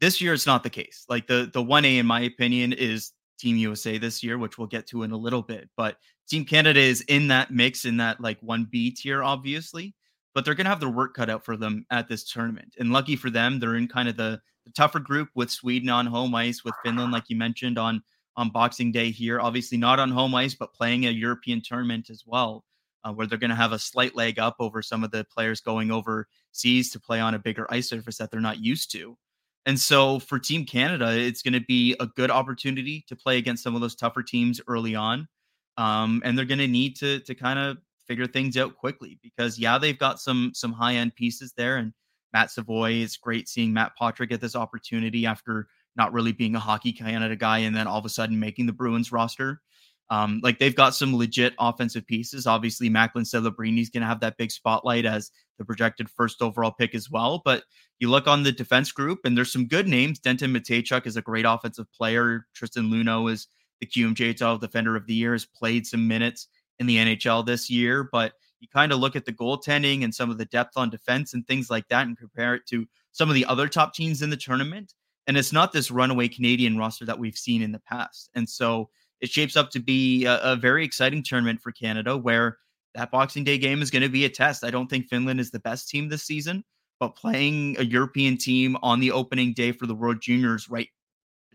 This 0.00 0.20
year, 0.20 0.34
it's 0.34 0.46
not 0.46 0.62
the 0.62 0.70
case. 0.70 1.04
Like 1.08 1.26
the 1.26 1.50
the 1.52 1.62
one 1.62 1.84
A, 1.84 1.98
in 1.98 2.06
my 2.06 2.20
opinion, 2.20 2.72
is 2.72 3.12
Team 3.38 3.56
USA 3.56 3.98
this 3.98 4.22
year, 4.22 4.38
which 4.38 4.58
we'll 4.58 4.66
get 4.66 4.86
to 4.88 5.02
in 5.02 5.12
a 5.12 5.16
little 5.16 5.42
bit. 5.42 5.68
But 5.76 5.98
Team 6.28 6.44
Canada 6.44 6.80
is 6.80 7.02
in 7.02 7.28
that 7.28 7.50
mix, 7.50 7.84
in 7.84 7.98
that 7.98 8.20
like 8.20 8.38
one 8.40 8.66
B 8.70 8.90
tier, 8.90 9.22
obviously. 9.22 9.94
But 10.34 10.44
they're 10.44 10.54
gonna 10.54 10.68
have 10.68 10.80
their 10.80 10.88
work 10.88 11.14
cut 11.14 11.30
out 11.30 11.44
for 11.44 11.56
them 11.56 11.86
at 11.90 12.08
this 12.08 12.30
tournament. 12.30 12.74
And 12.78 12.92
lucky 12.92 13.16
for 13.16 13.30
them, 13.30 13.58
they're 13.58 13.76
in 13.76 13.88
kind 13.88 14.08
of 14.08 14.16
the, 14.16 14.40
the 14.64 14.72
tougher 14.72 14.98
group 14.98 15.28
with 15.34 15.50
Sweden 15.50 15.88
on 15.88 16.06
home 16.06 16.34
ice, 16.34 16.62
with 16.64 16.74
Finland, 16.84 17.12
like 17.12 17.24
you 17.28 17.36
mentioned, 17.36 17.78
on 17.78 18.02
on 18.38 18.50
Boxing 18.50 18.92
Day 18.92 19.10
here. 19.10 19.40
Obviously 19.40 19.78
not 19.78 19.98
on 19.98 20.10
home 20.10 20.34
ice, 20.34 20.54
but 20.54 20.74
playing 20.74 21.06
a 21.06 21.10
European 21.10 21.62
tournament 21.62 22.10
as 22.10 22.24
well 22.26 22.64
uh, 23.06 23.12
where 23.12 23.26
they're 23.26 23.38
going 23.38 23.50
to 23.50 23.56
have 23.56 23.72
a 23.72 23.78
slight 23.78 24.16
leg 24.16 24.38
up 24.38 24.56
over 24.58 24.82
some 24.82 25.04
of 25.04 25.10
the 25.10 25.24
players 25.32 25.60
going 25.60 25.90
overseas 25.90 26.90
to 26.90 27.00
play 27.00 27.20
on 27.20 27.34
a 27.34 27.38
bigger 27.38 27.66
ice 27.70 27.88
surface 27.88 28.18
that 28.18 28.30
they're 28.30 28.40
not 28.40 28.58
used 28.58 28.90
to. 28.92 29.16
And 29.64 29.78
so 29.78 30.18
for 30.18 30.38
Team 30.38 30.64
Canada, 30.64 31.16
it's 31.16 31.42
going 31.42 31.54
to 31.54 31.60
be 31.60 31.94
a 32.00 32.06
good 32.06 32.30
opportunity 32.30 33.04
to 33.08 33.16
play 33.16 33.38
against 33.38 33.62
some 33.62 33.74
of 33.74 33.80
those 33.80 33.94
tougher 33.94 34.22
teams 34.22 34.60
early 34.66 34.94
on. 34.94 35.28
Um, 35.76 36.22
and 36.24 36.36
they're 36.36 36.44
going 36.44 36.58
to 36.58 36.68
need 36.68 36.96
to 36.96 37.20
to 37.20 37.34
kind 37.34 37.58
of 37.58 37.78
figure 38.06 38.26
things 38.26 38.56
out 38.56 38.76
quickly 38.76 39.18
because 39.22 39.58
yeah, 39.58 39.78
they've 39.78 39.98
got 39.98 40.20
some 40.20 40.52
some 40.54 40.72
high 40.72 40.94
end 40.94 41.14
pieces 41.14 41.52
there. 41.56 41.76
And 41.76 41.92
Matt 42.32 42.50
Savoy, 42.50 42.92
it's 42.92 43.16
great 43.16 43.48
seeing 43.48 43.72
Matt 43.72 43.92
Poitras 44.00 44.28
get 44.28 44.40
this 44.40 44.56
opportunity 44.56 45.26
after 45.26 45.68
not 45.96 46.12
really 46.12 46.32
being 46.32 46.54
a 46.54 46.60
hockey 46.60 46.92
Canada 46.92 47.36
guy 47.36 47.58
and 47.58 47.74
then 47.74 47.86
all 47.86 47.98
of 47.98 48.04
a 48.04 48.08
sudden 48.08 48.38
making 48.38 48.66
the 48.66 48.72
Bruins 48.72 49.12
roster. 49.12 49.60
Um, 50.08 50.40
like 50.42 50.58
they've 50.58 50.74
got 50.74 50.94
some 50.94 51.16
legit 51.16 51.54
offensive 51.58 52.06
pieces. 52.06 52.46
Obviously, 52.46 52.88
Macklin 52.88 53.24
Celebrini's 53.24 53.90
going 53.90 54.02
to 54.02 54.06
have 54.06 54.20
that 54.20 54.36
big 54.36 54.50
spotlight 54.50 55.04
as 55.04 55.30
the 55.58 55.64
projected 55.64 56.08
first 56.08 56.42
overall 56.42 56.70
pick 56.70 56.94
as 56.94 57.10
well. 57.10 57.42
But 57.44 57.64
you 57.98 58.10
look 58.10 58.26
on 58.26 58.42
the 58.42 58.52
defense 58.52 58.92
group, 58.92 59.20
and 59.24 59.36
there's 59.36 59.52
some 59.52 59.66
good 59.66 59.88
names. 59.88 60.18
Denton 60.18 60.52
Mateychuk 60.52 61.06
is 61.06 61.16
a 61.16 61.22
great 61.22 61.44
offensive 61.44 61.90
player. 61.92 62.46
Tristan 62.54 62.90
Luneau 62.90 63.30
is 63.30 63.48
the 63.80 63.86
QMJHL 63.86 64.60
Defender 64.60 64.96
of 64.96 65.06
the 65.06 65.14
Year, 65.14 65.32
has 65.32 65.44
played 65.44 65.86
some 65.86 66.06
minutes 66.06 66.48
in 66.78 66.86
the 66.86 66.96
NHL 66.96 67.44
this 67.44 67.68
year. 67.68 68.08
But 68.12 68.32
you 68.60 68.68
kind 68.72 68.92
of 68.92 69.00
look 69.00 69.16
at 69.16 69.24
the 69.24 69.32
goaltending 69.32 70.04
and 70.04 70.14
some 70.14 70.30
of 70.30 70.38
the 70.38 70.44
depth 70.46 70.76
on 70.76 70.90
defense 70.90 71.34
and 71.34 71.46
things 71.46 71.68
like 71.68 71.88
that, 71.88 72.06
and 72.06 72.16
compare 72.16 72.54
it 72.54 72.66
to 72.68 72.86
some 73.12 73.28
of 73.28 73.34
the 73.34 73.46
other 73.46 73.68
top 73.68 73.94
teams 73.94 74.22
in 74.22 74.30
the 74.30 74.36
tournament. 74.36 74.94
And 75.26 75.36
it's 75.36 75.52
not 75.52 75.72
this 75.72 75.90
runaway 75.90 76.28
Canadian 76.28 76.78
roster 76.78 77.04
that 77.06 77.18
we've 77.18 77.36
seen 77.36 77.60
in 77.60 77.72
the 77.72 77.80
past. 77.80 78.30
And 78.34 78.48
so 78.48 78.90
it 79.20 79.30
shapes 79.30 79.56
up 79.56 79.70
to 79.70 79.80
be 79.80 80.24
a, 80.24 80.38
a 80.38 80.56
very 80.56 80.84
exciting 80.84 81.22
tournament 81.22 81.60
for 81.60 81.72
Canada 81.72 82.16
where 82.16 82.58
that 82.94 83.10
Boxing 83.10 83.44
Day 83.44 83.58
game 83.58 83.82
is 83.82 83.90
going 83.90 84.02
to 84.02 84.08
be 84.08 84.24
a 84.24 84.28
test. 84.28 84.64
I 84.64 84.70
don't 84.70 84.88
think 84.88 85.06
Finland 85.08 85.40
is 85.40 85.50
the 85.50 85.60
best 85.60 85.88
team 85.88 86.08
this 86.08 86.22
season, 86.22 86.64
but 86.98 87.14
playing 87.14 87.76
a 87.78 87.84
European 87.84 88.38
team 88.38 88.76
on 88.82 89.00
the 89.00 89.12
opening 89.12 89.52
day 89.52 89.72
for 89.72 89.86
the 89.86 89.94
World 89.94 90.20
Juniors 90.20 90.68
right 90.70 90.88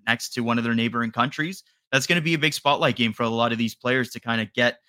next 0.08 0.30
to 0.34 0.42
one 0.42 0.58
of 0.58 0.64
their 0.64 0.76
neighboring 0.76 1.12
countries, 1.12 1.64
that's 1.92 2.08
going 2.08 2.20
to 2.20 2.24
be 2.24 2.34
a 2.34 2.40
big 2.40 2.54
spotlight 2.54 2.96
game 2.96 3.14
for 3.14 3.24
a 3.24 3.30
lot 3.30 3.52
of 3.52 3.58
these 3.58 3.76
players 3.76 4.10
to 4.12 4.20
kind 4.20 4.42
of 4.42 4.54
get 4.54 4.80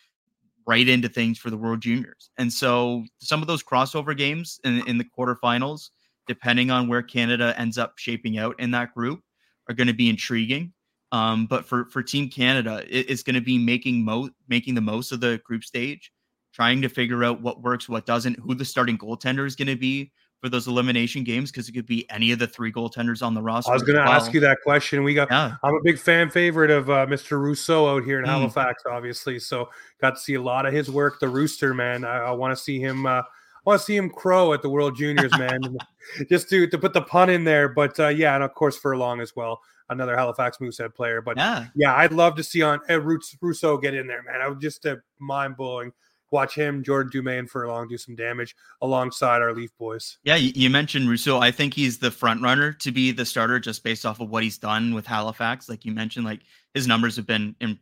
right 0.66 0.88
into 0.88 1.08
things 1.08 1.38
for 1.38 1.50
the 1.50 1.56
World 1.56 1.80
Juniors. 1.80 2.30
And 2.38 2.52
so 2.52 3.04
some 3.18 3.40
of 3.40 3.48
those 3.48 3.62
crossover 3.62 4.16
games 4.16 4.60
in, 4.64 4.86
in 4.86 4.98
the 4.98 5.04
quarterfinals, 5.04 5.90
depending 6.26 6.70
on 6.70 6.86
where 6.86 7.02
Canada 7.02 7.54
ends 7.58 7.78
up 7.78 7.94
shaping 7.98 8.38
out 8.38 8.58
in 8.60 8.70
that 8.70 8.94
group, 8.94 9.20
are 9.68 9.74
going 9.74 9.88
to 9.88 9.94
be 9.94 10.08
intriguing. 10.08 10.72
Um, 11.12 11.46
but 11.46 11.66
for 11.66 11.84
for 11.84 12.02
Team 12.02 12.28
Canada, 12.28 12.84
it, 12.88 13.10
it's 13.10 13.22
going 13.22 13.34
to 13.34 13.40
be 13.40 13.58
making 13.58 14.04
mo 14.04 14.30
making 14.48 14.74
the 14.74 14.80
most 14.80 15.12
of 15.12 15.20
the 15.20 15.40
group 15.44 15.62
stage, 15.62 16.10
trying 16.52 16.82
to 16.82 16.88
figure 16.88 17.22
out 17.22 17.42
what 17.42 17.62
works, 17.62 17.88
what 17.88 18.06
doesn't, 18.06 18.38
who 18.40 18.54
the 18.54 18.64
starting 18.64 18.98
goaltender 18.98 19.46
is 19.46 19.54
going 19.54 19.68
to 19.68 19.76
be 19.76 20.10
for 20.40 20.48
those 20.48 20.66
elimination 20.66 21.22
games 21.22 21.52
because 21.52 21.68
it 21.68 21.72
could 21.72 21.86
be 21.86 22.08
any 22.10 22.32
of 22.32 22.38
the 22.38 22.46
three 22.46 22.72
goaltenders 22.72 23.24
on 23.24 23.34
the 23.34 23.42
roster. 23.42 23.70
I 23.70 23.74
was 23.74 23.82
going 23.82 23.96
to 23.96 24.02
well. 24.02 24.12
ask 24.12 24.32
you 24.32 24.40
that 24.40 24.58
question. 24.64 25.04
We 25.04 25.12
got. 25.12 25.30
Yeah. 25.30 25.54
I'm 25.62 25.74
a 25.74 25.82
big 25.84 25.98
fan 25.98 26.30
favorite 26.30 26.70
of 26.70 26.88
uh, 26.88 27.06
Mr. 27.06 27.38
Rousseau 27.38 27.94
out 27.94 28.04
here 28.04 28.18
in 28.18 28.24
mm. 28.24 28.28
Halifax, 28.28 28.82
obviously. 28.90 29.38
So 29.38 29.68
got 30.00 30.16
to 30.16 30.20
see 30.20 30.34
a 30.34 30.42
lot 30.42 30.64
of 30.64 30.72
his 30.72 30.90
work. 30.90 31.20
The 31.20 31.28
Rooster 31.28 31.74
man. 31.74 32.06
I, 32.06 32.18
I 32.18 32.30
want 32.30 32.56
to 32.56 32.62
see 32.62 32.80
him. 32.80 33.04
Uh, 33.04 33.20
I 33.20 33.70
want 33.70 33.80
to 33.80 33.84
see 33.84 33.96
him 33.96 34.08
crow 34.10 34.54
at 34.54 34.62
the 34.62 34.70
World 34.70 34.96
Juniors, 34.96 35.30
man. 35.38 35.60
Just 36.28 36.48
to 36.48 36.66
to 36.66 36.78
put 36.78 36.94
the 36.94 37.02
pun 37.02 37.28
in 37.28 37.44
there, 37.44 37.68
but 37.68 38.00
uh, 38.00 38.08
yeah, 38.08 38.34
and 38.34 38.42
of 38.42 38.54
course 38.54 38.78
Furlong 38.78 39.20
as 39.20 39.36
well 39.36 39.60
another 39.92 40.16
Halifax 40.16 40.60
Moosehead 40.60 40.94
player. 40.94 41.20
But 41.20 41.36
yeah, 41.36 41.66
yeah 41.74 41.94
I'd 41.94 42.12
love 42.12 42.36
to 42.36 42.42
see 42.42 42.62
on 42.62 42.80
uh, 42.88 43.00
Rousseau 43.00 43.76
get 43.78 43.94
in 43.94 44.06
there, 44.06 44.22
man. 44.22 44.40
I 44.40 44.48
would 44.48 44.60
just 44.60 44.84
uh, 44.86 44.96
mind 45.18 45.56
blowing. 45.56 45.92
Watch 46.30 46.54
him, 46.54 46.82
Jordan 46.82 47.12
Dumais, 47.12 47.38
and 47.40 47.50
Furlong 47.50 47.88
do 47.88 47.98
some 47.98 48.16
damage 48.16 48.56
alongside 48.80 49.42
our 49.42 49.52
Leaf 49.52 49.70
boys. 49.78 50.16
Yeah, 50.24 50.36
you 50.36 50.70
mentioned 50.70 51.10
Rousseau. 51.10 51.38
I 51.40 51.50
think 51.50 51.74
he's 51.74 51.98
the 51.98 52.10
front 52.10 52.40
runner 52.40 52.72
to 52.72 52.90
be 52.90 53.12
the 53.12 53.26
starter 53.26 53.60
just 53.60 53.84
based 53.84 54.06
off 54.06 54.18
of 54.18 54.30
what 54.30 54.42
he's 54.42 54.56
done 54.56 54.94
with 54.94 55.06
Halifax. 55.06 55.68
Like 55.68 55.84
you 55.84 55.92
mentioned, 55.92 56.24
like 56.24 56.40
his 56.72 56.86
numbers 56.86 57.16
have 57.16 57.26
been 57.26 57.54
in, 57.60 57.78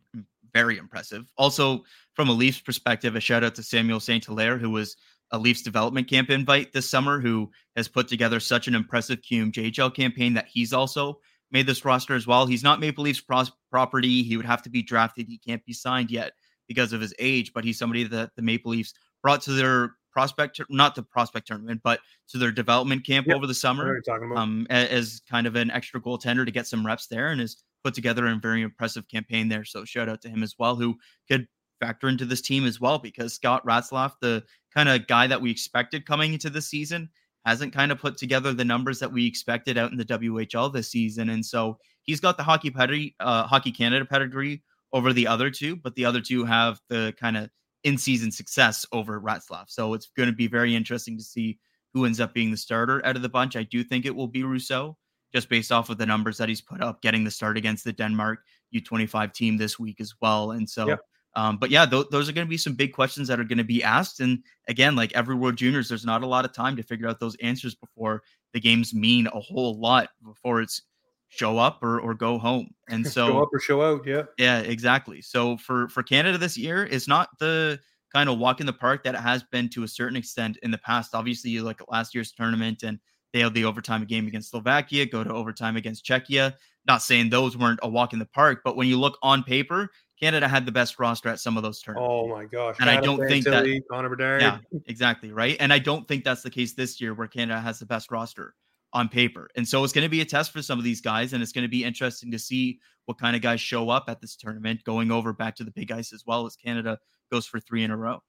very 0.53 0.77
impressive. 0.77 1.31
Also, 1.37 1.83
from 2.13 2.27
a 2.27 2.33
Leafs 2.33 2.59
perspective, 2.59 3.15
a 3.15 3.21
shout 3.21 3.43
out 3.43 3.55
to 3.55 3.63
Samuel 3.63 4.01
St. 4.01 4.25
Hilaire, 4.25 4.57
who 4.57 4.69
was 4.69 4.97
a 5.31 5.39
Leafs 5.39 5.61
development 5.61 6.09
camp 6.09 6.29
invite 6.29 6.73
this 6.73 6.89
summer, 6.89 7.19
who 7.19 7.49
has 7.75 7.87
put 7.87 8.07
together 8.07 8.39
such 8.39 8.67
an 8.67 8.75
impressive 8.75 9.21
QMJHL 9.21 9.95
campaign 9.95 10.33
that 10.33 10.47
he's 10.47 10.73
also 10.73 11.19
made 11.51 11.67
this 11.67 11.85
roster 11.85 12.15
as 12.15 12.27
well. 12.27 12.45
He's 12.45 12.63
not 12.63 12.79
Maple 12.79 13.03
Leafs 13.03 13.21
pros- 13.21 13.51
property. 13.69 14.23
He 14.23 14.37
would 14.37 14.45
have 14.45 14.61
to 14.63 14.69
be 14.69 14.81
drafted. 14.81 15.27
He 15.27 15.37
can't 15.37 15.63
be 15.65 15.73
signed 15.73 16.11
yet 16.11 16.33
because 16.67 16.93
of 16.93 17.01
his 17.01 17.13
age, 17.19 17.51
but 17.53 17.63
he's 17.63 17.77
somebody 17.77 18.03
that 18.05 18.31
the 18.35 18.41
Maple 18.41 18.71
Leafs 18.71 18.93
brought 19.21 19.41
to 19.41 19.51
their 19.51 19.93
prospect, 20.11 20.59
not 20.69 20.95
the 20.95 21.03
prospect 21.03 21.47
tournament, 21.47 21.81
but 21.83 21.99
to 22.29 22.37
their 22.37 22.51
development 22.51 23.05
camp 23.05 23.27
yep. 23.27 23.35
over 23.35 23.47
the 23.47 23.53
summer 23.53 24.01
um, 24.35 24.67
as 24.69 25.21
kind 25.29 25.47
of 25.47 25.55
an 25.55 25.71
extra 25.71 26.01
goaltender 26.01 26.45
to 26.45 26.51
get 26.51 26.67
some 26.67 26.85
reps 26.85 27.07
there 27.07 27.27
and 27.27 27.41
has 27.41 27.63
put 27.83 27.93
together 27.93 28.27
a 28.27 28.35
very 28.35 28.61
impressive 28.61 29.07
campaign 29.07 29.49
there. 29.49 29.65
So 29.65 29.85
shout 29.85 30.09
out 30.09 30.21
to 30.21 30.29
him 30.29 30.43
as 30.43 30.55
well, 30.57 30.75
who 30.75 30.97
could 31.27 31.47
factor 31.79 32.07
into 32.07 32.25
this 32.25 32.41
team 32.41 32.65
as 32.65 32.79
well 32.79 32.99
because 32.99 33.33
Scott 33.33 33.65
Ratzlaff, 33.65 34.13
the 34.21 34.43
kind 34.73 34.87
of 34.87 35.07
guy 35.07 35.27
that 35.27 35.41
we 35.41 35.49
expected 35.49 36.05
coming 36.05 36.33
into 36.33 36.49
the 36.49 36.61
season, 36.61 37.09
hasn't 37.45 37.73
kind 37.73 37.91
of 37.91 37.99
put 37.99 38.17
together 38.17 38.53
the 38.53 38.65
numbers 38.65 38.99
that 38.99 39.11
we 39.11 39.25
expected 39.25 39.77
out 39.77 39.91
in 39.91 39.97
the 39.97 40.05
WHL 40.05 40.71
this 40.71 40.89
season. 40.89 41.29
And 41.29 41.45
so 41.45 41.77
he's 42.03 42.19
got 42.19 42.37
the 42.37 42.43
hockey 42.43 42.69
pedigree, 42.69 43.15
uh, 43.19 43.43
hockey 43.43 43.71
Canada 43.71 44.05
pedigree 44.05 44.61
over 44.93 45.13
the 45.13 45.27
other 45.27 45.49
two, 45.49 45.75
but 45.75 45.95
the 45.95 46.05
other 46.05 46.21
two 46.21 46.45
have 46.45 46.79
the 46.89 47.13
kind 47.19 47.37
of 47.37 47.49
in 47.83 47.97
season 47.97 48.31
success 48.31 48.85
over 48.91 49.19
Ratzlaff. 49.19 49.69
So 49.69 49.93
it's 49.93 50.09
going 50.15 50.29
to 50.29 50.35
be 50.35 50.47
very 50.47 50.75
interesting 50.75 51.17
to 51.17 51.23
see 51.23 51.57
who 51.93 52.05
ends 52.05 52.19
up 52.19 52.33
being 52.33 52.51
the 52.51 52.57
starter 52.57 53.05
out 53.05 53.15
of 53.15 53.21
the 53.21 53.29
bunch. 53.29 53.55
I 53.55 53.63
do 53.63 53.83
think 53.83 54.05
it 54.05 54.15
will 54.15 54.27
be 54.27 54.43
Rousseau, 54.43 54.97
just 55.33 55.49
based 55.49 55.71
off 55.71 55.89
of 55.89 55.97
the 55.97 56.05
numbers 56.05 56.37
that 56.37 56.49
he's 56.49 56.61
put 56.61 56.81
up, 56.81 57.01
getting 57.01 57.23
the 57.23 57.31
start 57.31 57.57
against 57.57 57.83
the 57.83 57.93
Denmark 57.93 58.39
U25 58.73 59.33
team 59.33 59.57
this 59.57 59.79
week 59.79 59.99
as 59.99 60.13
well. 60.21 60.51
And 60.51 60.69
so 60.69 60.87
um, 61.35 61.57
but 61.57 61.69
yeah, 61.69 61.85
th- 61.85 62.07
those 62.11 62.27
are 62.27 62.33
going 62.33 62.45
to 62.45 62.49
be 62.49 62.57
some 62.57 62.73
big 62.73 62.93
questions 62.93 63.27
that 63.27 63.39
are 63.39 63.45
going 63.45 63.57
to 63.57 63.63
be 63.63 63.83
asked. 63.83 64.19
And 64.19 64.43
again, 64.67 64.95
like 64.95 65.13
every 65.13 65.35
World 65.35 65.55
Juniors, 65.55 65.87
there's 65.87 66.05
not 66.05 66.23
a 66.23 66.27
lot 66.27 66.45
of 66.45 66.53
time 66.53 66.75
to 66.75 66.83
figure 66.83 67.07
out 67.07 67.19
those 67.19 67.35
answers 67.37 67.75
before 67.75 68.23
the 68.53 68.59
games 68.59 68.93
mean 68.93 69.27
a 69.27 69.39
whole 69.39 69.79
lot 69.79 70.09
before 70.25 70.61
it's 70.61 70.81
show 71.29 71.57
up 71.57 71.81
or, 71.81 71.99
or 72.01 72.13
go 72.13 72.37
home. 72.37 72.71
And 72.89 73.07
so 73.07 73.27
show 73.27 73.43
up 73.43 73.49
or 73.53 73.59
show 73.59 73.81
out. 73.81 74.05
Yeah. 74.05 74.23
Yeah, 74.37 74.59
exactly. 74.59 75.21
So 75.21 75.57
for, 75.57 75.87
for 75.87 76.03
Canada 76.03 76.37
this 76.37 76.57
year, 76.57 76.85
it's 76.85 77.07
not 77.07 77.29
the 77.39 77.79
kind 78.13 78.29
of 78.29 78.37
walk 78.37 78.59
in 78.59 78.65
the 78.65 78.73
park 78.73 79.03
that 79.03 79.15
it 79.15 79.21
has 79.21 79.43
been 79.43 79.69
to 79.69 79.83
a 79.83 79.87
certain 79.87 80.17
extent 80.17 80.57
in 80.63 80.71
the 80.71 80.77
past. 80.79 81.15
Obviously, 81.15 81.49
you 81.49 81.63
look 81.63 81.79
at 81.79 81.89
last 81.89 82.13
year's 82.13 82.33
tournament 82.33 82.83
and 82.83 82.99
they 83.31 83.39
had 83.39 83.53
the 83.53 83.63
overtime 83.63 84.03
game 84.03 84.27
against 84.27 84.49
Slovakia, 84.51 85.05
go 85.05 85.23
to 85.23 85.31
overtime 85.31 85.77
against 85.77 86.05
Czechia. 86.05 86.53
Not 86.85 87.01
saying 87.01 87.29
those 87.29 87.55
weren't 87.55 87.79
a 87.83 87.87
walk 87.87 88.11
in 88.11 88.19
the 88.19 88.25
park, 88.25 88.61
but 88.65 88.75
when 88.75 88.87
you 88.87 88.99
look 88.99 89.17
on 89.21 89.43
paper, 89.43 89.89
Canada 90.21 90.47
had 90.47 90.65
the 90.65 90.71
best 90.71 90.99
roster 90.99 91.29
at 91.29 91.39
some 91.39 91.57
of 91.57 91.63
those 91.63 91.81
tournaments. 91.81 92.09
Oh 92.11 92.27
my 92.27 92.45
gosh! 92.45 92.75
And 92.79 92.89
Adam 92.89 93.03
I 93.03 93.05
don't 93.05 93.27
think 93.27 93.45
that 93.45 93.65
Connor 93.89 94.09
Bedard. 94.09 94.41
Yeah, 94.41 94.59
exactly 94.85 95.31
right. 95.31 95.57
And 95.59 95.73
I 95.73 95.79
don't 95.79 96.07
think 96.07 96.23
that's 96.23 96.43
the 96.43 96.49
case 96.49 96.73
this 96.73 97.01
year, 97.01 97.13
where 97.13 97.27
Canada 97.27 97.59
has 97.59 97.79
the 97.79 97.85
best 97.85 98.11
roster 98.11 98.53
on 98.93 99.09
paper. 99.09 99.49
And 99.55 99.67
so 99.67 99.83
it's 99.83 99.93
going 99.93 100.05
to 100.05 100.09
be 100.09 100.21
a 100.21 100.25
test 100.25 100.51
for 100.51 100.61
some 100.61 100.77
of 100.77 100.83
these 100.83 101.01
guys, 101.01 101.33
and 101.33 101.41
it's 101.41 101.51
going 101.51 101.63
to 101.63 101.69
be 101.69 101.83
interesting 101.83 102.29
to 102.31 102.39
see 102.39 102.79
what 103.05 103.17
kind 103.17 103.35
of 103.35 103.41
guys 103.41 103.59
show 103.59 103.89
up 103.89 104.05
at 104.07 104.21
this 104.21 104.35
tournament, 104.35 104.83
going 104.83 105.11
over 105.11 105.33
back 105.33 105.55
to 105.55 105.63
the 105.63 105.71
big 105.71 105.91
ice 105.91 106.13
as 106.13 106.25
well 106.25 106.45
as 106.45 106.55
Canada 106.55 106.99
goes 107.31 107.45
for 107.45 107.59
three 107.59 107.83
in 107.83 107.91
a 107.91 107.97
row. 107.97 108.21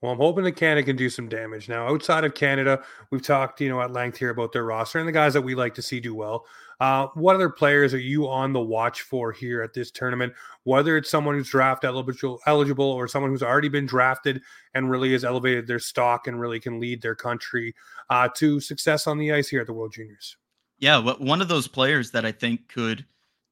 Well, 0.00 0.12
I'm 0.12 0.18
hoping 0.18 0.44
that 0.44 0.52
Canada 0.52 0.84
can 0.84 0.94
do 0.94 1.10
some 1.10 1.28
damage. 1.28 1.68
Now, 1.68 1.88
outside 1.88 2.24
of 2.24 2.34
Canada, 2.34 2.84
we've 3.10 3.22
talked, 3.22 3.60
you 3.60 3.68
know, 3.68 3.80
at 3.80 3.92
length 3.92 4.16
here 4.16 4.30
about 4.30 4.52
their 4.52 4.64
roster 4.64 5.00
and 5.00 5.08
the 5.08 5.12
guys 5.12 5.34
that 5.34 5.42
we 5.42 5.56
like 5.56 5.74
to 5.74 5.82
see 5.82 5.98
do 5.98 6.14
well. 6.14 6.46
Uh, 6.78 7.08
what 7.14 7.34
other 7.34 7.50
players 7.50 7.92
are 7.92 7.98
you 7.98 8.28
on 8.28 8.52
the 8.52 8.60
watch 8.60 9.02
for 9.02 9.32
here 9.32 9.60
at 9.60 9.74
this 9.74 9.90
tournament? 9.90 10.32
Whether 10.62 10.96
it's 10.96 11.10
someone 11.10 11.34
who's 11.34 11.48
draft 11.48 11.84
eligible, 11.84 12.38
or 12.78 13.08
someone 13.08 13.32
who's 13.32 13.42
already 13.42 13.68
been 13.68 13.86
drafted 13.86 14.40
and 14.74 14.88
really 14.88 15.10
has 15.12 15.24
elevated 15.24 15.66
their 15.66 15.80
stock 15.80 16.28
and 16.28 16.38
really 16.38 16.60
can 16.60 16.78
lead 16.78 17.02
their 17.02 17.16
country 17.16 17.74
uh, 18.08 18.28
to 18.36 18.60
success 18.60 19.08
on 19.08 19.18
the 19.18 19.32
ice 19.32 19.48
here 19.48 19.62
at 19.62 19.66
the 19.66 19.72
World 19.72 19.92
Juniors. 19.92 20.36
Yeah, 20.78 21.00
one 21.00 21.42
of 21.42 21.48
those 21.48 21.66
players 21.66 22.12
that 22.12 22.24
I 22.24 22.30
think 22.30 22.68
could 22.68 23.04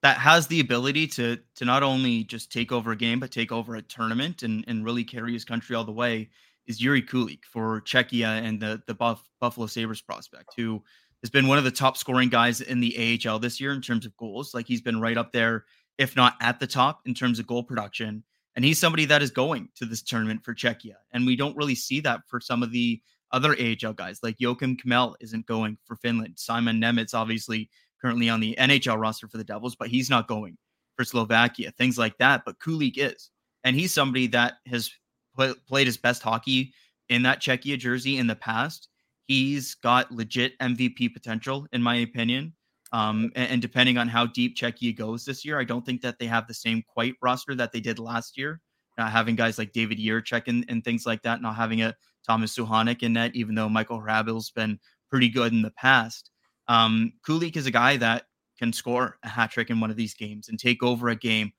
that 0.02 0.18
has 0.18 0.46
the 0.46 0.60
ability 0.60 1.06
to 1.06 1.38
to 1.56 1.64
not 1.64 1.82
only 1.82 2.24
just 2.24 2.52
take 2.52 2.72
over 2.72 2.92
a 2.92 2.96
game 2.96 3.20
but 3.20 3.30
take 3.30 3.52
over 3.52 3.76
a 3.76 3.82
tournament 3.82 4.42
and 4.42 4.64
and 4.68 4.84
really 4.84 5.04
carry 5.04 5.32
his 5.32 5.44
country 5.44 5.74
all 5.74 5.84
the 5.84 5.92
way 5.92 6.28
is 6.66 6.82
Yuri 6.82 7.02
Kulich 7.02 7.44
for 7.44 7.80
Czechia 7.82 8.42
and 8.42 8.60
the 8.60 8.82
the 8.86 8.94
Buff, 8.94 9.22
Buffalo 9.40 9.66
Sabres 9.66 10.02
prospect 10.02 10.52
who 10.56 10.82
has 11.22 11.30
been 11.30 11.48
one 11.48 11.58
of 11.58 11.64
the 11.64 11.70
top 11.70 11.96
scoring 11.96 12.28
guys 12.28 12.60
in 12.60 12.80
the 12.80 13.20
AHL 13.26 13.38
this 13.38 13.60
year 13.60 13.72
in 13.72 13.80
terms 13.80 14.06
of 14.06 14.16
goals. 14.16 14.54
Like 14.54 14.66
he's 14.66 14.80
been 14.80 15.00
right 15.00 15.16
up 15.16 15.32
there, 15.32 15.64
if 15.98 16.14
not 16.14 16.34
at 16.40 16.60
the 16.60 16.66
top, 16.66 17.00
in 17.06 17.14
terms 17.14 17.38
of 17.38 17.46
goal 17.46 17.62
production. 17.62 18.22
And 18.54 18.64
he's 18.64 18.78
somebody 18.78 19.04
that 19.06 19.22
is 19.22 19.30
going 19.30 19.68
to 19.76 19.84
this 19.84 20.02
tournament 20.02 20.44
for 20.44 20.54
Czechia. 20.54 20.94
And 21.12 21.26
we 21.26 21.36
don't 21.36 21.56
really 21.56 21.74
see 21.74 22.00
that 22.00 22.20
for 22.26 22.40
some 22.40 22.62
of 22.62 22.70
the 22.70 23.02
other 23.32 23.56
AHL 23.60 23.92
guys, 23.92 24.20
like 24.22 24.38
Joakim 24.38 24.80
Kemell 24.80 25.14
isn't 25.20 25.46
going 25.46 25.76
for 25.84 25.96
Finland. 25.96 26.34
Simon 26.36 26.80
Nemec, 26.80 27.12
obviously, 27.12 27.68
currently 28.00 28.28
on 28.28 28.40
the 28.40 28.56
NHL 28.58 29.00
roster 29.00 29.28
for 29.28 29.38
the 29.38 29.44
Devils, 29.44 29.76
but 29.76 29.88
he's 29.88 30.10
not 30.10 30.28
going 30.28 30.56
for 30.96 31.04
Slovakia, 31.04 31.72
things 31.72 31.98
like 31.98 32.16
that. 32.18 32.42
But 32.44 32.58
Kulich 32.58 32.98
is. 32.98 33.30
And 33.64 33.76
he's 33.76 33.92
somebody 33.92 34.26
that 34.28 34.54
has 34.66 34.90
play, 35.34 35.52
played 35.68 35.86
his 35.86 35.96
best 35.96 36.22
hockey 36.22 36.72
in 37.08 37.22
that 37.22 37.40
Czechia 37.40 37.78
jersey 37.78 38.18
in 38.18 38.26
the 38.26 38.36
past. 38.36 38.88
He's 39.26 39.74
got 39.74 40.12
legit 40.12 40.58
MVP 40.60 41.12
potential, 41.12 41.66
in 41.72 41.82
my 41.82 41.96
opinion. 41.96 42.54
Um, 42.92 43.32
and, 43.34 43.50
and, 43.50 43.62
depending 43.62 43.98
on 43.98 44.06
how 44.06 44.26
deep 44.26 44.56
Czechia 44.56 44.96
goes 44.96 45.24
this 45.24 45.44
year, 45.44 45.58
I 45.58 45.64
don't 45.64 45.84
think 45.84 46.00
that 46.02 46.20
they 46.20 46.26
have 46.26 46.46
the 46.46 46.54
same 46.54 46.84
quite 46.86 47.14
roster 47.20 47.56
that 47.56 47.72
they 47.72 47.80
did 47.80 47.98
last 47.98 48.38
year. 48.38 48.60
Not 48.96 49.10
having 49.10 49.34
guys 49.34 49.58
like 49.58 49.72
David 49.72 49.98
Jiricek 49.98 50.44
and, 50.46 50.64
and 50.68 50.84
things 50.84 51.04
like 51.04 51.20
that, 51.22 51.42
not 51.42 51.56
having 51.56 51.82
a 51.82 51.94
Thomas 52.26 52.56
Suchanek 52.56 53.02
in 53.02 53.14
net, 53.14 53.34
even 53.34 53.56
though 53.56 53.68
Michael 53.68 54.00
Hrabal's 54.00 54.50
been 54.50 54.78
pretty 55.10 55.28
good 55.28 55.52
in 55.52 55.62
the 55.62 55.72
past. 55.72 56.30
Um, 56.68 57.12
Kulich 57.26 57.56
is 57.56 57.66
a 57.66 57.70
guy 57.70 57.96
that 57.96 58.26
can 58.58 58.72
score 58.72 59.18
a 59.22 59.28
hat 59.28 59.50
trick 59.50 59.70
in 59.70 59.80
one 59.80 59.90
of 59.90 59.96
these 59.96 60.14
games 60.14 60.48
and 60.48 60.58
take 60.58 60.82
over 60.82 61.08
a 61.08 61.16
game, 61.16 61.52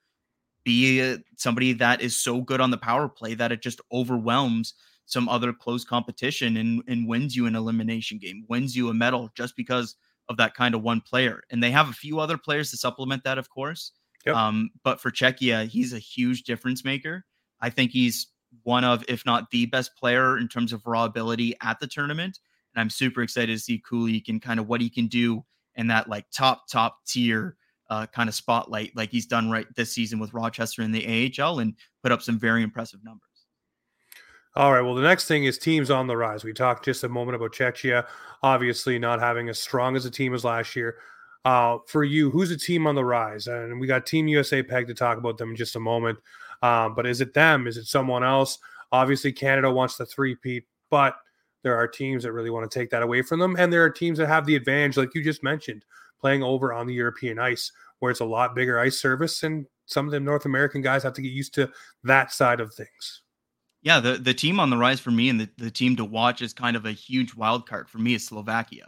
be 0.63 0.99
a, 0.99 1.17
somebody 1.35 1.73
that 1.73 2.01
is 2.01 2.17
so 2.17 2.41
good 2.41 2.59
on 2.59 2.71
the 2.71 2.77
power 2.77 3.07
play 3.07 3.35
that 3.35 3.51
it 3.51 3.61
just 3.61 3.81
overwhelms 3.91 4.73
some 5.05 5.29
other 5.29 5.53
close 5.53 5.85
competition 5.85 6.57
and, 6.57 6.83
and 6.87 7.07
wins 7.07 7.35
you 7.35 7.45
an 7.45 7.55
elimination 7.55 8.17
game, 8.17 8.43
wins 8.49 8.75
you 8.75 8.89
a 8.89 8.93
medal 8.93 9.29
just 9.35 9.55
because 9.55 9.95
of 10.27 10.35
that 10.37 10.53
kind 10.53 10.75
of 10.75 10.81
one 10.81 10.99
player. 10.99 11.41
And 11.49 11.63
they 11.63 11.71
have 11.71 11.89
a 11.89 11.93
few 11.93 12.19
other 12.19 12.37
players 12.37 12.71
to 12.71 12.77
supplement 12.77 13.23
that, 13.23 13.37
of 13.37 13.49
course. 13.49 13.93
Yep. 14.25 14.35
Um, 14.35 14.69
but 14.83 14.99
for 14.99 15.09
Czechia, 15.09 15.67
he's 15.67 15.93
a 15.93 15.99
huge 15.99 16.43
difference 16.43 16.83
maker. 16.83 17.23
I 17.61 17.69
think 17.69 17.91
he's 17.91 18.27
one 18.63 18.83
of, 18.83 19.05
if 19.07 19.25
not 19.25 19.49
the 19.51 19.67
best 19.67 19.95
player 19.95 20.37
in 20.37 20.49
terms 20.49 20.73
of 20.73 20.85
raw 20.85 21.05
ability 21.05 21.55
at 21.61 21.79
the 21.79 21.87
tournament. 21.87 22.39
And 22.77 22.81
I'm 22.83 22.91
super 22.91 23.23
excited 23.23 23.51
to 23.51 23.59
see 23.59 23.81
Kulich 23.81 24.29
and 24.29 24.39
kind 24.39 24.59
of 24.59 24.67
what 24.67 24.81
he 24.81 24.87
can 24.87 25.07
do 25.07 25.43
in 25.77 25.87
that 25.87 26.07
like 26.07 26.27
top, 26.31 26.67
top 26.69 26.99
tier 27.07 27.55
uh, 27.89 28.05
kind 28.05 28.29
of 28.29 28.35
spotlight, 28.35 28.95
like 28.95 29.09
he's 29.09 29.25
done 29.25 29.49
right 29.49 29.65
this 29.75 29.91
season 29.91 30.19
with 30.19 30.31
Rochester 30.31 30.83
in 30.83 30.91
the 30.91 31.33
AHL 31.41 31.57
and 31.57 31.73
put 32.03 32.11
up 32.11 32.21
some 32.21 32.37
very 32.37 32.61
impressive 32.61 33.03
numbers. 33.03 33.23
All 34.55 34.71
right. 34.71 34.81
Well, 34.81 34.93
the 34.93 35.01
next 35.01 35.27
thing 35.27 35.45
is 35.45 35.57
teams 35.57 35.89
on 35.89 36.05
the 36.05 36.15
rise. 36.15 36.43
We 36.43 36.53
talked 36.53 36.85
just 36.85 37.03
a 37.03 37.09
moment 37.09 37.35
about 37.35 37.51
Czechia, 37.51 38.05
obviously 38.43 38.99
not 38.99 39.19
having 39.19 39.49
as 39.49 39.57
strong 39.57 39.95
as 39.95 40.05
a 40.05 40.11
team 40.11 40.35
as 40.35 40.43
last 40.43 40.75
year. 40.75 40.97
Uh, 41.45 41.79
for 41.87 42.03
you, 42.03 42.29
who's 42.29 42.51
a 42.51 42.57
team 42.57 42.85
on 42.85 42.93
the 42.93 43.03
rise? 43.03 43.47
And 43.47 43.79
we 43.79 43.87
got 43.87 44.05
Team 44.05 44.27
USA 44.27 44.61
Peg 44.61 44.85
to 44.85 44.93
talk 44.93 45.17
about 45.17 45.39
them 45.39 45.49
in 45.49 45.55
just 45.55 45.75
a 45.75 45.79
moment. 45.79 46.19
Um, 46.61 46.93
but 46.93 47.07
is 47.07 47.21
it 47.21 47.33
them? 47.33 47.65
Is 47.65 47.77
it 47.77 47.85
someone 47.85 48.23
else? 48.23 48.59
Obviously, 48.91 49.31
Canada 49.31 49.71
wants 49.71 49.97
the 49.97 50.05
three-peat, 50.05 50.65
but 50.91 51.15
there 51.63 51.75
are 51.75 51.87
teams 51.87 52.23
that 52.23 52.31
really 52.31 52.49
want 52.49 52.69
to 52.69 52.79
take 52.79 52.89
that 52.91 53.03
away 53.03 53.21
from 53.21 53.39
them. 53.39 53.55
And 53.57 53.71
there 53.71 53.83
are 53.83 53.89
teams 53.89 54.17
that 54.19 54.27
have 54.27 54.45
the 54.45 54.55
advantage, 54.55 54.97
like 54.97 55.13
you 55.13 55.23
just 55.23 55.43
mentioned, 55.43 55.85
playing 56.19 56.43
over 56.43 56.73
on 56.73 56.87
the 56.87 56.93
European 56.93 57.39
ice, 57.39 57.71
where 57.99 58.11
it's 58.11 58.19
a 58.19 58.25
lot 58.25 58.55
bigger 58.55 58.79
ice 58.79 58.99
service. 58.99 59.43
And 59.43 59.65
some 59.85 60.05
of 60.05 60.11
the 60.11 60.19
North 60.19 60.45
American 60.45 60.81
guys 60.81 61.03
have 61.03 61.13
to 61.13 61.21
get 61.21 61.31
used 61.31 61.53
to 61.55 61.69
that 62.03 62.31
side 62.31 62.59
of 62.59 62.73
things. 62.73 63.21
Yeah, 63.81 63.99
the, 63.99 64.13
the 64.13 64.33
team 64.33 64.59
on 64.59 64.69
the 64.69 64.77
rise 64.77 64.99
for 64.99 65.11
me 65.11 65.29
and 65.29 65.39
the, 65.39 65.49
the 65.57 65.71
team 65.71 65.95
to 65.95 66.05
watch 66.05 66.41
is 66.41 66.53
kind 66.53 66.75
of 66.75 66.85
a 66.85 66.91
huge 66.91 67.35
wild 67.35 67.67
card 67.67 67.89
for 67.89 67.99
me 67.99 68.15
is 68.15 68.25
Slovakia. 68.25 68.87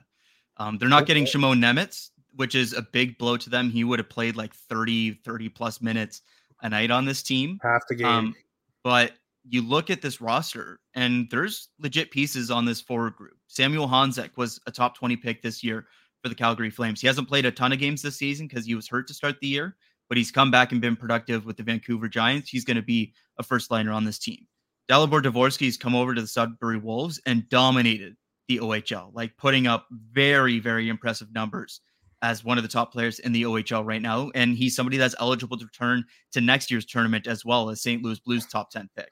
Um, 0.58 0.78
they're 0.78 0.90
not 0.90 1.06
getting 1.06 1.26
Shimon 1.26 1.60
Nemec, 1.60 2.10
which 2.36 2.54
is 2.54 2.74
a 2.74 2.82
big 2.82 3.18
blow 3.18 3.38
to 3.38 3.50
them. 3.50 3.70
He 3.70 3.84
would 3.84 4.00
have 4.00 4.10
played 4.10 4.36
like 4.36 4.54
30, 4.54 5.14
30 5.24 5.50
plus 5.50 5.82
minutes 5.82 6.22
a 6.62 6.70
night 6.70 6.92
on 6.92 7.06
this 7.06 7.24
team. 7.24 7.60
Half 7.64 7.84
the 7.88 7.96
game. 7.96 8.08
Um, 8.08 8.36
but 8.84 9.14
you 9.50 9.62
look 9.62 9.90
at 9.90 10.02
this 10.02 10.22
roster 10.22 10.80
and 10.94 11.28
there's 11.32 11.70
legit 11.80 12.12
pieces 12.12 12.52
on 12.52 12.66
this 12.66 12.82
forward 12.82 13.16
group. 13.16 13.38
Samuel 13.48 13.88
Honzek 13.88 14.30
was 14.38 14.60
a 14.68 14.72
top 14.72 14.96
20 14.96 15.18
pick 15.18 15.42
this 15.42 15.64
year 15.64 15.88
for 16.22 16.30
the 16.30 16.36
Calgary 16.36 16.70
Flames. 16.70 17.02
He 17.02 17.08
hasn't 17.08 17.28
played 17.28 17.46
a 17.46 17.52
ton 17.52 17.72
of 17.72 17.80
games 17.80 18.02
this 18.02 18.18
season 18.18 18.48
because 18.48 18.66
he 18.66 18.76
was 18.76 18.88
hurt 18.88 19.08
to 19.08 19.14
start 19.14 19.40
the 19.40 19.48
year, 19.48 19.76
but 20.08 20.18
he's 20.18 20.32
come 20.32 20.52
back 20.52 20.72
and 20.72 20.82
been 20.82 20.96
productive 20.96 21.46
with 21.46 21.58
the 21.58 21.64
Vancouver 21.64 22.08
Giants. 22.08 22.50
He's 22.50 22.66
going 22.66 22.78
to 22.78 22.84
be 22.84 23.14
a 23.38 23.44
first 23.44 23.72
liner 23.72 23.92
on 23.92 24.04
this 24.04 24.20
team. 24.20 24.46
Dalibor 24.90 25.22
Dvorsky's 25.22 25.78
come 25.78 25.96
over 25.96 26.14
to 26.14 26.22
the 26.22 26.28
Sudbury 26.28 26.78
Wolves 26.78 27.22
and 27.26 27.48
dominated 27.50 28.16
the 28.48 28.60
OHL, 28.60 29.12
like 29.14 29.38
putting 29.38 29.68
up 29.68 29.88
very, 30.12 30.60
very 30.60 30.90
impressive 30.90 31.32
numbers 31.34 31.82
as 32.22 32.44
one 32.44 32.58
of 32.58 32.64
the 32.64 32.70
top 32.70 32.92
players 32.92 33.20
in 33.20 33.32
the 33.32 33.44
OHL 33.44 33.86
right 33.86 34.02
now. 34.02 34.32
And 34.36 34.56
he's 34.56 34.76
somebody 34.76 34.98
that's 34.98 35.16
eligible 35.20 35.58
to 35.58 35.66
return 35.66 36.04
to 36.34 36.42
next 36.42 36.70
year's 36.70 36.86
tournament 36.86 37.28
as 37.28 37.46
well 37.46 37.70
as 37.70 37.82
St. 37.82 38.04
Louis 38.04 38.20
Blues 38.20 38.46
top 38.46 38.72
10 38.72 38.90
pick. 38.96 39.10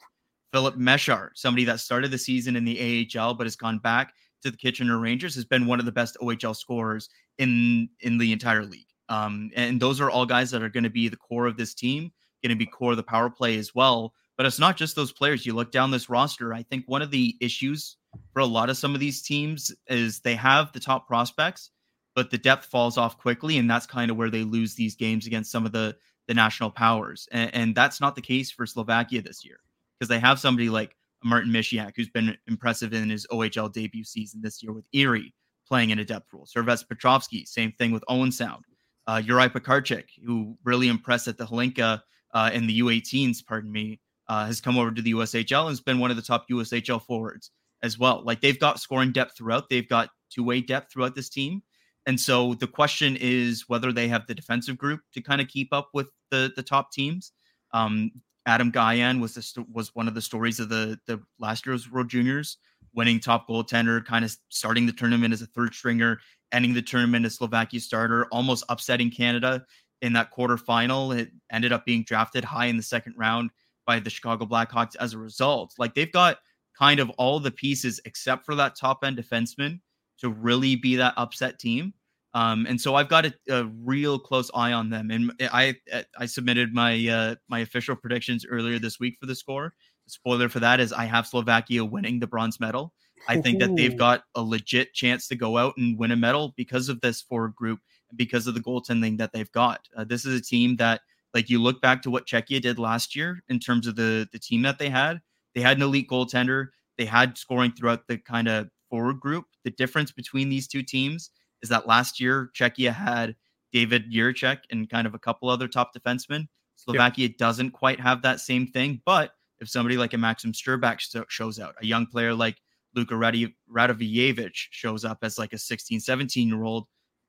Filip 0.51 0.75
Mesar, 0.75 1.29
somebody 1.35 1.65
that 1.65 1.79
started 1.79 2.11
the 2.11 2.17
season 2.17 2.55
in 2.55 2.63
the 2.63 3.07
AHL 3.15 3.33
but 3.33 3.45
has 3.45 3.55
gone 3.55 3.79
back 3.79 4.13
to 4.43 4.51
the 4.51 4.57
Kitchener 4.57 4.97
Rangers, 4.97 5.35
has 5.35 5.45
been 5.45 5.65
one 5.65 5.79
of 5.79 5.85
the 5.85 5.91
best 5.91 6.17
OHL 6.21 6.55
scorers 6.55 7.09
in 7.37 7.89
in 8.01 8.17
the 8.17 8.31
entire 8.31 8.65
league. 8.65 8.87
Um, 9.09 9.51
and 9.55 9.79
those 9.81 10.01
are 10.01 10.09
all 10.09 10.25
guys 10.25 10.51
that 10.51 10.61
are 10.61 10.69
going 10.69 10.83
to 10.83 10.89
be 10.89 11.07
the 11.07 11.17
core 11.17 11.47
of 11.47 11.57
this 11.57 11.73
team, 11.73 12.11
going 12.43 12.49
to 12.49 12.55
be 12.55 12.65
core 12.65 12.91
of 12.91 12.97
the 12.97 13.03
power 13.03 13.29
play 13.29 13.57
as 13.57 13.73
well. 13.73 14.13
But 14.35 14.45
it's 14.45 14.59
not 14.59 14.77
just 14.77 14.95
those 14.95 15.11
players. 15.11 15.45
You 15.45 15.53
look 15.53 15.71
down 15.71 15.91
this 15.91 16.09
roster. 16.09 16.53
I 16.53 16.63
think 16.63 16.85
one 16.87 17.01
of 17.01 17.09
the 17.09 17.35
issues 17.41 17.97
for 18.33 18.39
a 18.39 18.45
lot 18.45 18.69
of 18.69 18.77
some 18.77 18.93
of 18.93 18.99
these 18.99 19.21
teams 19.21 19.73
is 19.87 20.19
they 20.19 20.35
have 20.35 20.71
the 20.73 20.79
top 20.79 21.07
prospects, 21.07 21.71
but 22.15 22.29
the 22.29 22.37
depth 22.37 22.65
falls 22.65 22.97
off 22.97 23.17
quickly, 23.17 23.57
and 23.57 23.69
that's 23.69 23.87
kind 23.87 24.11
of 24.11 24.17
where 24.17 24.29
they 24.29 24.43
lose 24.43 24.75
these 24.75 24.95
games 24.95 25.25
against 25.25 25.51
some 25.51 25.65
of 25.65 25.71
the 25.71 25.95
the 26.27 26.33
national 26.33 26.69
powers. 26.69 27.27
And, 27.31 27.55
and 27.55 27.75
that's 27.75 28.01
not 28.01 28.13
the 28.13 28.21
case 28.21 28.51
for 28.51 28.65
Slovakia 28.65 29.21
this 29.21 29.45
year 29.45 29.59
because 29.97 30.09
they 30.09 30.19
have 30.19 30.39
somebody 30.39 30.69
like 30.69 30.95
Martin 31.23 31.51
Misiak, 31.51 31.93
who's 31.95 32.09
been 32.09 32.37
impressive 32.47 32.93
in 32.93 33.09
his 33.09 33.25
OHL 33.31 33.71
debut 33.71 34.03
season 34.03 34.41
this 34.41 34.61
year 34.61 34.71
with 34.71 34.85
Erie 34.93 35.33
playing 35.67 35.89
in 35.89 35.99
a 35.99 36.05
depth 36.05 36.31
role. 36.33 36.45
Servac 36.45 36.87
Petrovsky, 36.87 37.45
same 37.45 37.71
thing 37.73 37.91
with 37.91 38.03
Owen 38.07 38.31
Sound. 38.31 38.63
Uh, 39.05 39.21
Pekarcik, 39.21 40.05
who 40.25 40.57
really 40.63 40.89
impressed 40.89 41.27
at 41.27 41.37
the 41.37 41.45
Hlinka 41.45 42.01
uh, 42.33 42.49
in 42.53 42.67
the 42.67 42.79
U18s, 42.81 43.45
pardon 43.45 43.71
me, 43.71 43.99
uh, 44.27 44.45
has 44.45 44.59
come 44.59 44.77
over 44.77 44.91
to 44.91 45.01
the 45.01 45.13
USHL 45.13 45.61
and 45.61 45.69
has 45.69 45.81
been 45.81 45.99
one 45.99 46.11
of 46.11 46.17
the 46.17 46.23
top 46.23 46.45
USHL 46.49 47.01
forwards 47.01 47.51
as 47.83 47.97
well. 47.97 48.23
Like 48.25 48.41
they've 48.41 48.59
got 48.59 48.79
scoring 48.79 49.11
depth 49.11 49.37
throughout, 49.37 49.69
they've 49.69 49.87
got 49.87 50.09
two 50.29 50.43
way 50.43 50.61
depth 50.61 50.91
throughout 50.91 51.15
this 51.15 51.29
team. 51.29 51.61
And 52.05 52.19
so 52.19 52.53
the 52.55 52.67
question 52.67 53.17
is 53.19 53.65
whether 53.67 53.91
they 53.91 54.07
have 54.07 54.27
the 54.27 54.35
defensive 54.35 54.77
group 54.77 55.01
to 55.13 55.21
kind 55.21 55.41
of 55.41 55.47
keep 55.47 55.73
up 55.73 55.89
with 55.93 56.09
the 56.31 56.51
the 56.55 56.63
top 56.63 56.91
teams. 56.91 57.33
Um, 57.73 58.11
Adam 58.47 58.71
Gajan 58.71 59.19
was 59.19 59.35
the, 59.35 59.65
was 59.71 59.93
one 59.93 60.07
of 60.07 60.15
the 60.15 60.21
stories 60.21 60.59
of 60.59 60.69
the 60.69 60.97
the 61.05 61.21
last 61.37 61.65
year's 61.65 61.91
World 61.91 62.09
Juniors, 62.09 62.57
winning 62.95 63.19
top 63.19 63.47
goaltender, 63.47 64.03
kind 64.03 64.23
of 64.25 64.35
starting 64.49 64.85
the 64.85 64.93
tournament 64.93 65.33
as 65.33 65.41
a 65.41 65.47
third 65.47 65.75
stringer, 65.75 66.19
ending 66.53 66.73
the 66.73 66.81
tournament 66.81 67.25
as 67.25 67.35
Slovakia 67.35 67.81
starter, 67.81 68.25
almost 68.31 68.63
upsetting 68.69 69.11
Canada 69.11 69.65
in 70.01 70.13
that 70.13 70.33
quarterfinal. 70.33 71.15
It 71.15 71.29
ended 71.51 71.73
up 71.73 71.85
being 71.85 72.03
drafted 72.03 72.45
high 72.45 72.67
in 72.67 72.77
the 72.77 72.83
second 72.83 73.15
round 73.17 73.51
by 73.85 73.99
the 73.99 74.09
Chicago 74.09 74.45
Blackhawks 74.45 74.95
as 74.95 75.13
a 75.13 75.17
result. 75.17 75.73
Like 75.77 75.93
they've 75.93 76.11
got 76.11 76.37
kind 76.77 76.99
of 77.01 77.09
all 77.11 77.39
the 77.39 77.51
pieces 77.51 77.99
except 78.05 78.45
for 78.45 78.55
that 78.55 78.75
top 78.77 79.03
end 79.03 79.17
defenseman 79.17 79.81
to 80.19 80.29
really 80.29 80.75
be 80.75 80.95
that 80.95 81.13
upset 81.17 81.59
team. 81.59 81.93
Um, 82.37 82.67
and 82.67 82.79
so 82.79 82.93
I've 82.93 83.09
got 83.09 83.25
a, 83.25 83.33
a, 83.49 83.65
real 83.83 84.19
close 84.19 84.51
eye 84.53 84.71
on 84.71 84.91
them. 84.91 85.09
And 85.09 85.31
I 85.51 85.75
I 86.19 86.27
submitted 86.27 86.71
my 86.71 87.07
uh, 87.07 87.35
my 87.49 87.59
official 87.59 87.95
predictions 87.95 88.45
earlier 88.47 88.77
this 88.77 88.99
week 88.99 89.17
for 89.19 89.25
the 89.25 89.33
score. 89.33 89.73
Spoiler 90.05 90.47
for 90.47 90.59
that 90.59 90.79
is 90.79 90.93
I 90.93 91.05
have 91.05 91.25
Slovakia 91.25 91.83
winning 91.83 92.19
the 92.19 92.27
bronze 92.27 92.59
medal. 92.59 92.93
I 93.27 93.41
think 93.41 93.59
that 93.59 93.75
they've 93.75 93.97
got 93.97 94.23
a 94.35 94.43
legit 94.43 94.93
chance 94.93 95.27
to 95.29 95.35
go 95.35 95.57
out 95.57 95.73
and 95.77 95.97
win 95.97 96.11
a 96.11 96.15
medal 96.15 96.53
because 96.55 96.89
of 96.89 97.01
this 97.01 97.23
forward 97.23 97.55
group, 97.55 97.79
and 98.09 98.17
because 98.17 98.45
of 98.45 98.53
the 98.53 98.61
goaltending 98.61 99.17
that 99.17 99.33
they've 99.33 99.51
got. 99.51 99.81
Uh, 99.97 100.03
this 100.03 100.23
is 100.23 100.39
a 100.39 100.43
team 100.43 100.75
that, 100.75 101.01
like, 101.33 101.49
you 101.49 101.59
look 101.61 101.81
back 101.81 102.03
to 102.03 102.11
what 102.11 102.27
Czechia 102.27 102.61
did 102.61 102.77
last 102.77 103.15
year 103.15 103.43
in 103.49 103.59
terms 103.59 103.87
of 103.87 103.95
the 103.95 104.29
the 104.31 104.39
team 104.39 104.61
that 104.61 104.77
they 104.77 104.89
had. 104.89 105.21
They 105.55 105.61
had 105.61 105.77
an 105.77 105.83
elite 105.83 106.07
goaltender. 106.07 106.67
They 106.99 107.05
had 107.05 107.35
scoring 107.35 107.71
throughout 107.71 108.07
the 108.07 108.19
kind 108.19 108.47
of 108.47 108.69
forward 108.91 109.19
group. 109.19 109.45
The 109.63 109.71
difference 109.71 110.11
between 110.11 110.49
these 110.49 110.67
two 110.67 110.83
teams 110.83 111.31
is 111.61 111.69
that 111.69 111.87
last 111.87 112.19
year 112.19 112.51
Czechia 112.53 112.93
had 112.93 113.35
David 113.71 114.11
Jiricek 114.11 114.59
and 114.71 114.89
kind 114.89 115.07
of 115.07 115.13
a 115.13 115.19
couple 115.19 115.49
other 115.49 115.67
top 115.67 115.91
defensemen. 115.93 116.47
Slovakia 116.75 117.27
yep. 117.27 117.37
doesn't 117.37 117.71
quite 117.71 117.99
have 117.99 118.21
that 118.21 118.39
same 118.39 118.67
thing, 118.67 119.01
but 119.05 119.31
if 119.59 119.69
somebody 119.69 119.97
like 119.97 120.13
a 120.13 120.17
Maxim 120.17 120.51
Strbak 120.51 120.99
shows 121.29 121.59
out, 121.59 121.75
a 121.81 121.85
young 121.85 122.05
player 122.05 122.33
like 122.33 122.57
Luka 122.95 123.15
Radivojevic 123.15 124.51
shows 124.53 125.03
up 125.03 125.19
as 125.21 125.37
like 125.37 125.53
a 125.53 125.57
16, 125.57 125.99
17 125.99 126.47
year 126.47 126.63
old, 126.63 126.87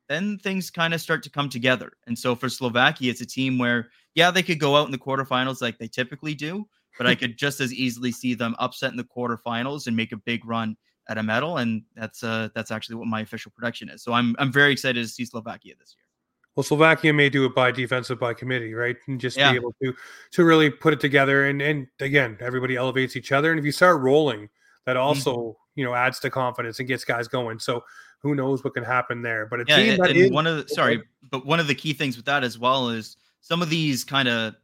then 0.08 0.38
things 0.38 0.70
kind 0.70 0.94
of 0.94 1.00
start 1.00 1.22
to 1.22 1.30
come 1.30 1.48
together. 1.48 1.92
And 2.06 2.18
so 2.18 2.34
for 2.34 2.48
Slovakia, 2.48 3.10
it's 3.10 3.20
a 3.20 3.26
team 3.26 3.58
where, 3.58 3.90
yeah, 4.14 4.30
they 4.30 4.42
could 4.42 4.60
go 4.60 4.76
out 4.76 4.86
in 4.86 4.92
the 4.92 4.98
quarterfinals 4.98 5.60
like 5.60 5.78
they 5.78 5.88
typically 5.88 6.34
do, 6.34 6.66
but 6.96 7.06
I 7.06 7.14
could 7.14 7.36
just 7.36 7.60
as 7.60 7.72
easily 7.72 8.12
see 8.12 8.34
them 8.34 8.56
upset 8.58 8.90
in 8.90 8.96
the 8.96 9.04
quarterfinals 9.04 9.86
and 9.86 9.96
make 9.96 10.12
a 10.12 10.16
big 10.16 10.44
run 10.46 10.76
at 11.08 11.18
a 11.18 11.22
medal. 11.22 11.58
And 11.58 11.82
that's 11.94 12.22
uh 12.22 12.48
that's 12.54 12.70
actually 12.70 12.96
what 12.96 13.08
my 13.08 13.20
official 13.20 13.52
prediction 13.54 13.88
is. 13.88 14.02
So 14.02 14.12
I'm 14.12 14.36
I'm 14.38 14.52
very 14.52 14.72
excited 14.72 15.02
to 15.02 15.08
see 15.08 15.24
Slovakia 15.24 15.74
this 15.78 15.94
year. 15.96 16.04
Well, 16.54 16.64
Slovakia 16.64 17.12
may 17.12 17.28
do 17.28 17.44
it 17.44 17.54
by 17.54 17.70
defensive 17.70 18.18
by 18.18 18.34
committee, 18.34 18.74
right? 18.74 18.96
And 19.06 19.20
just 19.20 19.36
yeah. 19.36 19.52
be 19.52 19.56
able 19.56 19.74
to 19.82 19.94
to 20.32 20.44
really 20.44 20.70
put 20.70 20.92
it 20.92 21.00
together. 21.00 21.46
And 21.46 21.62
and 21.62 21.86
again, 22.00 22.36
everybody 22.40 22.76
elevates 22.76 23.16
each 23.16 23.32
other. 23.32 23.50
And 23.50 23.58
if 23.58 23.64
you 23.64 23.72
start 23.72 24.00
rolling, 24.00 24.48
that 24.84 24.96
also 24.96 25.36
mm-hmm. 25.36 25.80
you 25.80 25.84
know 25.84 25.94
adds 25.94 26.18
to 26.20 26.30
confidence 26.30 26.78
and 26.78 26.88
gets 26.88 27.04
guys 27.04 27.28
going. 27.28 27.58
So 27.58 27.84
who 28.20 28.34
knows 28.34 28.64
what 28.64 28.74
can 28.74 28.84
happen 28.84 29.22
there? 29.22 29.46
But 29.46 29.60
a 29.60 29.64
yeah, 29.68 29.76
team 29.76 29.98
that 29.98 30.16
is, 30.16 30.30
one 30.30 30.46
of 30.46 30.56
the, 30.56 30.68
sorry, 30.74 31.02
but 31.30 31.46
one 31.46 31.60
of 31.60 31.68
the 31.68 31.74
key 31.74 31.92
things 31.92 32.16
with 32.16 32.26
that 32.26 32.42
as 32.42 32.58
well 32.58 32.88
is 32.88 33.16
some 33.40 33.62
of 33.62 33.70
these 33.70 34.04
kind 34.04 34.28
of 34.28 34.54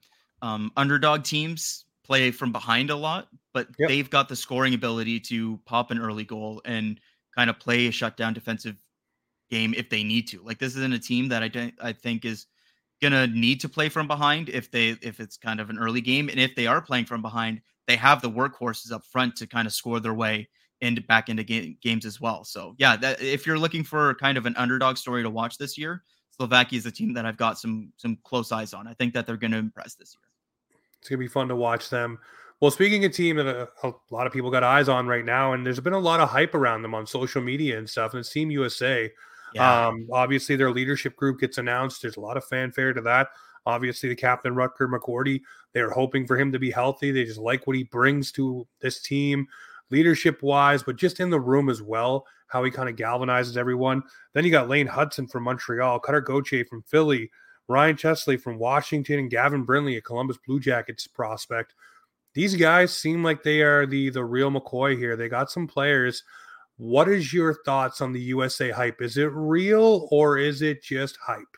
um, 0.42 0.72
underdog 0.76 1.22
teams 1.22 1.84
play 2.05 2.31
from 2.31 2.53
behind 2.53 2.91
a 2.91 2.97
lot, 2.97 3.29
but 3.53 3.69
yep. 3.79 3.89
they've 3.89 4.11
got 4.11 4.29
the 4.29 4.37
scoring 4.37 4.75
ability 4.75 5.19
to 5.19 5.59
pop 5.65 5.91
an 5.91 5.99
early 5.99 6.25
goal 6.25 6.61
and 6.65 7.01
kind 7.35 7.51
of 7.51 7.59
play 7.59 7.87
a 7.87 7.91
shutdown 7.91 8.35
defensive 8.35 8.77
game 9.51 9.75
if 9.75 9.89
they 9.89 10.05
need 10.05 10.29
to. 10.29 10.43
Like 10.43 10.59
this 10.59 10.77
isn't 10.77 10.95
a 10.95 10.99
team 10.99 11.29
that 11.29 11.43
I 11.43 11.49
don't 11.49 11.75
I 11.81 11.93
think 11.93 12.25
is 12.25 12.47
gonna 13.03 13.27
need 13.27 13.61
to 13.61 13.69
play 13.69 13.89
from 13.89 14.07
behind 14.07 14.49
if 14.49 14.71
they 14.71 14.91
if 15.03 15.21
it's 15.21 15.37
kind 15.37 15.61
of 15.61 15.71
an 15.71 15.79
early 15.79 16.01
game, 16.01 16.29
and 16.29 16.39
if 16.39 16.55
they 16.55 16.67
are 16.67 16.81
playing 16.81 17.07
from 17.07 17.23
behind, 17.23 17.61
they 17.87 17.97
have 17.97 18.23
the 18.23 18.31
workhorses 18.31 18.93
up 18.93 19.05
front 19.05 19.37
to 19.37 19.47
kind 19.47 19.67
of 19.67 19.73
score 19.73 20.01
their 20.01 20.15
way 20.15 20.49
into 20.81 21.01
back 21.01 21.29
into 21.29 21.45
game, 21.45 21.77
games 21.83 22.05
as 22.05 22.21
well. 22.21 22.45
So 22.45 22.75
yeah, 22.79 22.97
that, 22.97 23.23
if 23.23 23.47
you're 23.47 23.59
looking 23.59 23.85
for 23.85 24.15
kind 24.15 24.37
of 24.37 24.47
an 24.47 24.55
underdog 24.57 24.97
story 24.97 25.23
to 25.23 25.31
watch 25.31 25.59
this 25.59 25.79
year, 25.79 26.03
Slovakia 26.31 26.79
is 26.79 26.87
a 26.87 26.91
team 26.91 27.15
that 27.15 27.25
I've 27.27 27.37
got 27.37 27.59
some 27.59 27.93
some 27.97 28.19
close 28.25 28.53
eyes 28.53 28.75
on. 28.75 28.87
I 28.87 28.95
think 28.95 29.15
that 29.15 29.27
they're 29.27 29.37
going 29.37 29.53
to 29.53 29.59
impress 29.59 29.95
this 29.95 30.17
year. 30.17 30.24
It's 31.05 31.11
going 31.11 31.19
to 31.19 31.25
be 31.25 31.29
fun 31.29 31.49
to 31.49 31.57
watch 31.57 31.91
them. 31.91 32.19
Well, 32.61 32.71
speaking 32.71 33.05
of 33.05 33.13
team 33.13 33.37
that 33.37 33.47
a, 33.47 33.69
a, 33.83 33.93
lot 34.11 34.27
of 34.27 34.33
people 34.33 34.51
got 34.51 34.63
eyes 34.63 34.89
on 34.89 35.07
right 35.07 35.23
now, 35.23 35.53
and 35.53 35.67
there's 35.67 35.79
been 35.81 35.93
a 35.93 35.99
lot 35.99 36.19
of 36.19 36.31
hype 36.31 36.55
around 36.55 36.81
them 36.81 36.95
on 36.95 37.07
social 37.07 37.43
media 37.43 37.77
and 37.77 37.87
stuff, 37.87 38.15
and 38.15 38.21
it's 38.21 38.31
Team 38.31 38.51
USA. 38.51 39.13
Yeah. 39.53 39.89
Um, 39.89 40.09
obviously, 40.11 40.57
their 40.57 40.71
leadership 40.71 41.15
group 41.15 41.41
gets 41.41 41.59
announced. 41.59 42.01
There's 42.01 42.17
a 42.17 42.21
lot 42.21 42.39
of 42.39 42.45
fanfare 42.47 42.95
to 42.95 43.03
that. 43.03 43.29
Obviously, 43.67 44.09
the 44.09 44.17
captain, 44.17 44.55
Rutger 44.55 44.91
McGroarty, 44.91 45.43
they're 45.75 45.91
hoping 45.91 46.27
for 46.27 46.39
him 46.39 46.51
to 46.53 46.59
be 46.59 46.71
healthy. 46.71 47.11
They 47.11 47.25
just 47.25 47.39
like 47.39 47.67
what 47.67 47.77
he 47.77 47.85
brings 47.85 48.33
to 48.33 48.67
this 48.81 49.03
team, 49.03 49.47
leadership 49.91 50.43
wise, 50.43 50.83
but 50.83 50.97
just 50.97 51.21
in 51.21 51.29
the 51.29 51.39
room 51.39 51.69
as 51.69 51.83
well, 51.83 52.25
how 52.47 52.65
he 52.65 52.71
kind 52.71 52.89
of 52.89 52.97
galvanizes 52.97 53.59
everyone. 53.59 54.03
Then 54.33 54.47
you 54.47 54.51
got 54.51 54.71
Lane 54.71 54.89
Hutson 54.89 55.31
from 55.31 55.43
Montreal, 55.43 55.99
Cutter 55.99 56.23
Gauthier 56.23 56.65
from 56.65 56.81
Philly, 56.85 57.31
Ryan 57.69 57.97
Chesley 57.97 58.37
from 58.37 58.59
Washington 58.59 59.19
and 59.19 59.31
Gavin 59.31 59.65
Brindley, 59.65 59.97
a 59.97 60.01
Columbus 60.01 60.39
Blue 60.47 60.61
Jackets 60.61 61.07
prospect. 61.07 61.75
These 62.35 62.57
guys 62.57 62.95
seem 62.95 63.23
like 63.23 63.43
they 63.43 63.62
are 63.62 63.87
the 63.87 64.11
the 64.11 64.25
real 64.25 64.51
McCoy 64.51 64.99
here. 64.99 65.17
They 65.17 65.29
got 65.29 65.51
some 65.51 65.67
players. 65.67 66.23
What 66.77 67.09
is 67.09 67.33
your 67.33 67.55
thoughts 67.65 68.01
on 68.01 68.12
the 68.12 68.21
USA 68.21 68.71
hype? 68.71 69.01
Is 69.01 69.17
it 69.17 69.31
real 69.33 70.09
or 70.11 70.37
is 70.39 70.61
it 70.61 70.83
just 70.83 71.17
hype? 71.17 71.57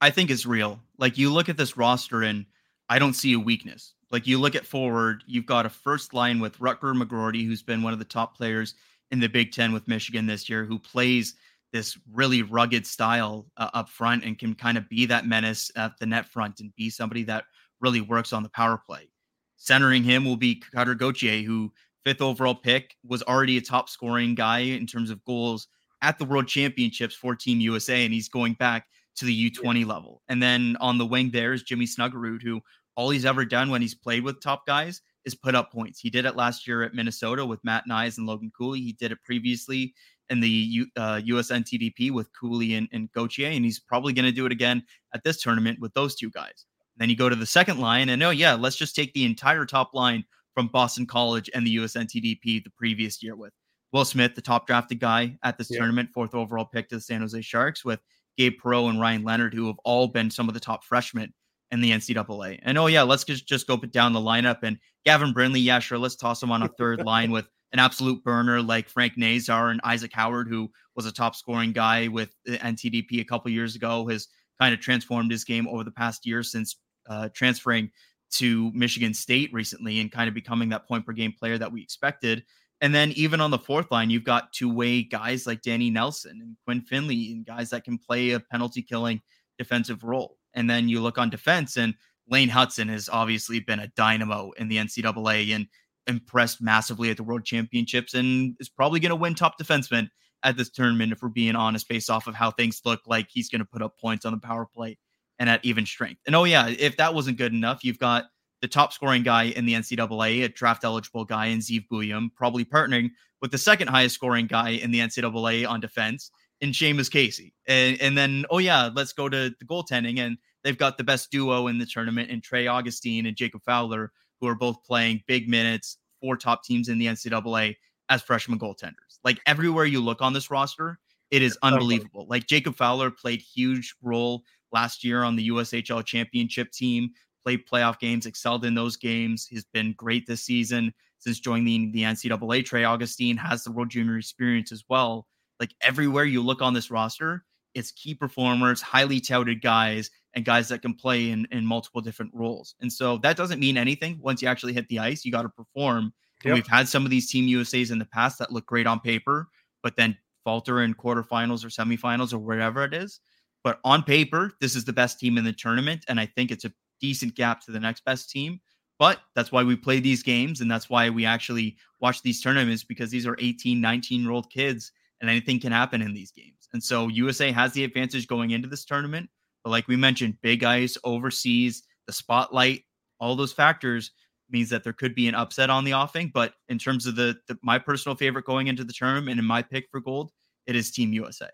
I 0.00 0.10
think 0.10 0.30
it's 0.30 0.46
real. 0.46 0.80
Like 0.98 1.16
you 1.16 1.32
look 1.32 1.48
at 1.48 1.56
this 1.56 1.76
roster 1.76 2.22
and 2.22 2.46
I 2.88 2.98
don't 2.98 3.14
see 3.14 3.32
a 3.34 3.38
weakness. 3.38 3.94
Like 4.10 4.26
you 4.26 4.40
look 4.40 4.56
at 4.56 4.66
forward, 4.66 5.22
you've 5.26 5.46
got 5.46 5.66
a 5.66 5.70
first 5.70 6.12
line 6.12 6.40
with 6.40 6.58
Rutger 6.58 7.00
McGroarty, 7.00 7.46
who's 7.46 7.62
been 7.62 7.82
one 7.82 7.92
of 7.92 8.00
the 8.00 8.04
top 8.04 8.36
players 8.36 8.74
in 9.12 9.20
the 9.20 9.28
Big 9.28 9.52
Ten 9.52 9.72
with 9.72 9.86
Michigan 9.86 10.26
this 10.26 10.48
year, 10.48 10.64
who 10.64 10.78
plays 10.78 11.34
this 11.72 11.98
really 12.12 12.42
rugged 12.42 12.86
style 12.86 13.46
uh, 13.56 13.70
up 13.74 13.88
front 13.88 14.24
and 14.24 14.38
can 14.38 14.54
kind 14.54 14.76
of 14.76 14.88
be 14.88 15.06
that 15.06 15.26
menace 15.26 15.70
at 15.76 15.92
the 15.98 16.06
net 16.06 16.26
front 16.26 16.60
and 16.60 16.74
be 16.76 16.90
somebody 16.90 17.22
that 17.24 17.44
really 17.80 18.00
works 18.00 18.32
on 18.32 18.42
the 18.42 18.48
power 18.50 18.80
play. 18.84 19.08
Centering 19.56 20.02
him 20.02 20.24
will 20.24 20.36
be 20.36 20.62
Cutter 20.74 20.94
Gauthier, 20.94 21.42
who 21.42 21.72
fifth 22.04 22.22
overall 22.22 22.54
pick 22.54 22.96
was 23.04 23.22
already 23.22 23.56
a 23.56 23.60
top 23.60 23.88
scoring 23.88 24.34
guy 24.34 24.60
in 24.60 24.86
terms 24.86 25.10
of 25.10 25.24
goals 25.24 25.68
at 26.02 26.18
the 26.18 26.24
World 26.24 26.48
Championships 26.48 27.14
for 27.14 27.34
Team 27.36 27.60
USA, 27.60 28.04
and 28.04 28.14
he's 28.14 28.28
going 28.28 28.54
back 28.54 28.86
to 29.16 29.24
the 29.24 29.50
U20 29.50 29.86
level. 29.86 30.22
And 30.28 30.42
then 30.42 30.76
on 30.80 30.98
the 30.98 31.06
wing 31.06 31.30
there 31.30 31.52
is 31.52 31.62
Jimmy 31.62 31.86
Snuggerud, 31.86 32.42
who 32.42 32.60
all 32.96 33.10
he's 33.10 33.26
ever 33.26 33.44
done 33.44 33.70
when 33.70 33.82
he's 33.82 33.94
played 33.94 34.24
with 34.24 34.40
top 34.40 34.66
guys 34.66 35.02
is 35.24 35.34
put 35.34 35.54
up 35.54 35.70
points. 35.70 36.00
He 36.00 36.10
did 36.10 36.24
it 36.24 36.36
last 36.36 36.66
year 36.66 36.82
at 36.82 36.94
Minnesota 36.94 37.44
with 37.44 37.62
Matt 37.62 37.84
Knies 37.88 38.18
and 38.18 38.26
Logan 38.26 38.50
Cooley. 38.56 38.80
He 38.80 38.92
did 38.92 39.12
it 39.12 39.22
previously 39.24 39.94
in 40.30 40.40
the 40.40 40.48
U, 40.48 40.86
uh, 40.96 41.20
USNTDP 41.24 42.10
with 42.10 42.28
Cooley 42.38 42.74
and, 42.74 42.88
and 42.92 43.10
Gauthier, 43.12 43.50
and 43.50 43.64
he's 43.64 43.80
probably 43.80 44.12
going 44.12 44.24
to 44.24 44.32
do 44.32 44.46
it 44.46 44.52
again 44.52 44.82
at 45.12 45.22
this 45.24 45.42
tournament 45.42 45.78
with 45.80 45.92
those 45.94 46.14
two 46.14 46.30
guys. 46.30 46.66
Then 46.96 47.10
you 47.10 47.16
go 47.16 47.28
to 47.28 47.36
the 47.36 47.46
second 47.46 47.78
line, 47.80 48.08
and 48.08 48.22
oh 48.22 48.30
yeah, 48.30 48.54
let's 48.54 48.76
just 48.76 48.94
take 48.94 49.12
the 49.12 49.24
entire 49.24 49.66
top 49.66 49.92
line 49.92 50.24
from 50.54 50.68
Boston 50.68 51.06
College 51.06 51.50
and 51.54 51.66
the 51.66 51.76
USNTDP 51.76 52.64
the 52.64 52.70
previous 52.76 53.22
year 53.22 53.36
with 53.36 53.52
Will 53.92 54.04
Smith, 54.04 54.34
the 54.34 54.42
top 54.42 54.66
drafted 54.66 55.00
guy 55.00 55.36
at 55.42 55.58
this 55.58 55.70
yeah. 55.70 55.78
tournament, 55.78 56.10
fourth 56.14 56.34
overall 56.34 56.64
pick 56.64 56.88
to 56.88 56.96
the 56.96 57.00
San 57.00 57.20
Jose 57.20 57.40
Sharks, 57.42 57.84
with 57.84 58.00
Gabe 58.36 58.54
Perreault 58.62 58.90
and 58.90 59.00
Ryan 59.00 59.24
Leonard, 59.24 59.54
who 59.54 59.66
have 59.66 59.78
all 59.84 60.08
been 60.08 60.30
some 60.30 60.48
of 60.48 60.54
the 60.54 60.60
top 60.60 60.84
freshmen 60.84 61.32
in 61.70 61.80
the 61.80 61.90
NCAA. 61.90 62.58
And 62.62 62.78
oh 62.78 62.86
yeah, 62.86 63.02
let's 63.02 63.24
just 63.24 63.46
just 63.46 63.66
go 63.66 63.76
down 63.76 64.12
the 64.12 64.20
lineup 64.20 64.58
and 64.62 64.78
Gavin 65.04 65.32
Brindley, 65.32 65.60
yeah, 65.60 65.78
sure, 65.78 65.98
let's 65.98 66.16
toss 66.16 66.42
him 66.42 66.52
on 66.52 66.62
a 66.62 66.68
third 66.68 67.00
line 67.04 67.30
with 67.30 67.48
an 67.72 67.78
absolute 67.78 68.22
burner 68.24 68.62
like 68.62 68.88
Frank 68.88 69.16
Nazar 69.16 69.70
and 69.70 69.80
Isaac 69.84 70.12
Howard, 70.12 70.48
who 70.48 70.70
was 70.96 71.06
a 71.06 71.12
top 71.12 71.34
scoring 71.34 71.72
guy 71.72 72.08
with 72.08 72.34
the 72.44 72.58
NTDP 72.58 73.20
a 73.20 73.24
couple 73.24 73.50
years 73.50 73.76
ago, 73.76 74.06
has 74.08 74.28
kind 74.60 74.74
of 74.74 74.80
transformed 74.80 75.30
his 75.30 75.44
game 75.44 75.68
over 75.68 75.84
the 75.84 75.90
past 75.90 76.26
year 76.26 76.42
since 76.42 76.76
uh, 77.08 77.28
transferring 77.32 77.90
to 78.30 78.70
Michigan 78.72 79.14
State 79.14 79.52
recently 79.52 80.00
and 80.00 80.12
kind 80.12 80.28
of 80.28 80.34
becoming 80.34 80.68
that 80.68 80.86
point 80.86 81.04
per 81.04 81.12
game 81.12 81.32
player 81.32 81.58
that 81.58 81.72
we 81.72 81.82
expected. 81.82 82.44
And 82.80 82.94
then 82.94 83.12
even 83.12 83.40
on 83.40 83.50
the 83.50 83.58
fourth 83.58 83.90
line, 83.90 84.10
you've 84.10 84.24
got 84.24 84.52
two 84.52 84.72
way 84.72 85.02
guys 85.02 85.46
like 85.46 85.62
Danny 85.62 85.90
Nelson 85.90 86.38
and 86.40 86.56
Quinn 86.64 86.80
Finley 86.80 87.32
and 87.32 87.44
guys 87.44 87.70
that 87.70 87.84
can 87.84 87.98
play 87.98 88.30
a 88.30 88.40
penalty 88.40 88.82
killing 88.82 89.20
defensive 89.58 90.02
role. 90.02 90.38
And 90.54 90.68
then 90.68 90.88
you 90.88 91.00
look 91.00 91.18
on 91.18 91.30
defense, 91.30 91.76
and 91.76 91.94
Lane 92.28 92.48
Hutson 92.48 92.88
has 92.88 93.08
obviously 93.08 93.60
been 93.60 93.80
a 93.80 93.88
dynamo 93.88 94.52
in 94.52 94.68
the 94.68 94.78
NCAA 94.78 95.54
and 95.54 95.66
impressed 96.10 96.60
massively 96.60 97.10
at 97.10 97.16
the 97.16 97.22
World 97.22 97.44
Championships 97.44 98.12
and 98.12 98.56
is 98.60 98.68
probably 98.68 99.00
going 99.00 99.10
to 99.10 99.16
win 99.16 99.34
top 99.34 99.58
defenseman 99.58 100.10
at 100.42 100.56
this 100.56 100.70
tournament 100.70 101.12
if 101.12 101.22
we're 101.22 101.28
being 101.28 101.56
honest, 101.56 101.88
based 101.88 102.10
off 102.10 102.26
of 102.26 102.34
how 102.34 102.50
things 102.50 102.82
look 102.84 103.00
like 103.06 103.28
he's 103.30 103.48
going 103.48 103.60
to 103.60 103.64
put 103.64 103.82
up 103.82 103.98
points 103.98 104.24
on 104.24 104.32
the 104.32 104.38
power 104.38 104.66
play 104.66 104.98
and 105.38 105.48
at 105.48 105.64
even 105.64 105.86
strength. 105.86 106.20
And 106.26 106.36
oh, 106.36 106.44
yeah, 106.44 106.68
if 106.68 106.96
that 106.98 107.14
wasn't 107.14 107.38
good 107.38 107.52
enough, 107.52 107.84
you've 107.84 107.98
got 107.98 108.26
the 108.60 108.68
top 108.68 108.92
scoring 108.92 109.22
guy 109.22 109.44
in 109.44 109.64
the 109.64 109.74
NCAA, 109.74 110.44
a 110.44 110.48
draft 110.48 110.84
eligible 110.84 111.24
guy 111.24 111.46
in 111.46 111.60
Zeev 111.60 111.86
Buium, 111.90 112.28
probably 112.34 112.64
partnering 112.64 113.10
with 113.40 113.50
the 113.50 113.58
second 113.58 113.88
highest 113.88 114.14
scoring 114.14 114.46
guy 114.46 114.70
in 114.70 114.90
the 114.90 115.00
NCAA 115.00 115.66
on 115.66 115.80
defense 115.80 116.30
in 116.60 116.70
Seamus 116.70 117.10
Casey. 117.10 117.54
And, 117.66 118.00
and 118.00 118.18
then, 118.18 118.44
oh, 118.50 118.58
yeah, 118.58 118.90
let's 118.94 119.14
go 119.14 119.28
to 119.28 119.50
the 119.58 119.64
goaltending. 119.64 120.18
And 120.18 120.36
they've 120.62 120.76
got 120.76 120.98
the 120.98 121.04
best 121.04 121.30
duo 121.30 121.68
in 121.68 121.78
the 121.78 121.86
tournament 121.86 122.30
in 122.30 122.42
Trey 122.42 122.66
Augustine 122.66 123.26
and 123.26 123.36
Jacob 123.36 123.62
Fowler, 123.64 124.12
who 124.40 124.48
are 124.48 124.54
both 124.54 124.84
playing 124.84 125.22
big 125.26 125.48
minutes 125.48 125.96
for 126.20 126.36
top 126.36 126.64
teams 126.64 126.88
in 126.88 126.98
the 126.98 127.06
NCAA 127.06 127.76
as 128.08 128.22
freshman 128.22 128.58
goaltenders. 128.58 129.18
Like 129.24 129.40
everywhere 129.46 129.84
you 129.84 130.00
look 130.00 130.20
on 130.20 130.32
this 130.32 130.50
roster, 130.50 130.98
it 131.30 131.42
is 131.42 131.58
unbelievable. 131.62 132.26
Like 132.28 132.46
Jacob 132.46 132.76
Fowler 132.76 133.10
played 133.10 133.40
huge 133.40 133.94
role 134.02 134.42
last 134.72 135.04
year 135.04 135.22
on 135.22 135.36
the 135.36 135.48
USHL 135.48 136.04
championship 136.04 136.72
team, 136.72 137.10
played 137.44 137.66
playoff 137.66 137.98
games, 137.98 138.26
excelled 138.26 138.64
in 138.64 138.74
those 138.74 138.96
games. 138.96 139.46
He's 139.46 139.64
been 139.64 139.94
great 139.96 140.26
this 140.26 140.42
season 140.42 140.92
since 141.18 141.38
joining 141.38 141.92
the 141.92 142.02
NCAA. 142.02 142.64
Trey 142.64 142.84
Augustine 142.84 143.36
has 143.36 143.62
the 143.62 143.70
World 143.70 143.90
Junior 143.90 144.18
experience 144.18 144.72
as 144.72 144.84
well. 144.88 145.26
Like 145.60 145.74
everywhere 145.82 146.24
you 146.24 146.42
look 146.42 146.62
on 146.62 146.74
this 146.74 146.90
roster, 146.90 147.44
it's 147.74 147.92
key 147.92 148.14
performers, 148.14 148.82
highly 148.82 149.20
touted 149.20 149.62
guys, 149.62 150.10
and 150.34 150.44
guys 150.44 150.68
that 150.68 150.82
can 150.82 150.94
play 150.94 151.30
in, 151.30 151.46
in 151.50 151.64
multiple 151.64 152.00
different 152.00 152.32
roles. 152.34 152.74
And 152.80 152.92
so 152.92 153.18
that 153.18 153.36
doesn't 153.36 153.58
mean 153.58 153.76
anything 153.76 154.18
once 154.22 154.40
you 154.42 154.48
actually 154.48 154.72
hit 154.72 154.88
the 154.88 154.98
ice. 154.98 155.24
You 155.24 155.32
got 155.32 155.42
to 155.42 155.48
perform. 155.48 156.12
Yep. 156.44 156.54
we've 156.54 156.66
had 156.66 156.88
some 156.88 157.04
of 157.04 157.10
these 157.10 157.30
Team 157.30 157.46
USAs 157.46 157.90
in 157.90 157.98
the 157.98 158.06
past 158.06 158.38
that 158.38 158.50
look 158.50 158.64
great 158.64 158.86
on 158.86 159.00
paper, 159.00 159.48
but 159.82 159.96
then 159.96 160.16
falter 160.42 160.82
in 160.82 160.94
quarterfinals 160.94 161.64
or 161.64 161.68
semifinals 161.68 162.32
or 162.32 162.38
wherever 162.38 162.82
it 162.84 162.94
is. 162.94 163.20
But 163.62 163.78
on 163.84 164.02
paper, 164.02 164.52
this 164.60 164.74
is 164.74 164.84
the 164.84 164.92
best 164.92 165.18
team 165.18 165.36
in 165.36 165.44
the 165.44 165.52
tournament. 165.52 166.04
And 166.08 166.18
I 166.18 166.26
think 166.26 166.50
it's 166.50 166.64
a 166.64 166.72
decent 167.00 167.34
gap 167.34 167.60
to 167.66 167.72
the 167.72 167.80
next 167.80 168.04
best 168.04 168.30
team. 168.30 168.60
But 168.98 169.20
that's 169.34 169.52
why 169.52 169.62
we 169.62 169.76
play 169.76 170.00
these 170.00 170.22
games. 170.22 170.60
And 170.60 170.70
that's 170.70 170.88
why 170.88 171.10
we 171.10 171.26
actually 171.26 171.76
watch 172.00 172.22
these 172.22 172.40
tournaments 172.40 172.84
because 172.84 173.10
these 173.10 173.26
are 173.26 173.36
18, 173.38 173.80
19 173.80 174.22
year 174.22 174.30
old 174.30 174.50
kids 174.50 174.92
and 175.20 175.28
anything 175.28 175.60
can 175.60 175.72
happen 175.72 176.02
in 176.02 176.14
these 176.14 176.30
games. 176.30 176.68
And 176.72 176.82
so 176.82 177.08
USA 177.08 177.50
has 177.52 177.72
the 177.72 177.84
advantage 177.84 178.26
going 178.26 178.50
into 178.50 178.68
this 178.68 178.84
tournament. 178.84 179.28
But 179.64 179.70
like 179.70 179.88
we 179.88 179.96
mentioned, 179.96 180.40
big 180.40 180.64
ice, 180.64 180.96
overseas, 181.04 181.82
the 182.06 182.12
spotlight, 182.12 182.84
all 183.18 183.36
those 183.36 183.52
factors 183.52 184.12
means 184.50 184.68
that 184.70 184.82
there 184.82 184.92
could 184.92 185.14
be 185.14 185.28
an 185.28 185.34
upset 185.34 185.70
on 185.70 185.84
the 185.84 185.94
offing. 185.94 186.30
But 186.32 186.54
in 186.68 186.78
terms 186.78 187.06
of 187.06 187.16
the, 187.16 187.36
the 187.46 187.58
my 187.62 187.78
personal 187.78 188.16
favorite 188.16 188.44
going 188.44 188.66
into 188.66 188.84
the 188.84 188.92
tournament 188.92 189.30
and 189.30 189.40
in 189.40 189.44
my 189.44 189.62
pick 189.62 189.88
for 189.90 190.00
gold, 190.00 190.30
it 190.66 190.76
is 190.76 190.90
Team 190.90 191.12
USA. 191.12 191.48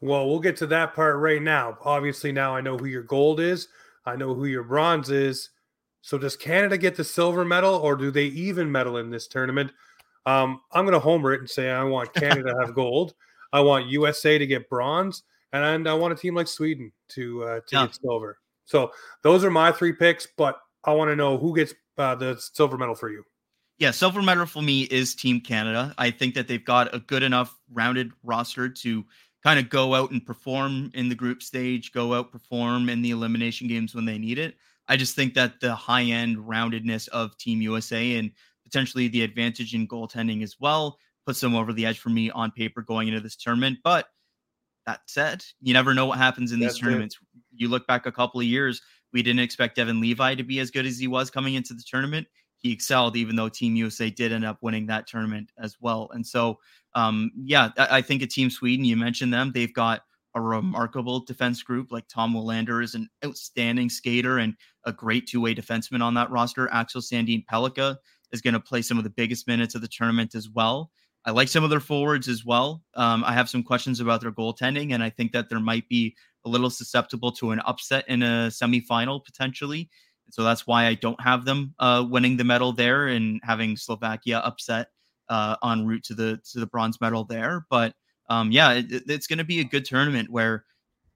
Well, 0.00 0.28
we'll 0.28 0.40
get 0.40 0.56
to 0.58 0.66
that 0.66 0.94
part 0.94 1.18
right 1.18 1.40
now. 1.40 1.78
Obviously, 1.82 2.32
now 2.32 2.54
I 2.54 2.60
know 2.60 2.76
who 2.76 2.86
your 2.86 3.02
gold 3.02 3.40
is. 3.40 3.68
I 4.04 4.16
know 4.16 4.34
who 4.34 4.44
your 4.44 4.62
bronze 4.62 5.10
is. 5.10 5.50
So 6.02 6.18
does 6.18 6.36
Canada 6.36 6.76
get 6.76 6.96
the 6.96 7.04
silver 7.04 7.44
medal 7.44 7.76
or 7.76 7.96
do 7.96 8.10
they 8.10 8.26
even 8.26 8.70
medal 8.70 8.98
in 8.98 9.08
this 9.08 9.26
tournament? 9.26 9.72
Um, 10.26 10.60
I'm 10.72 10.84
going 10.84 10.92
to 10.92 11.00
homer 11.00 11.32
it 11.32 11.40
and 11.40 11.48
say 11.48 11.70
I 11.70 11.82
want 11.84 12.12
Canada 12.12 12.52
to 12.52 12.60
have 12.60 12.74
gold. 12.74 13.14
I 13.52 13.60
want 13.60 13.86
USA 13.86 14.36
to 14.36 14.46
get 14.46 14.68
bronze, 14.68 15.22
and 15.54 15.88
I 15.88 15.94
want 15.94 16.12
a 16.12 16.16
team 16.16 16.34
like 16.34 16.48
Sweden 16.48 16.92
to 17.10 17.44
uh, 17.44 17.54
to 17.56 17.62
yeah. 17.72 17.86
get 17.86 17.94
silver. 17.94 18.38
So 18.64 18.90
those 19.22 19.44
are 19.44 19.50
my 19.50 19.72
three 19.72 19.92
picks. 19.92 20.26
But 20.36 20.58
I 20.84 20.92
want 20.92 21.10
to 21.10 21.16
know 21.16 21.38
who 21.38 21.54
gets 21.54 21.74
uh, 21.98 22.14
the 22.14 22.36
silver 22.38 22.76
medal 22.76 22.94
for 22.94 23.10
you. 23.10 23.22
Yeah, 23.78 23.90
silver 23.90 24.22
medal 24.22 24.46
for 24.46 24.62
me 24.62 24.82
is 24.82 25.14
Team 25.14 25.40
Canada. 25.40 25.94
I 25.98 26.10
think 26.10 26.34
that 26.34 26.46
they've 26.46 26.64
got 26.64 26.94
a 26.94 27.00
good 27.00 27.22
enough 27.22 27.58
rounded 27.72 28.12
roster 28.22 28.68
to 28.68 29.04
kind 29.42 29.58
of 29.58 29.68
go 29.68 29.94
out 29.94 30.10
and 30.10 30.24
perform 30.24 30.90
in 30.94 31.08
the 31.08 31.14
group 31.14 31.42
stage, 31.42 31.92
go 31.92 32.14
out 32.14 32.32
perform 32.32 32.88
in 32.88 33.02
the 33.02 33.10
elimination 33.10 33.66
games 33.66 33.94
when 33.94 34.04
they 34.04 34.16
need 34.16 34.38
it. 34.38 34.56
I 34.88 34.96
just 34.96 35.16
think 35.16 35.34
that 35.34 35.60
the 35.60 35.74
high 35.74 36.04
end 36.04 36.36
roundedness 36.36 37.08
of 37.08 37.36
Team 37.36 37.60
USA 37.62 38.16
and 38.16 38.30
potentially 38.64 39.08
the 39.08 39.22
advantage 39.22 39.74
in 39.74 39.88
goaltending 39.88 40.42
as 40.42 40.56
well 40.60 40.98
puts 41.26 41.40
them 41.40 41.54
over 41.54 41.72
the 41.72 41.86
edge 41.86 41.98
for 41.98 42.10
me 42.10 42.30
on 42.30 42.50
paper 42.50 42.82
going 42.82 43.08
into 43.08 43.20
this 43.20 43.36
tournament. 43.36 43.78
But 43.82 44.06
that 44.86 45.00
said, 45.06 45.44
you 45.60 45.72
never 45.72 45.94
know 45.94 46.06
what 46.06 46.18
happens 46.18 46.52
in 46.52 46.60
That's 46.60 46.74
these 46.74 46.82
tournaments. 46.82 47.18
It. 47.34 47.42
You 47.56 47.68
look 47.68 47.86
back 47.86 48.06
a 48.06 48.12
couple 48.12 48.40
of 48.40 48.46
years, 48.46 48.80
we 49.12 49.22
didn't 49.22 49.40
expect 49.40 49.76
Devon 49.76 50.00
Levi 50.00 50.34
to 50.34 50.42
be 50.42 50.58
as 50.58 50.70
good 50.70 50.86
as 50.86 50.98
he 50.98 51.06
was 51.06 51.30
coming 51.30 51.54
into 51.54 51.74
the 51.74 51.84
tournament. 51.86 52.26
He 52.58 52.72
excelled, 52.72 53.16
even 53.16 53.36
though 53.36 53.48
Team 53.48 53.76
USA 53.76 54.10
did 54.10 54.32
end 54.32 54.44
up 54.44 54.58
winning 54.62 54.86
that 54.86 55.06
tournament 55.06 55.52
as 55.58 55.76
well. 55.80 56.10
And 56.12 56.26
so, 56.26 56.58
um, 56.94 57.30
yeah, 57.36 57.70
I, 57.76 57.98
I 57.98 58.02
think 58.02 58.22
a 58.22 58.26
Team 58.26 58.50
Sweden, 58.50 58.84
you 58.84 58.96
mentioned 58.96 59.32
them, 59.32 59.52
they've 59.52 59.72
got 59.72 60.02
a 60.34 60.40
remarkable 60.40 61.20
defense 61.20 61.62
group. 61.62 61.92
Like 61.92 62.08
Tom 62.08 62.34
Willander 62.34 62.82
is 62.82 62.94
an 62.94 63.08
outstanding 63.24 63.88
skater 63.88 64.38
and 64.38 64.54
a 64.84 64.92
great 64.92 65.26
two 65.26 65.40
way 65.40 65.54
defenseman 65.54 66.02
on 66.02 66.14
that 66.14 66.30
roster. 66.30 66.68
Axel 66.72 67.00
Sandin 67.00 67.44
Pellikka 67.46 67.96
is 68.32 68.40
going 68.40 68.54
to 68.54 68.60
play 68.60 68.82
some 68.82 68.98
of 68.98 69.04
the 69.04 69.10
biggest 69.10 69.46
minutes 69.46 69.74
of 69.74 69.80
the 69.80 69.88
tournament 69.88 70.34
as 70.34 70.48
well. 70.50 70.90
I 71.26 71.30
like 71.30 71.48
some 71.48 71.64
of 71.64 71.70
their 71.70 71.80
forwards 71.80 72.28
as 72.28 72.44
well. 72.44 72.82
Um, 72.94 73.24
I 73.24 73.32
have 73.32 73.48
some 73.48 73.62
questions 73.62 74.00
about 74.00 74.20
their 74.20 74.32
goaltending, 74.32 74.92
and 74.92 75.02
I 75.02 75.10
think 75.10 75.32
that 75.32 75.48
there 75.48 75.60
might 75.60 75.88
be 75.88 76.14
a 76.44 76.48
little 76.48 76.70
susceptible 76.70 77.32
to 77.32 77.50
an 77.50 77.60
upset 77.60 78.04
in 78.08 78.22
a 78.22 78.48
semifinal 78.50 79.24
potentially. 79.24 79.88
So 80.30 80.42
that's 80.42 80.66
why 80.66 80.86
I 80.86 80.94
don't 80.94 81.20
have 81.20 81.44
them 81.44 81.74
uh, 81.78 82.04
winning 82.08 82.36
the 82.36 82.44
medal 82.44 82.72
there 82.72 83.08
and 83.08 83.40
having 83.42 83.76
Slovakia 83.76 84.38
upset 84.38 84.88
uh, 85.28 85.56
en 85.64 85.86
route 85.86 86.04
to 86.04 86.14
the 86.14 86.40
to 86.52 86.60
the 86.60 86.66
bronze 86.66 87.00
medal 87.00 87.24
there. 87.24 87.66
But 87.70 87.94
um, 88.28 88.50
yeah, 88.50 88.72
it, 88.72 88.86
it's 88.90 89.26
going 89.26 89.38
to 89.38 89.44
be 89.44 89.60
a 89.60 89.64
good 89.64 89.84
tournament 89.84 90.30
where 90.30 90.64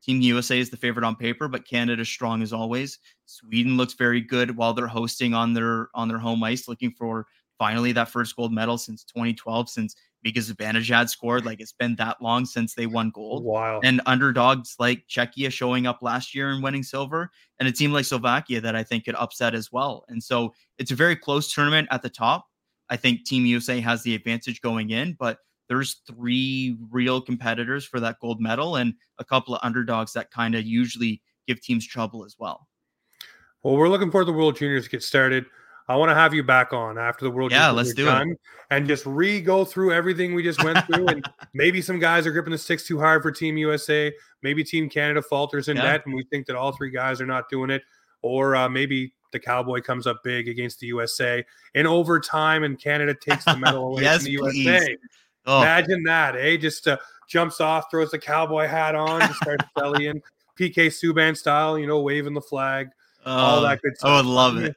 Team 0.03 0.21
USA 0.23 0.59
is 0.59 0.71
the 0.71 0.77
favorite 0.77 1.05
on 1.05 1.17
paper, 1.17 1.49
but 1.49 1.67
Canada's 1.67 2.09
strong 2.09 2.43
as 2.43 2.53
always. 2.53 2.99
Sweden 3.27 3.77
looks 3.77 3.95
very 3.95 4.21
good 4.21 4.57
while 4.57 4.73
they're 4.73 4.87
hosting 4.87 5.35
on 5.35 5.53
their 5.53 5.89
on 5.95 6.09
their 6.09 6.19
home 6.19 6.43
ice, 6.43 6.69
looking 6.69 6.93
for 6.93 7.27
finally 7.59 7.93
that 7.93 8.09
first 8.09 8.37
gold 8.37 8.53
medal 8.53 8.79
since 8.79 9.05
2012, 9.05 9.69
since 9.69 9.97
Mika 10.25 10.41
Zibanejad 10.41 11.09
scored. 11.09 11.45
Like 11.45 11.61
it's 11.61 11.73
been 11.73 11.97
that 11.97 12.21
long 12.23 12.45
since 12.45 12.75
they 12.75 12.87
won 12.87 13.11
gold. 13.11 13.45
Wow. 13.45 13.81
And 13.83 14.01
underdogs 14.07 14.77
like 14.79 15.05
Czechia 15.09 15.53
showing 15.53 15.87
up 15.87 15.99
last 16.03 16.35
year 16.35 16.51
and 16.51 16.63
winning 16.63 16.83
silver, 16.83 17.31
and 17.59 17.69
a 17.69 17.73
team 17.73 17.93
like 17.93 18.05
Slovakia 18.05 18.61
that 18.61 18.77
I 18.77 18.83
think 18.83 19.05
could 19.05 19.15
upset 19.17 19.55
as 19.55 19.71
well. 19.73 20.05
And 20.09 20.23
so 20.23 20.55
it's 20.79 20.91
a 20.91 20.97
very 20.97 21.17
close 21.17 21.53
tournament 21.53 21.89
at 21.91 22.03
the 22.03 22.11
top. 22.11 22.47
I 22.91 22.97
think 22.97 23.25
Team 23.25 23.45
USA 23.47 23.81
has 23.81 24.03
the 24.03 24.15
advantage 24.15 24.63
going 24.63 24.91
in, 24.91 25.15
but 25.19 25.39
there's 25.69 26.01
three 26.07 26.79
real 26.91 27.21
competitors 27.21 27.85
for 27.85 28.01
that 28.01 28.19
gold 28.21 28.41
medal 28.41 28.77
and 28.77 28.95
a 29.19 29.25
couple 29.25 29.55
of 29.55 29.61
underdogs 29.63 30.15
that 30.15 30.31
kind 30.31 30.55
of 30.55 30.65
usually 30.65 31.21
give 31.47 31.61
teams 31.61 31.87
trouble 31.87 32.25
as 32.25 32.37
well. 32.39 32.67
Well, 33.63 33.77
we're 33.77 33.89
looking 33.89 34.11
for 34.11 34.25
the 34.25 34.33
World 34.33 34.57
Juniors 34.57 34.85
to 34.85 34.91
get 34.91 35.03
started. 35.03 35.45
I 35.89 35.97
want 35.97 36.11
to 36.11 36.15
have 36.15 36.35
you 36.35 36.43
back 36.43 36.75
on 36.75 36.99
after 36.99 37.25
the 37.25 37.31
World 37.31 37.51
yeah, 37.51 37.71
let's 37.71 37.95
do 37.95 38.05
done 38.05 38.33
it. 38.33 38.41
and 38.71 38.87
just 38.87 39.07
re 39.07 39.41
go 39.41 39.65
through 39.65 39.93
everything 39.93 40.35
we 40.35 40.43
just 40.43 40.63
went 40.63 40.85
through. 40.87 41.09
and 41.09 41.27
maybe 41.55 41.81
some 41.81 41.99
guys 41.99 42.27
are 42.27 42.31
gripping 42.31 42.51
the 42.53 42.59
sticks 42.59 42.87
too 42.87 42.99
hard 42.99 43.23
for 43.23 43.31
Team 43.31 43.57
USA. 43.57 44.13
Maybe 44.43 44.63
Team 44.63 44.91
Canada 44.91 45.23
falters 45.23 45.69
in 45.69 45.79
yeah. 45.79 45.85
net, 45.85 46.03
and 46.05 46.15
we 46.15 46.25
think 46.25 46.47
that 46.47 46.57
all 46.57 46.73
three 46.73 46.91
guys 46.91 47.21
are 47.21 47.27
not 47.27 47.49
doing 47.49 47.71
it. 47.71 47.83
Or 48.21 48.55
uh, 48.55 48.69
maybe 48.69 49.15
the 49.33 49.41
Cowboy 49.41 49.81
comes 49.81 50.07
up 50.07 50.23
big 50.23 50.49
against 50.49 50.81
the 50.81 50.89
USA 50.89 51.43
in 51.75 51.87
overtime, 51.87 52.65
and 52.65 52.79
Canada 52.79 53.15
takes 53.15 53.47
the 53.47 53.57
medal 53.57 53.89
away 53.89 54.03
yes, 54.05 54.25
from 54.25 54.25
the 54.25 54.37
please. 54.39 54.57
USA. 54.59 54.97
Oh. 55.47 55.63
Imagine 55.63 56.03
that, 56.03 56.37
eh? 56.37 56.59
Just 56.59 56.87
uh, 56.87 56.99
jumps 57.29 57.63
off, 57.63 57.91
throws 57.91 58.11
the 58.11 58.19
cowboy 58.19 58.67
hat 58.67 58.95
on, 58.95 59.23
just 59.23 59.37
starts 59.37 59.65
bellying 59.75 60.21
PK 60.61 60.89
Subban 60.89 61.35
style, 61.35 61.79
you 61.79 61.87
know, 61.87 62.01
waving 62.03 62.35
the 62.35 62.43
flag, 62.43 62.91
oh, 63.25 63.33
all 63.33 63.63
that 63.63 63.81
good 63.81 63.97
stuff. 63.97 64.11
I 64.11 64.17
would 64.17 64.27
love 64.27 64.59
it 64.59 64.77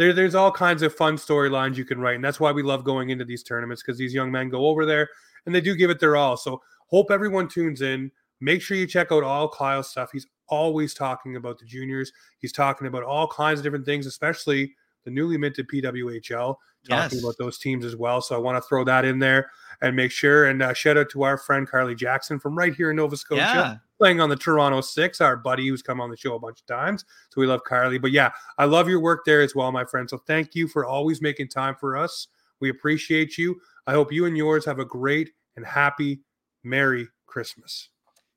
there, 0.00 0.14
there's 0.14 0.34
all 0.34 0.50
kinds 0.50 0.80
of 0.80 0.94
fun 0.94 1.16
storylines 1.16 1.76
you 1.76 1.84
can 1.84 2.00
write, 2.00 2.14
and 2.14 2.24
that's 2.24 2.40
why 2.40 2.50
we 2.50 2.62
love 2.62 2.84
going 2.84 3.10
into 3.10 3.22
these 3.22 3.42
tournaments 3.42 3.82
because 3.82 3.98
these 3.98 4.14
young 4.14 4.32
men 4.32 4.48
go 4.48 4.66
over 4.66 4.86
there 4.86 5.06
and 5.44 5.54
they 5.54 5.60
do 5.60 5.76
give 5.76 5.90
it 5.90 6.00
their 6.00 6.16
all. 6.16 6.38
So 6.38 6.62
hope 6.86 7.10
everyone 7.10 7.48
tunes 7.48 7.82
in. 7.82 8.10
Make 8.40 8.62
sure 8.62 8.78
you 8.78 8.86
check 8.86 9.12
out 9.12 9.22
all 9.22 9.46
Kyle's 9.46 9.90
stuff. 9.90 10.08
He's 10.10 10.26
always 10.48 10.94
talking 10.94 11.36
about 11.36 11.58
the 11.58 11.66
juniors. 11.66 12.12
He's 12.38 12.50
talking 12.52 12.86
about 12.86 13.02
all 13.02 13.28
kinds 13.28 13.60
of 13.60 13.62
different 13.62 13.84
things, 13.84 14.06
especially 14.06 14.74
the 15.04 15.10
newly 15.10 15.36
minted 15.36 15.68
PWHL, 15.68 16.56
talking 16.88 17.18
yes. 17.18 17.22
about 17.22 17.36
those 17.38 17.58
teams 17.58 17.84
as 17.84 17.94
well. 17.94 18.22
So 18.22 18.34
I 18.34 18.38
want 18.38 18.56
to 18.56 18.66
throw 18.66 18.84
that 18.84 19.04
in 19.04 19.18
there 19.18 19.50
and 19.82 19.94
make 19.94 20.12
sure. 20.12 20.46
And 20.46 20.62
uh, 20.62 20.72
shout 20.72 20.96
out 20.96 21.10
to 21.10 21.24
our 21.24 21.36
friend 21.36 21.68
Carly 21.68 21.94
Jackson 21.94 22.40
from 22.40 22.56
right 22.56 22.74
here 22.74 22.88
in 22.88 22.96
Nova 22.96 23.18
Scotia. 23.18 23.40
Yeah 23.40 23.76
playing 24.00 24.20
on 24.20 24.30
the 24.30 24.36
Toronto 24.36 24.80
Six, 24.80 25.20
our 25.20 25.36
buddy 25.36 25.68
who's 25.68 25.82
come 25.82 26.00
on 26.00 26.10
the 26.10 26.16
show 26.16 26.34
a 26.34 26.38
bunch 26.40 26.60
of 26.60 26.66
times. 26.66 27.04
So 27.28 27.40
we 27.40 27.46
love 27.46 27.62
Carly. 27.64 27.98
But 27.98 28.12
yeah, 28.12 28.30
I 28.56 28.64
love 28.64 28.88
your 28.88 29.00
work 29.00 29.24
there 29.26 29.42
as 29.42 29.54
well, 29.54 29.70
my 29.70 29.84
friend. 29.84 30.08
So 30.08 30.18
thank 30.26 30.54
you 30.54 30.66
for 30.66 30.86
always 30.86 31.20
making 31.20 31.48
time 31.48 31.76
for 31.78 31.96
us. 31.96 32.28
We 32.60 32.70
appreciate 32.70 33.36
you. 33.36 33.60
I 33.86 33.92
hope 33.92 34.12
you 34.12 34.24
and 34.24 34.36
yours 34.36 34.64
have 34.64 34.78
a 34.78 34.84
great 34.84 35.30
and 35.56 35.66
happy 35.66 36.20
Merry 36.64 37.08
Christmas. 37.26 37.90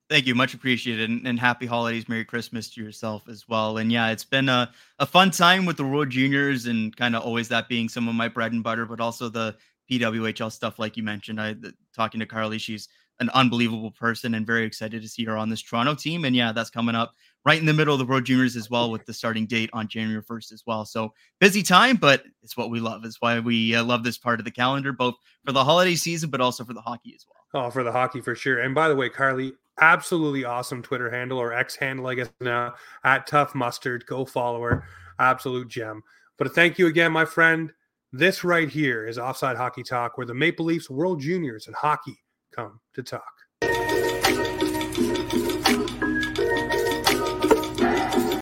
Thank 0.09 0.27
you. 0.27 0.35
Much 0.35 0.53
appreciated. 0.53 1.09
And, 1.09 1.25
and, 1.25 1.39
happy 1.39 1.65
holidays. 1.65 2.09
Merry 2.09 2.25
Christmas 2.25 2.69
to 2.71 2.83
yourself 2.83 3.27
as 3.29 3.47
well. 3.47 3.77
And 3.77 3.91
yeah, 3.91 4.11
it's 4.11 4.25
been 4.25 4.49
a, 4.49 4.71
a 4.99 5.05
fun 5.05 5.31
time 5.31 5.65
with 5.65 5.77
the 5.77 5.85
World 5.85 6.09
Juniors 6.09 6.65
and 6.65 6.95
kind 6.95 7.15
of 7.15 7.23
always 7.23 7.47
that 7.47 7.69
being 7.69 7.87
some 7.87 8.07
of 8.07 8.15
my 8.15 8.27
bread 8.27 8.51
and 8.51 8.63
butter, 8.63 8.85
but 8.85 8.99
also 8.99 9.29
the 9.29 9.55
PWHL 9.89 10.51
stuff, 10.51 10.77
like 10.77 10.97
you 10.97 11.03
mentioned. 11.03 11.39
I 11.39 11.53
the, 11.53 11.73
talking 11.95 12.19
to 12.19 12.25
Carly, 12.25 12.57
she's 12.57 12.89
an 13.19 13.29
unbelievable 13.31 13.91
person 13.91 14.33
and 14.33 14.45
very 14.45 14.65
excited 14.65 15.01
to 15.01 15.07
see 15.07 15.23
her 15.25 15.37
on 15.37 15.49
this 15.49 15.61
Toronto 15.61 15.95
team. 15.95 16.25
And 16.25 16.35
yeah, 16.35 16.51
that's 16.51 16.69
coming 16.69 16.95
up 16.95 17.13
right 17.45 17.59
in 17.59 17.65
the 17.65 17.73
middle 17.73 17.93
of 17.93 17.99
the 17.99 18.05
World 18.05 18.25
Juniors 18.25 18.55
as 18.55 18.69
well 18.69 18.89
with 18.91 19.05
the 19.05 19.13
starting 19.13 19.45
date 19.45 19.69
on 19.73 19.87
January 19.87 20.23
1st 20.23 20.53
as 20.53 20.63
well. 20.65 20.85
So 20.85 21.13
busy 21.39 21.63
time, 21.63 21.97
but 21.97 22.23
it's 22.41 22.57
what 22.57 22.69
we 22.69 22.79
love. 22.79 23.05
It's 23.05 23.21
why 23.21 23.39
we 23.39 23.75
uh, 23.75 23.83
love 23.83 24.03
this 24.03 24.17
part 24.17 24.39
of 24.39 24.45
the 24.45 24.51
calendar, 24.51 24.91
both 24.91 25.15
for 25.45 25.51
the 25.51 25.63
holiday 25.63 25.95
season, 25.95 26.29
but 26.29 26.41
also 26.41 26.63
for 26.63 26.73
the 26.73 26.81
hockey 26.81 27.13
as 27.15 27.25
well. 27.27 27.65
Oh, 27.65 27.69
for 27.69 27.83
the 27.83 27.91
hockey 27.91 28.21
for 28.21 28.35
sure. 28.35 28.59
And 28.59 28.73
by 28.73 28.87
the 28.87 28.95
way, 28.95 29.09
Carly, 29.09 29.53
absolutely 29.79 30.43
awesome 30.43 30.81
Twitter 30.81 31.09
handle 31.09 31.37
or 31.37 31.53
X 31.53 31.75
handle, 31.75 32.07
I 32.07 32.15
guess 32.15 32.29
now 32.41 32.73
at 33.03 33.27
Tough 33.27 33.53
Mustard. 33.53 34.05
Go 34.07 34.25
follow 34.25 34.61
her. 34.61 34.85
Absolute 35.19 35.67
gem. 35.67 36.01
But 36.37 36.53
thank 36.55 36.79
you 36.79 36.87
again, 36.87 37.11
my 37.11 37.25
friend. 37.25 37.71
This 38.11 38.43
right 38.43 38.69
here 38.69 39.07
is 39.07 39.17
Offside 39.17 39.57
Hockey 39.57 39.83
Talk, 39.83 40.17
where 40.17 40.27
the 40.27 40.33
Maple 40.33 40.65
Leafs 40.65 40.89
World 40.89 41.19
Juniors 41.19 41.67
and 41.67 41.75
hockey 41.75 42.19
come 42.55 42.79
to 42.93 43.03
talk. 43.03 44.22